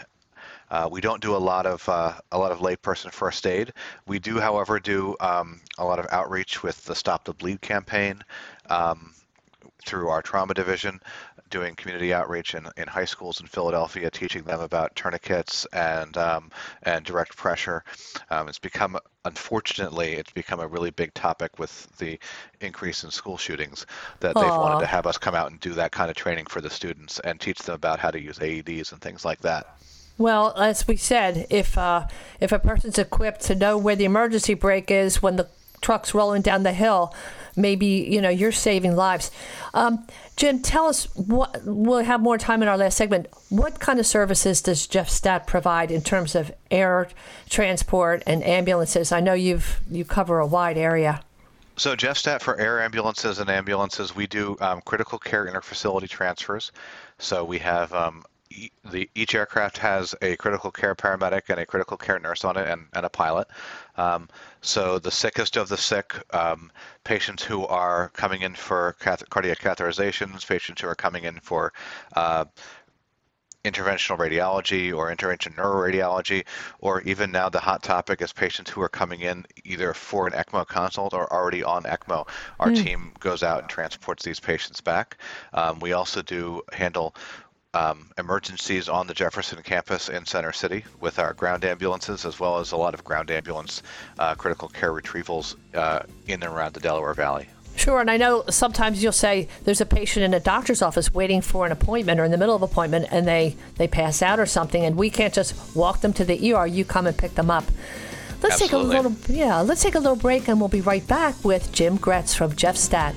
Uh, 0.70 0.88
we 0.90 1.00
don't 1.00 1.22
do 1.22 1.34
a 1.34 1.38
lot 1.38 1.66
of 1.66 1.88
uh, 1.88 2.12
a 2.32 2.38
lot 2.38 2.52
of 2.52 2.58
layperson 2.58 3.12
first 3.12 3.46
aid. 3.46 3.72
We 4.06 4.18
do, 4.18 4.38
however, 4.38 4.78
do 4.78 5.16
um, 5.20 5.60
a 5.78 5.84
lot 5.84 5.98
of 5.98 6.06
outreach 6.10 6.62
with 6.62 6.84
the 6.84 6.94
Stop 6.94 7.24
the 7.24 7.32
Bleed 7.32 7.60
campaign 7.60 8.22
um, 8.68 9.14
through 9.84 10.08
our 10.08 10.22
trauma 10.22 10.54
division, 10.54 11.00
doing 11.50 11.74
community 11.74 12.12
outreach 12.12 12.54
in, 12.54 12.68
in 12.76 12.86
high 12.86 13.04
schools 13.04 13.40
in 13.40 13.46
Philadelphia, 13.46 14.10
teaching 14.10 14.42
them 14.42 14.60
about 14.60 14.94
tourniquets 14.94 15.66
and 15.72 16.16
um, 16.16 16.50
and 16.82 17.04
direct 17.04 17.36
pressure. 17.36 17.82
Um, 18.30 18.48
it's 18.48 18.58
become, 18.58 18.98
unfortunately, 19.24 20.14
it's 20.14 20.32
become 20.32 20.60
a 20.60 20.66
really 20.66 20.90
big 20.90 21.14
topic 21.14 21.58
with 21.58 21.88
the 21.98 22.18
increase 22.60 23.04
in 23.04 23.10
school 23.10 23.38
shootings 23.38 23.86
that 24.20 24.34
they've 24.34 24.56
wanted 24.56 24.80
to 24.80 24.86
have 24.86 25.06
us 25.06 25.18
come 25.18 25.34
out 25.34 25.50
and 25.50 25.60
do 25.60 25.72
that 25.74 25.92
kind 25.92 26.10
of 26.10 26.16
training 26.16 26.46
for 26.46 26.60
the 26.60 26.70
students 26.70 27.18
and 27.20 27.40
teach 27.40 27.58
them 27.60 27.74
about 27.74 27.98
how 27.98 28.10
to 28.10 28.20
use 28.20 28.38
AEDs 28.38 28.92
and 28.92 29.00
things 29.00 29.24
like 29.24 29.40
that. 29.40 29.78
Well, 30.18 30.52
as 30.56 30.86
we 30.88 30.96
said, 30.96 31.46
if 31.48 31.78
uh, 31.78 32.08
if 32.40 32.50
a 32.50 32.58
person's 32.58 32.98
equipped 32.98 33.42
to 33.42 33.54
know 33.54 33.78
where 33.78 33.96
the 33.96 34.04
emergency 34.04 34.54
brake 34.54 34.90
is 34.90 35.22
when 35.22 35.36
the 35.36 35.48
truck's 35.80 36.12
rolling 36.12 36.42
down 36.42 36.64
the 36.64 36.72
hill, 36.72 37.14
maybe 37.54 37.86
you 37.86 38.20
know 38.20 38.28
you're 38.28 38.50
saving 38.50 38.96
lives. 38.96 39.30
Um, 39.74 40.06
Jim, 40.36 40.60
tell 40.60 40.86
us 40.86 41.04
what 41.16 41.60
we'll 41.64 42.04
have 42.04 42.20
more 42.20 42.36
time 42.36 42.62
in 42.62 42.68
our 42.68 42.76
last 42.76 42.96
segment. 42.96 43.28
What 43.48 43.78
kind 43.78 44.00
of 44.00 44.06
services 44.06 44.60
does 44.60 44.88
Jeff 44.88 45.08
Stat 45.08 45.46
provide 45.46 45.92
in 45.92 46.02
terms 46.02 46.34
of 46.34 46.52
air 46.68 47.08
transport 47.48 48.24
and 48.26 48.42
ambulances? 48.42 49.12
I 49.12 49.20
know 49.20 49.34
you've 49.34 49.80
you 49.88 50.04
cover 50.04 50.40
a 50.40 50.46
wide 50.46 50.76
area. 50.76 51.22
So 51.76 51.94
JeffStat 51.94 52.42
for 52.42 52.58
air 52.58 52.82
ambulances 52.82 53.38
and 53.38 53.48
ambulances, 53.48 54.16
we 54.16 54.26
do 54.26 54.56
um, 54.60 54.80
critical 54.84 55.16
care 55.16 55.46
interfacility 55.46 56.08
transfers. 56.08 56.72
So 57.18 57.44
we 57.44 57.60
have 57.60 57.92
um, 57.92 58.24
the 58.90 59.08
each 59.14 59.34
aircraft 59.34 59.78
has 59.78 60.14
a 60.22 60.36
critical 60.36 60.70
care 60.70 60.94
paramedic 60.94 61.42
and 61.48 61.60
a 61.60 61.66
critical 61.66 61.96
care 61.96 62.18
nurse 62.18 62.44
on 62.44 62.56
it 62.56 62.68
and, 62.68 62.86
and 62.94 63.04
a 63.04 63.08
pilot. 63.08 63.48
Um, 63.96 64.28
so 64.60 64.98
the 64.98 65.10
sickest 65.10 65.56
of 65.56 65.68
the 65.68 65.76
sick, 65.76 66.14
um, 66.34 66.70
patients 67.04 67.42
who 67.42 67.66
are 67.66 68.10
coming 68.10 68.42
in 68.42 68.54
for 68.54 68.96
cath- 69.00 69.28
cardiac 69.30 69.58
catheterizations, 69.58 70.46
patients 70.46 70.82
who 70.82 70.88
are 70.88 70.94
coming 70.94 71.24
in 71.24 71.40
for 71.40 71.72
uh, 72.14 72.44
interventional 73.64 74.16
radiology 74.18 74.94
or 74.94 75.14
interventional 75.14 75.54
neuroradiology, 75.56 76.44
or 76.80 77.00
even 77.02 77.30
now 77.30 77.48
the 77.48 77.60
hot 77.60 77.82
topic 77.82 78.22
is 78.22 78.32
patients 78.32 78.70
who 78.70 78.80
are 78.80 78.88
coming 78.88 79.20
in 79.20 79.44
either 79.64 79.92
for 79.94 80.26
an 80.26 80.32
ECMO 80.32 80.66
consult 80.66 81.12
or 81.12 81.30
already 81.32 81.62
on 81.62 81.82
ECMO. 81.84 82.26
Our 82.60 82.70
mm. 82.70 82.84
team 82.84 83.12
goes 83.20 83.42
out 83.42 83.60
and 83.60 83.68
transports 83.68 84.24
these 84.24 84.40
patients 84.40 84.80
back. 84.80 85.18
Um, 85.52 85.80
we 85.80 85.92
also 85.92 86.22
do 86.22 86.62
handle 86.72 87.14
um, 87.74 88.10
emergencies 88.16 88.88
on 88.88 89.06
the 89.06 89.14
Jefferson 89.14 89.62
campus 89.62 90.08
in 90.08 90.24
Center 90.24 90.52
City 90.52 90.84
with 91.00 91.18
our 91.18 91.34
ground 91.34 91.64
ambulances, 91.64 92.24
as 92.24 92.40
well 92.40 92.58
as 92.58 92.72
a 92.72 92.76
lot 92.76 92.94
of 92.94 93.04
ground 93.04 93.30
ambulance 93.30 93.82
uh, 94.18 94.34
critical 94.34 94.68
care 94.68 94.92
retrievals 94.92 95.56
uh, 95.74 96.00
in 96.26 96.42
and 96.42 96.52
around 96.52 96.74
the 96.74 96.80
Delaware 96.80 97.14
Valley. 97.14 97.46
Sure, 97.76 98.00
and 98.00 98.10
I 98.10 98.16
know 98.16 98.42
sometimes 98.50 99.02
you'll 99.02 99.12
say 99.12 99.48
there's 99.64 99.80
a 99.80 99.86
patient 99.86 100.24
in 100.24 100.34
a 100.34 100.40
doctor's 100.40 100.82
office 100.82 101.14
waiting 101.14 101.40
for 101.40 101.64
an 101.64 101.70
appointment 101.70 102.18
or 102.18 102.24
in 102.24 102.32
the 102.32 102.38
middle 102.38 102.56
of 102.56 102.62
appointment 102.62 103.06
and 103.12 103.28
they, 103.28 103.54
they 103.76 103.86
pass 103.86 104.20
out 104.20 104.40
or 104.40 104.46
something 104.46 104.84
and 104.84 104.96
we 104.96 105.10
can't 105.10 105.32
just 105.32 105.54
walk 105.76 106.00
them 106.00 106.12
to 106.14 106.24
the 106.24 106.52
ER, 106.52 106.66
you 106.66 106.84
come 106.84 107.06
and 107.06 107.16
pick 107.16 107.34
them 107.34 107.52
up. 107.52 107.64
Let's 108.42 108.60
Absolutely. 108.60 108.94
take 108.94 109.04
a 109.04 109.08
little 109.08 109.36
yeah, 109.36 109.60
let's 109.60 109.82
take 109.82 109.94
a 109.94 110.00
little 110.00 110.16
break 110.16 110.48
and 110.48 110.58
we'll 110.58 110.68
be 110.68 110.80
right 110.80 111.06
back 111.06 111.44
with 111.44 111.70
Jim 111.72 111.98
Gretz 111.98 112.34
from 112.34 112.56
Jeff 112.56 112.76
Stat. 112.76 113.14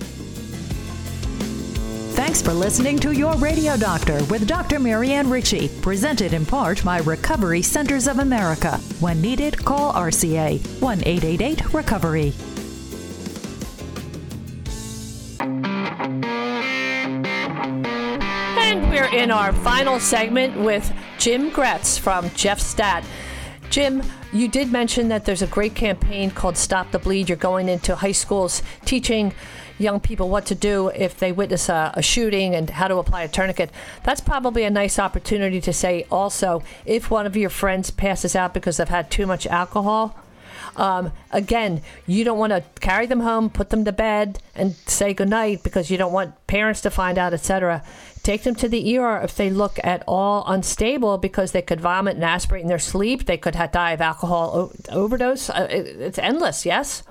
Thanks 2.32 2.42
for 2.42 2.54
listening 2.54 2.98
to 3.00 3.12
Your 3.12 3.36
Radio 3.36 3.76
Doctor 3.76 4.24
with 4.30 4.48
Dr. 4.48 4.80
Marianne 4.80 5.30
Ritchie, 5.30 5.68
presented 5.82 6.32
in 6.32 6.46
part 6.46 6.82
by 6.82 7.00
Recovery 7.00 7.62
Centers 7.62 8.08
of 8.08 8.20
America. 8.20 8.78
When 9.02 9.20
needed, 9.20 9.66
call 9.66 9.92
RCA 9.92 10.82
1 10.82 11.04
888 11.06 11.74
Recovery. 11.74 12.32
And 18.62 18.90
we're 18.90 19.14
in 19.14 19.30
our 19.30 19.52
final 19.52 20.00
segment 20.00 20.58
with 20.58 20.90
Jim 21.18 21.50
Gretz 21.50 21.98
from 21.98 22.30
Jeff 22.30 22.62
Stat. 22.62 23.04
Jim, 23.70 24.02
you 24.32 24.48
did 24.48 24.72
mention 24.72 25.10
that 25.10 25.26
there's 25.26 25.42
a 25.42 25.48
great 25.48 25.76
campaign 25.76 26.32
called 26.32 26.56
Stop 26.56 26.92
the 26.92 27.00
Bleed. 27.00 27.28
You're 27.28 27.38
going 27.38 27.68
into 27.68 27.94
high 27.94 28.14
schools 28.14 28.64
teaching 28.86 29.34
young 29.82 30.00
people 30.00 30.30
what 30.30 30.46
to 30.48 30.56
do 30.56 30.90
if 30.90 31.18
they 31.18 31.32
witness 31.32 31.70
a, 31.70 31.92
a, 31.96 32.02
shooting 32.02 32.56
and 32.56 32.70
how 32.70 32.88
to 32.88 32.98
apply 32.98 33.24
a 33.24 33.28
tourniquet. 33.28 33.72
That's 34.04 34.22
probably 34.22 34.64
a 34.64 34.70
nice 34.70 35.00
opportunity 35.00 35.60
to 35.62 35.74
say 35.74 36.06
also 36.12 36.64
if 36.86 37.10
one 37.10 37.26
of 37.26 37.36
your 37.36 37.50
friends 37.50 37.92
passes 37.92 38.36
out 38.36 38.54
because 38.54 38.78
they've 38.78 38.88
had 38.88 39.10
too 39.12 39.26
much 39.26 39.48
alcohol. 39.48 40.16
Um, 40.76 41.12
again, 41.32 41.82
you 42.08 42.24
don't 42.24 42.38
want 42.38 42.52
to 42.52 42.64
carry 42.80 43.06
them 43.06 43.20
home, 43.22 43.50
put 43.50 43.72
them 43.72 43.84
to 43.86 43.92
bed, 43.92 44.40
and 44.56 44.76
say 44.86 45.14
goodnight 45.14 45.64
because 45.64 45.92
you 45.92 45.98
don't 45.98 46.14
want 46.14 46.48
parents 46.48 46.82
to 46.82 46.90
find 46.90 47.18
out, 47.18 47.34
etc. 47.34 47.84
Take 48.24 48.44
them 48.44 48.56
to 48.56 48.70
the 48.70 48.98
ER 48.98 49.22
if 49.24 49.36
they 49.36 49.50
look 49.50 49.80
at 49.84 50.04
all 50.08 50.44
unstable 50.48 51.18
because 51.18 51.52
they 51.52 51.62
could 51.62 51.82
vomit 51.82 52.16
and 52.16 52.24
aspirate 52.24 52.62
in 52.62 52.68
their 52.68 52.80
sleep. 52.80 53.26
They 53.26 53.38
could 53.38 53.58
die 53.72 53.92
of 53.92 54.02
alcohol 54.02 54.52
o- 54.56 54.96
overdose. 55.04 55.50
Uh, 55.50 55.68
it, 55.70 55.88
it's 55.88 56.20
endless, 56.20 56.66
yes? 56.66 57.04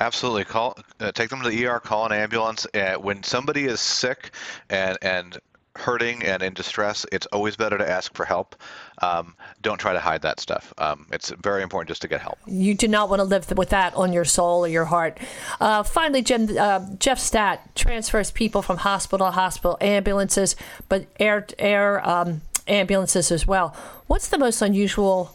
Absolutely. 0.00 0.44
Call, 0.44 0.78
uh, 1.00 1.12
take 1.12 1.30
them 1.30 1.42
to 1.42 1.48
the 1.48 1.66
ER. 1.66 1.80
Call 1.80 2.06
an 2.06 2.12
ambulance. 2.12 2.66
Uh, 2.74 2.94
when 2.94 3.22
somebody 3.22 3.64
is 3.64 3.80
sick 3.80 4.30
and 4.70 4.96
and 5.02 5.38
hurting 5.78 6.24
and 6.24 6.42
in 6.42 6.52
distress, 6.54 7.06
it's 7.12 7.26
always 7.26 7.56
better 7.56 7.78
to 7.78 7.88
ask 7.88 8.14
for 8.14 8.24
help. 8.24 8.56
Um, 9.00 9.34
don't 9.62 9.78
try 9.78 9.92
to 9.92 10.00
hide 10.00 10.22
that 10.22 10.40
stuff. 10.40 10.74
Um, 10.78 11.06
it's 11.12 11.30
very 11.30 11.62
important 11.62 11.88
just 11.88 12.02
to 12.02 12.08
get 12.08 12.20
help. 12.20 12.38
You 12.46 12.74
do 12.74 12.88
not 12.88 13.08
want 13.08 13.20
to 13.20 13.24
live 13.24 13.50
with 13.56 13.70
that 13.70 13.94
on 13.94 14.12
your 14.12 14.24
soul 14.24 14.64
or 14.64 14.68
your 14.68 14.86
heart. 14.86 15.18
Uh, 15.60 15.84
finally, 15.84 16.22
Jim, 16.22 16.48
uh, 16.58 16.84
Jeff 16.98 17.18
Stat 17.18 17.74
transfers 17.76 18.30
people 18.30 18.60
from 18.60 18.78
hospital 18.78 19.28
to 19.28 19.30
hospital, 19.30 19.78
ambulances, 19.80 20.56
but 20.88 21.06
air 21.20 21.46
air 21.58 22.06
um, 22.08 22.42
ambulances 22.66 23.30
as 23.30 23.46
well. 23.46 23.74
What's 24.08 24.28
the 24.28 24.38
most 24.38 24.60
unusual 24.60 25.32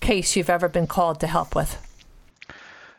case 0.00 0.36
you've 0.36 0.50
ever 0.50 0.68
been 0.68 0.86
called 0.86 1.18
to 1.20 1.26
help 1.26 1.54
with? 1.54 1.87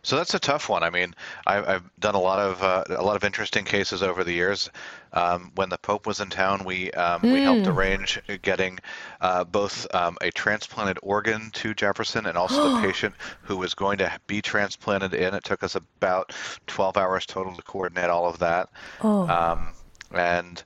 So 0.02 0.16
that's 0.16 0.34
a 0.34 0.40
tough 0.40 0.70
one. 0.70 0.84
I 0.84 0.90
mean, 0.90 1.14
I've, 1.46 1.68
I've 1.68 2.00
done 2.00 2.16
a 2.16 2.20
lot 2.20 2.40
of 2.40 2.64
uh, 2.64 2.84
a 2.90 3.04
lot 3.04 3.16
of 3.16 3.24
interesting 3.24 3.66
cases 3.66 4.02
over 4.04 4.24
the 4.24 4.34
years. 4.34 4.70
Um, 5.12 5.52
when 5.56 5.70
the 5.70 5.78
Pope 5.78 6.06
was 6.06 6.20
in 6.20 6.30
town, 6.30 6.64
we 6.66 6.92
um, 6.92 7.22
mm. 7.22 7.34
we 7.34 7.42
helped 7.42 7.66
hmm. 7.66 7.72
arrange 7.72 8.22
getting 8.42 8.80
uh, 9.22 9.44
both 9.44 9.88
um, 9.94 10.18
a 10.22 10.32
transplanted 10.32 11.00
organ 11.02 11.50
to 11.54 11.74
Jefferson 11.74 12.26
and 12.26 12.38
also 12.38 12.76
the 12.76 12.82
patient 12.88 13.16
who 13.42 13.58
was 13.58 13.74
going 13.74 13.98
to 14.00 14.12
be 14.28 14.42
transplanted 14.42 15.14
in. 15.14 15.34
It 15.34 15.44
took 15.44 15.64
us 15.64 15.76
about 15.76 16.34
12 16.68 16.98
hours 16.98 17.26
total 17.26 17.56
to 17.56 17.62
coordinate 17.64 18.10
all 18.10 18.28
of 18.28 18.40
that. 18.40 18.70
Oh. 19.02 19.28
Um, 19.28 19.74
and 20.12 20.64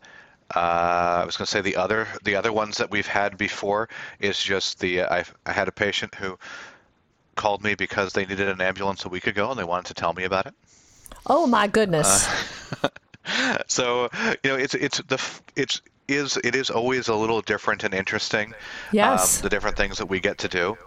uh, 0.55 1.19
I 1.21 1.25
was 1.25 1.37
going 1.37 1.45
to 1.45 1.51
say 1.51 1.61
the 1.61 1.77
other 1.77 2.07
the 2.23 2.35
other 2.35 2.53
ones 2.53 2.77
that 2.77 2.91
we've 2.91 3.07
had 3.07 3.37
before 3.37 3.89
is 4.19 4.37
just 4.41 4.79
the 4.79 5.01
uh, 5.01 5.23
I 5.45 5.51
had 5.51 5.67
a 5.67 5.71
patient 5.71 6.15
who 6.15 6.37
called 7.35 7.63
me 7.63 7.75
because 7.75 8.13
they 8.13 8.25
needed 8.25 8.47
an 8.47 8.61
ambulance 8.61 9.05
a 9.05 9.09
week 9.09 9.27
ago 9.27 9.49
and 9.49 9.59
they 9.59 9.63
wanted 9.63 9.85
to 9.87 9.93
tell 9.93 10.13
me 10.13 10.23
about 10.23 10.45
it. 10.45 10.53
Oh 11.25 11.47
my 11.47 11.67
goodness. 11.67 12.27
Uh, 12.83 12.89
so 13.67 14.09
you 14.43 14.49
know 14.49 14.55
it's 14.55 14.75
it's 14.75 14.99
the 15.07 15.21
it's 15.55 15.81
is 16.07 16.37
it 16.43 16.55
is 16.55 16.69
always 16.69 17.07
a 17.07 17.15
little 17.15 17.41
different 17.41 17.83
and 17.83 17.93
interesting. 17.93 18.53
Yes. 18.91 19.39
Um, 19.39 19.43
the 19.43 19.49
different 19.49 19.77
things 19.77 19.97
that 19.97 20.07
we 20.07 20.19
get 20.19 20.37
to 20.39 20.47
do. 20.47 20.77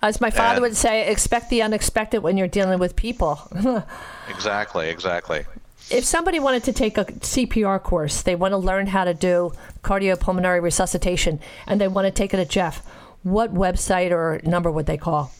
As 0.00 0.20
my 0.20 0.30
father 0.30 0.54
and, 0.54 0.62
would 0.62 0.76
say, 0.76 1.08
expect 1.08 1.48
the 1.48 1.62
unexpected 1.62 2.22
when 2.22 2.36
you're 2.36 2.48
dealing 2.48 2.80
with 2.80 2.96
people. 2.96 3.40
exactly, 4.28 4.88
exactly. 4.88 5.44
If 5.90 6.04
somebody 6.04 6.40
wanted 6.40 6.64
to 6.64 6.72
take 6.72 6.98
a 6.98 7.04
CPR 7.04 7.80
course, 7.80 8.22
they 8.22 8.34
want 8.34 8.52
to 8.52 8.58
learn 8.58 8.88
how 8.88 9.04
to 9.04 9.14
do 9.14 9.52
cardiopulmonary 9.84 10.60
resuscitation, 10.60 11.38
and 11.66 11.80
they 11.80 11.86
want 11.86 12.06
to 12.06 12.10
take 12.10 12.34
it 12.34 12.40
at 12.40 12.48
Jeff, 12.48 12.84
what 13.22 13.54
website 13.54 14.10
or 14.10 14.40
number 14.42 14.70
would 14.70 14.86
they 14.86 14.96
call? 14.96 15.32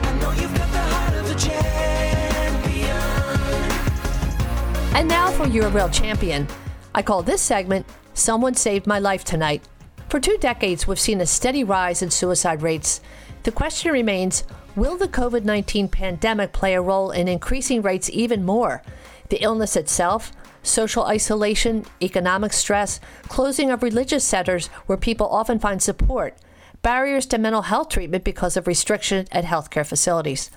And 4.94 5.08
now 5.08 5.30
for 5.32 5.46
your 5.46 5.68
real 5.68 5.90
champion. 5.90 6.46
I 6.94 7.02
call 7.02 7.22
this 7.22 7.42
segment 7.42 7.84
Someone 8.14 8.54
Saved 8.54 8.86
My 8.86 8.98
Life 8.98 9.24
Tonight. 9.24 9.62
For 10.08 10.20
two 10.20 10.38
decades, 10.38 10.86
we've 10.86 11.00
seen 11.00 11.20
a 11.20 11.26
steady 11.26 11.64
rise 11.64 12.00
in 12.00 12.10
suicide 12.10 12.62
rates. 12.62 13.00
The 13.44 13.52
question 13.52 13.92
remains 13.92 14.42
Will 14.74 14.96
the 14.96 15.06
COVID 15.06 15.44
19 15.44 15.88
pandemic 15.88 16.54
play 16.54 16.72
a 16.72 16.80
role 16.80 17.10
in 17.10 17.28
increasing 17.28 17.82
rates 17.82 18.08
even 18.10 18.42
more? 18.42 18.82
The 19.28 19.42
illness 19.42 19.76
itself, 19.76 20.32
social 20.62 21.04
isolation, 21.04 21.84
economic 22.00 22.54
stress, 22.54 23.00
closing 23.28 23.70
of 23.70 23.82
religious 23.82 24.24
centers 24.24 24.68
where 24.86 24.96
people 24.96 25.28
often 25.28 25.58
find 25.58 25.82
support, 25.82 26.38
barriers 26.80 27.26
to 27.26 27.38
mental 27.38 27.62
health 27.62 27.90
treatment 27.90 28.24
because 28.24 28.56
of 28.56 28.66
restriction 28.66 29.26
at 29.30 29.44
healthcare 29.44 29.86
facilities. 29.86 30.50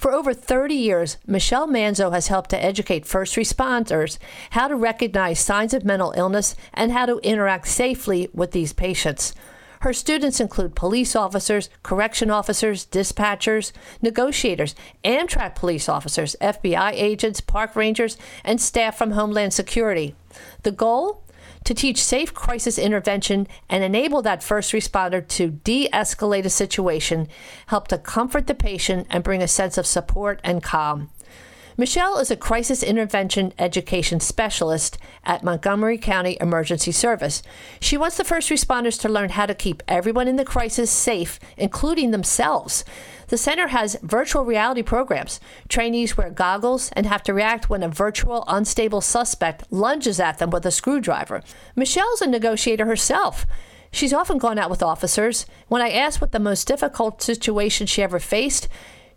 For 0.00 0.10
over 0.10 0.32
30 0.32 0.74
years, 0.74 1.18
Michelle 1.26 1.68
Manzo 1.68 2.12
has 2.12 2.28
helped 2.28 2.48
to 2.50 2.64
educate 2.64 3.04
first 3.04 3.36
responders 3.36 4.16
how 4.52 4.68
to 4.68 4.74
recognize 4.74 5.38
signs 5.38 5.74
of 5.74 5.84
mental 5.84 6.14
illness 6.16 6.56
and 6.72 6.92
how 6.92 7.04
to 7.04 7.18
interact 7.18 7.68
safely 7.68 8.30
with 8.32 8.52
these 8.52 8.72
patients. 8.72 9.34
Her 9.82 9.92
students 9.92 10.38
include 10.38 10.76
police 10.76 11.16
officers, 11.16 11.68
correction 11.82 12.30
officers, 12.30 12.86
dispatchers, 12.86 13.72
negotiators, 14.00 14.76
Amtrak 15.04 15.56
police 15.56 15.88
officers, 15.88 16.36
FBI 16.40 16.92
agents, 16.92 17.40
park 17.40 17.74
rangers, 17.74 18.16
and 18.44 18.60
staff 18.60 18.96
from 18.96 19.10
Homeland 19.10 19.52
Security. 19.52 20.14
The 20.62 20.70
goal? 20.70 21.24
To 21.64 21.74
teach 21.74 22.02
safe 22.02 22.32
crisis 22.32 22.78
intervention 22.78 23.48
and 23.68 23.82
enable 23.82 24.22
that 24.22 24.44
first 24.44 24.72
responder 24.72 25.26
to 25.28 25.50
de 25.50 25.88
escalate 25.92 26.44
a 26.44 26.50
situation, 26.50 27.26
help 27.66 27.88
to 27.88 27.98
comfort 27.98 28.46
the 28.46 28.54
patient, 28.54 29.08
and 29.10 29.24
bring 29.24 29.42
a 29.42 29.48
sense 29.48 29.76
of 29.76 29.86
support 29.86 30.40
and 30.44 30.62
calm. 30.62 31.10
Michelle 31.76 32.18
is 32.18 32.30
a 32.30 32.36
crisis 32.36 32.82
intervention 32.82 33.54
education 33.58 34.20
specialist 34.20 34.98
at 35.24 35.42
Montgomery 35.42 35.96
County 35.96 36.36
Emergency 36.38 36.92
Service. 36.92 37.42
She 37.80 37.96
wants 37.96 38.18
the 38.18 38.24
first 38.24 38.50
responders 38.50 39.00
to 39.00 39.08
learn 39.08 39.30
how 39.30 39.46
to 39.46 39.54
keep 39.54 39.82
everyone 39.88 40.28
in 40.28 40.36
the 40.36 40.44
crisis 40.44 40.90
safe, 40.90 41.40
including 41.56 42.10
themselves. 42.10 42.84
The 43.28 43.38
center 43.38 43.68
has 43.68 43.96
virtual 44.02 44.44
reality 44.44 44.82
programs. 44.82 45.40
Trainees 45.70 46.14
wear 46.14 46.28
goggles 46.28 46.90
and 46.92 47.06
have 47.06 47.22
to 47.22 47.32
react 47.32 47.70
when 47.70 47.82
a 47.82 47.88
virtual 47.88 48.44
unstable 48.46 49.00
suspect 49.00 49.64
lunges 49.72 50.20
at 50.20 50.36
them 50.36 50.50
with 50.50 50.66
a 50.66 50.70
screwdriver. 50.70 51.42
Michelle's 51.74 52.20
a 52.20 52.26
negotiator 52.26 52.84
herself. 52.84 53.46
She's 53.90 54.12
often 54.12 54.36
gone 54.36 54.58
out 54.58 54.70
with 54.70 54.82
officers. 54.82 55.46
When 55.68 55.80
I 55.80 55.90
asked 55.90 56.20
what 56.20 56.32
the 56.32 56.38
most 56.38 56.66
difficult 56.66 57.22
situation 57.22 57.86
she 57.86 58.02
ever 58.02 58.18
faced, 58.18 58.68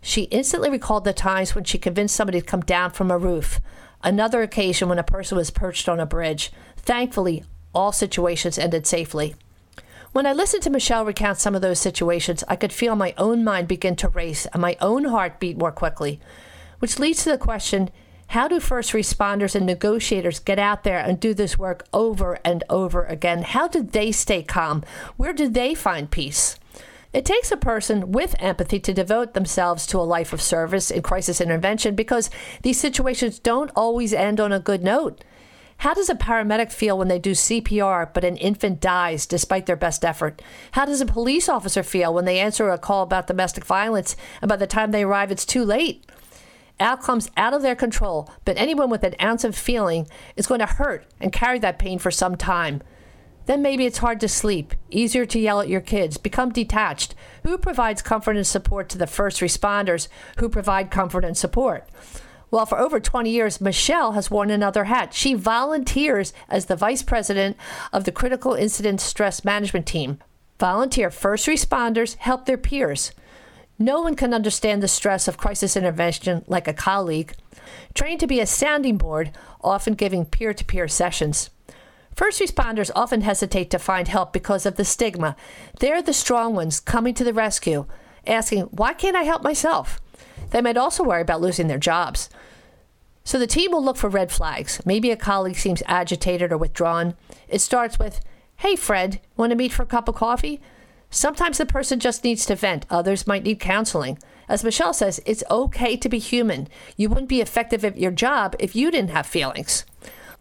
she 0.06 0.22
instantly 0.30 0.70
recalled 0.70 1.02
the 1.02 1.12
times 1.12 1.52
when 1.52 1.64
she 1.64 1.78
convinced 1.78 2.14
somebody 2.14 2.40
to 2.40 2.46
come 2.46 2.60
down 2.60 2.92
from 2.92 3.10
a 3.10 3.18
roof. 3.18 3.60
Another 4.04 4.40
occasion 4.40 4.88
when 4.88 5.00
a 5.00 5.02
person 5.02 5.36
was 5.36 5.50
perched 5.50 5.88
on 5.88 5.98
a 5.98 6.06
bridge. 6.06 6.52
Thankfully, 6.76 7.42
all 7.74 7.90
situations 7.90 8.56
ended 8.56 8.86
safely. 8.86 9.34
When 10.12 10.24
I 10.24 10.32
listened 10.32 10.62
to 10.62 10.70
Michelle 10.70 11.04
recount 11.04 11.38
some 11.38 11.56
of 11.56 11.60
those 11.60 11.80
situations, 11.80 12.44
I 12.46 12.54
could 12.54 12.72
feel 12.72 12.94
my 12.94 13.14
own 13.18 13.42
mind 13.42 13.66
begin 13.66 13.96
to 13.96 14.08
race 14.08 14.46
and 14.46 14.62
my 14.62 14.76
own 14.80 15.06
heart 15.06 15.40
beat 15.40 15.58
more 15.58 15.72
quickly. 15.72 16.20
Which 16.78 17.00
leads 17.00 17.24
to 17.24 17.30
the 17.30 17.36
question 17.36 17.90
how 18.28 18.46
do 18.46 18.60
first 18.60 18.92
responders 18.92 19.56
and 19.56 19.66
negotiators 19.66 20.38
get 20.38 20.60
out 20.60 20.84
there 20.84 21.00
and 21.00 21.18
do 21.18 21.34
this 21.34 21.58
work 21.58 21.84
over 21.92 22.38
and 22.44 22.62
over 22.70 23.04
again? 23.06 23.42
How 23.42 23.66
do 23.66 23.82
they 23.82 24.12
stay 24.12 24.44
calm? 24.44 24.84
Where 25.16 25.32
do 25.32 25.48
they 25.48 25.74
find 25.74 26.08
peace? 26.08 26.60
It 27.16 27.24
takes 27.24 27.50
a 27.50 27.56
person 27.56 28.12
with 28.12 28.36
empathy 28.40 28.78
to 28.78 28.92
devote 28.92 29.32
themselves 29.32 29.86
to 29.86 29.98
a 29.98 30.02
life 30.02 30.34
of 30.34 30.42
service 30.42 30.90
in 30.90 31.00
crisis 31.00 31.40
intervention 31.40 31.94
because 31.94 32.28
these 32.60 32.78
situations 32.78 33.38
don't 33.38 33.70
always 33.74 34.12
end 34.12 34.38
on 34.38 34.52
a 34.52 34.60
good 34.60 34.84
note. 34.84 35.24
How 35.78 35.94
does 35.94 36.10
a 36.10 36.14
paramedic 36.14 36.70
feel 36.70 36.98
when 36.98 37.08
they 37.08 37.18
do 37.18 37.30
CPR 37.30 38.12
but 38.12 38.22
an 38.22 38.36
infant 38.36 38.82
dies 38.82 39.24
despite 39.24 39.64
their 39.64 39.76
best 39.76 40.04
effort? 40.04 40.42
How 40.72 40.84
does 40.84 41.00
a 41.00 41.06
police 41.06 41.48
officer 41.48 41.82
feel 41.82 42.12
when 42.12 42.26
they 42.26 42.38
answer 42.38 42.68
a 42.68 42.76
call 42.76 43.02
about 43.02 43.28
domestic 43.28 43.64
violence 43.64 44.14
and 44.42 44.50
by 44.50 44.56
the 44.56 44.66
time 44.66 44.90
they 44.90 45.04
arrive 45.04 45.32
it's 45.32 45.46
too 45.46 45.64
late? 45.64 46.04
Outcomes 46.78 47.30
out 47.38 47.54
of 47.54 47.62
their 47.62 47.74
control, 47.74 48.30
but 48.44 48.58
anyone 48.58 48.90
with 48.90 49.04
an 49.04 49.14
ounce 49.22 49.42
of 49.42 49.56
feeling 49.56 50.06
is 50.36 50.46
going 50.46 50.60
to 50.60 50.66
hurt 50.66 51.06
and 51.18 51.32
carry 51.32 51.58
that 51.60 51.78
pain 51.78 51.98
for 51.98 52.10
some 52.10 52.36
time. 52.36 52.82
Then 53.46 53.62
maybe 53.62 53.86
it's 53.86 53.98
hard 53.98 54.20
to 54.20 54.28
sleep, 54.28 54.74
easier 54.90 55.24
to 55.26 55.38
yell 55.38 55.60
at 55.60 55.68
your 55.68 55.80
kids, 55.80 56.18
become 56.18 56.50
detached. 56.50 57.14
Who 57.44 57.56
provides 57.56 58.02
comfort 58.02 58.36
and 58.36 58.46
support 58.46 58.88
to 58.90 58.98
the 58.98 59.06
first 59.06 59.40
responders 59.40 60.08
who 60.38 60.48
provide 60.48 60.90
comfort 60.90 61.24
and 61.24 61.36
support? 61.36 61.88
Well, 62.50 62.66
for 62.66 62.78
over 62.78 63.00
20 63.00 63.30
years, 63.30 63.60
Michelle 63.60 64.12
has 64.12 64.30
worn 64.30 64.50
another 64.50 64.84
hat. 64.84 65.14
She 65.14 65.34
volunteers 65.34 66.32
as 66.48 66.66
the 66.66 66.76
vice 66.76 67.02
president 67.02 67.56
of 67.92 68.04
the 68.04 68.12
Critical 68.12 68.54
Incident 68.54 69.00
Stress 69.00 69.44
Management 69.44 69.86
Team. 69.86 70.18
Volunteer 70.58 71.10
first 71.10 71.46
responders 71.46 72.16
help 72.16 72.46
their 72.46 72.56
peers. 72.56 73.12
No 73.78 74.00
one 74.00 74.14
can 74.14 74.32
understand 74.32 74.82
the 74.82 74.88
stress 74.88 75.28
of 75.28 75.36
crisis 75.36 75.76
intervention 75.76 76.44
like 76.46 76.66
a 76.66 76.72
colleague. 76.72 77.34
Trained 77.94 78.20
to 78.20 78.26
be 78.26 78.40
a 78.40 78.46
sounding 78.46 78.96
board, 78.96 79.32
often 79.60 79.94
giving 79.94 80.24
peer 80.24 80.54
to 80.54 80.64
peer 80.64 80.88
sessions. 80.88 81.50
First 82.16 82.40
responders 82.40 82.90
often 82.94 83.20
hesitate 83.20 83.68
to 83.70 83.78
find 83.78 84.08
help 84.08 84.32
because 84.32 84.64
of 84.64 84.76
the 84.76 84.86
stigma. 84.86 85.36
They're 85.80 86.00
the 86.00 86.14
strong 86.14 86.54
ones 86.54 86.80
coming 86.80 87.12
to 87.12 87.24
the 87.24 87.34
rescue, 87.34 87.84
asking, 88.26 88.62
Why 88.62 88.94
can't 88.94 89.16
I 89.16 89.24
help 89.24 89.42
myself? 89.42 90.00
They 90.50 90.62
might 90.62 90.78
also 90.78 91.04
worry 91.04 91.20
about 91.20 91.42
losing 91.42 91.68
their 91.68 91.76
jobs. 91.76 92.30
So 93.22 93.38
the 93.38 93.46
team 93.46 93.70
will 93.70 93.84
look 93.84 93.98
for 93.98 94.08
red 94.08 94.32
flags. 94.32 94.80
Maybe 94.86 95.10
a 95.10 95.16
colleague 95.16 95.56
seems 95.56 95.82
agitated 95.84 96.52
or 96.52 96.56
withdrawn. 96.56 97.16
It 97.48 97.60
starts 97.60 97.98
with, 97.98 98.20
Hey, 98.56 98.76
Fred, 98.76 99.20
want 99.36 99.50
to 99.50 99.56
meet 99.56 99.72
for 99.72 99.82
a 99.82 99.86
cup 99.86 100.08
of 100.08 100.14
coffee? 100.14 100.62
Sometimes 101.10 101.58
the 101.58 101.66
person 101.66 102.00
just 102.00 102.24
needs 102.24 102.46
to 102.46 102.56
vent, 102.56 102.86
others 102.88 103.26
might 103.26 103.42
need 103.42 103.60
counseling. 103.60 104.18
As 104.48 104.64
Michelle 104.64 104.94
says, 104.94 105.20
it's 105.26 105.44
okay 105.50 105.98
to 105.98 106.08
be 106.08 106.18
human. 106.18 106.68
You 106.96 107.10
wouldn't 107.10 107.28
be 107.28 107.42
effective 107.42 107.84
at 107.84 107.98
your 107.98 108.10
job 108.10 108.56
if 108.58 108.74
you 108.74 108.90
didn't 108.90 109.10
have 109.10 109.26
feelings. 109.26 109.84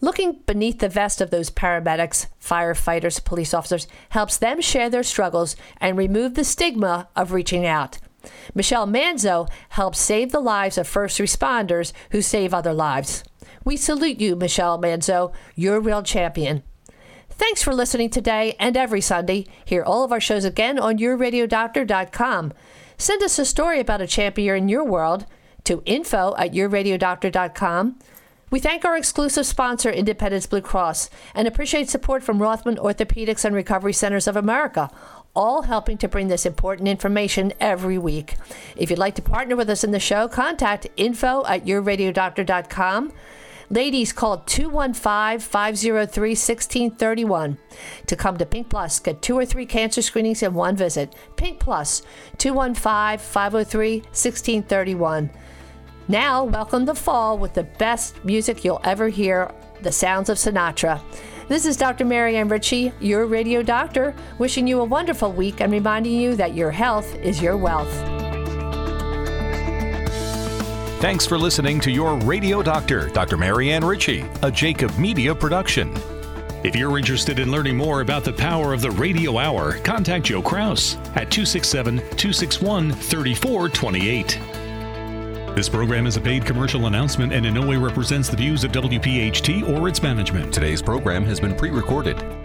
Looking 0.05 0.33
beneath 0.45 0.77
the 0.77 0.87
vest 0.87 1.19
of 1.19 1.31
those 1.31 1.49
paramedics, 1.49 2.27
firefighters, 2.39 3.25
police 3.25 3.55
officers 3.55 3.87
helps 4.09 4.37
them 4.37 4.61
share 4.61 4.87
their 4.87 5.01
struggles 5.01 5.55
and 5.77 5.97
remove 5.97 6.35
the 6.35 6.43
stigma 6.43 7.07
of 7.15 7.31
reaching 7.31 7.65
out. 7.65 7.97
Michelle 8.53 8.85
Manzo 8.85 9.49
helps 9.69 9.97
save 9.97 10.31
the 10.31 10.39
lives 10.39 10.77
of 10.77 10.87
first 10.87 11.17
responders 11.17 11.91
who 12.11 12.21
save 12.21 12.53
other 12.53 12.71
lives. 12.71 13.23
We 13.63 13.77
salute 13.77 14.21
you, 14.21 14.35
Michelle 14.35 14.79
Manzo. 14.79 15.33
You're 15.55 15.77
a 15.77 15.79
real 15.79 16.03
champion. 16.03 16.61
Thanks 17.31 17.63
for 17.63 17.73
listening 17.73 18.11
today 18.11 18.55
and 18.59 18.77
every 18.77 19.01
Sunday. 19.01 19.47
Hear 19.65 19.81
all 19.81 20.03
of 20.03 20.11
our 20.11 20.21
shows 20.21 20.45
again 20.45 20.77
on 20.77 20.99
yourradiodoctor.com. 20.99 22.53
Send 22.99 23.23
us 23.23 23.39
a 23.39 23.43
story 23.43 23.79
about 23.79 24.01
a 24.01 24.07
champion 24.07 24.55
in 24.55 24.69
your 24.69 24.83
world 24.83 25.25
to 25.63 25.81
info 25.87 26.35
at 26.37 26.53
yourradiodoctor.com. 26.53 27.97
We 28.51 28.59
thank 28.59 28.85
our 28.85 28.95
exclusive 28.95 29.45
sponsor, 29.45 29.89
Independence 29.89 30.45
Blue 30.45 30.61
Cross, 30.61 31.09
and 31.33 31.47
appreciate 31.47 31.89
support 31.89 32.21
from 32.21 32.41
Rothman 32.41 32.77
Orthopedics 32.77 33.43
and 33.43 33.55
Recovery 33.55 33.93
Centers 33.93 34.27
of 34.27 34.35
America, 34.35 34.91
all 35.35 35.63
helping 35.63 35.97
to 35.97 36.07
bring 36.07 36.27
this 36.27 36.45
important 36.45 36.87
information 36.87 37.53
every 37.59 37.97
week. 37.97 38.35
If 38.75 38.89
you'd 38.89 38.99
like 38.99 39.15
to 39.15 39.23
partner 39.23 39.55
with 39.55 39.69
us 39.69 39.83
in 39.83 39.91
the 39.91 39.99
show, 39.99 40.27
contact 40.27 40.87
info 40.95 41.43
at 41.45 41.65
yourradiodoctor.com. 41.65 43.11
Ladies, 43.71 44.13
call 44.13 44.37
215 44.37 45.39
503 45.39 46.29
1631 46.29 47.57
to 48.05 48.15
come 48.15 48.37
to 48.37 48.45
Pink 48.45 48.69
Plus. 48.69 48.99
Get 48.99 49.23
two 49.23 49.35
or 49.35 49.43
three 49.43 49.65
cancer 49.65 50.03
screenings 50.03 50.43
in 50.43 50.53
one 50.53 50.75
visit. 50.75 51.15
Pink 51.35 51.59
Plus, 51.59 52.03
215 52.37 53.17
503 53.17 53.95
1631. 54.01 55.31
Now, 56.07 56.43
welcome 56.43 56.85
to 56.85 56.93
fall 56.93 57.39
with 57.39 57.55
the 57.55 57.63
best 57.63 58.23
music 58.23 58.63
you'll 58.63 58.81
ever 58.83 59.09
hear 59.09 59.51
the 59.81 59.91
sounds 59.91 60.29
of 60.29 60.37
Sinatra. 60.37 61.01
This 61.47 61.65
is 61.65 61.77
Dr. 61.77 62.05
Marianne 62.05 62.47
Ritchie, 62.47 62.91
your 62.99 63.25
radio 63.25 63.63
doctor, 63.63 64.13
wishing 64.37 64.67
you 64.67 64.81
a 64.81 64.85
wonderful 64.85 65.31
week 65.31 65.61
and 65.61 65.71
reminding 65.71 66.13
you 66.13 66.35
that 66.35 66.53
your 66.53 66.69
health 66.69 67.15
is 67.15 67.41
your 67.41 67.57
wealth. 67.57 67.91
Thanks 71.01 71.25
for 71.25 71.39
listening 71.39 71.79
to 71.79 71.89
your 71.89 72.17
radio 72.19 72.61
doctor, 72.61 73.09
Dr. 73.09 73.35
Marianne 73.35 73.83
Ritchie, 73.83 74.25
a 74.43 74.51
Jacob 74.51 74.95
Media 74.99 75.33
production. 75.33 75.91
If 76.63 76.75
you're 76.75 76.99
interested 76.99 77.39
in 77.39 77.51
learning 77.51 77.77
more 77.77 78.01
about 78.01 78.23
the 78.23 78.33
power 78.33 78.73
of 78.75 78.81
the 78.81 78.91
radio 78.91 79.39
hour, 79.39 79.79
contact 79.79 80.25
Joe 80.25 80.43
Kraus 80.43 80.97
at 81.15 81.31
267 81.31 81.97
261 81.97 82.91
3428. 82.91 84.54
This 85.55 85.69
program 85.69 86.05
is 86.05 86.17
a 86.17 86.21
paid 86.21 86.45
commercial 86.45 86.87
announcement 86.87 87.31
and 87.31 87.45
in 87.45 87.53
no 87.53 87.65
way 87.65 87.77
represents 87.77 88.27
the 88.27 88.35
views 88.35 88.65
of 88.65 88.73
WPHT 88.73 89.65
or 89.69 89.87
its 89.87 90.03
management. 90.03 90.53
Today's 90.53 90.81
program 90.81 91.23
has 91.23 91.39
been 91.39 91.55
pre 91.55 91.69
recorded. 91.69 92.44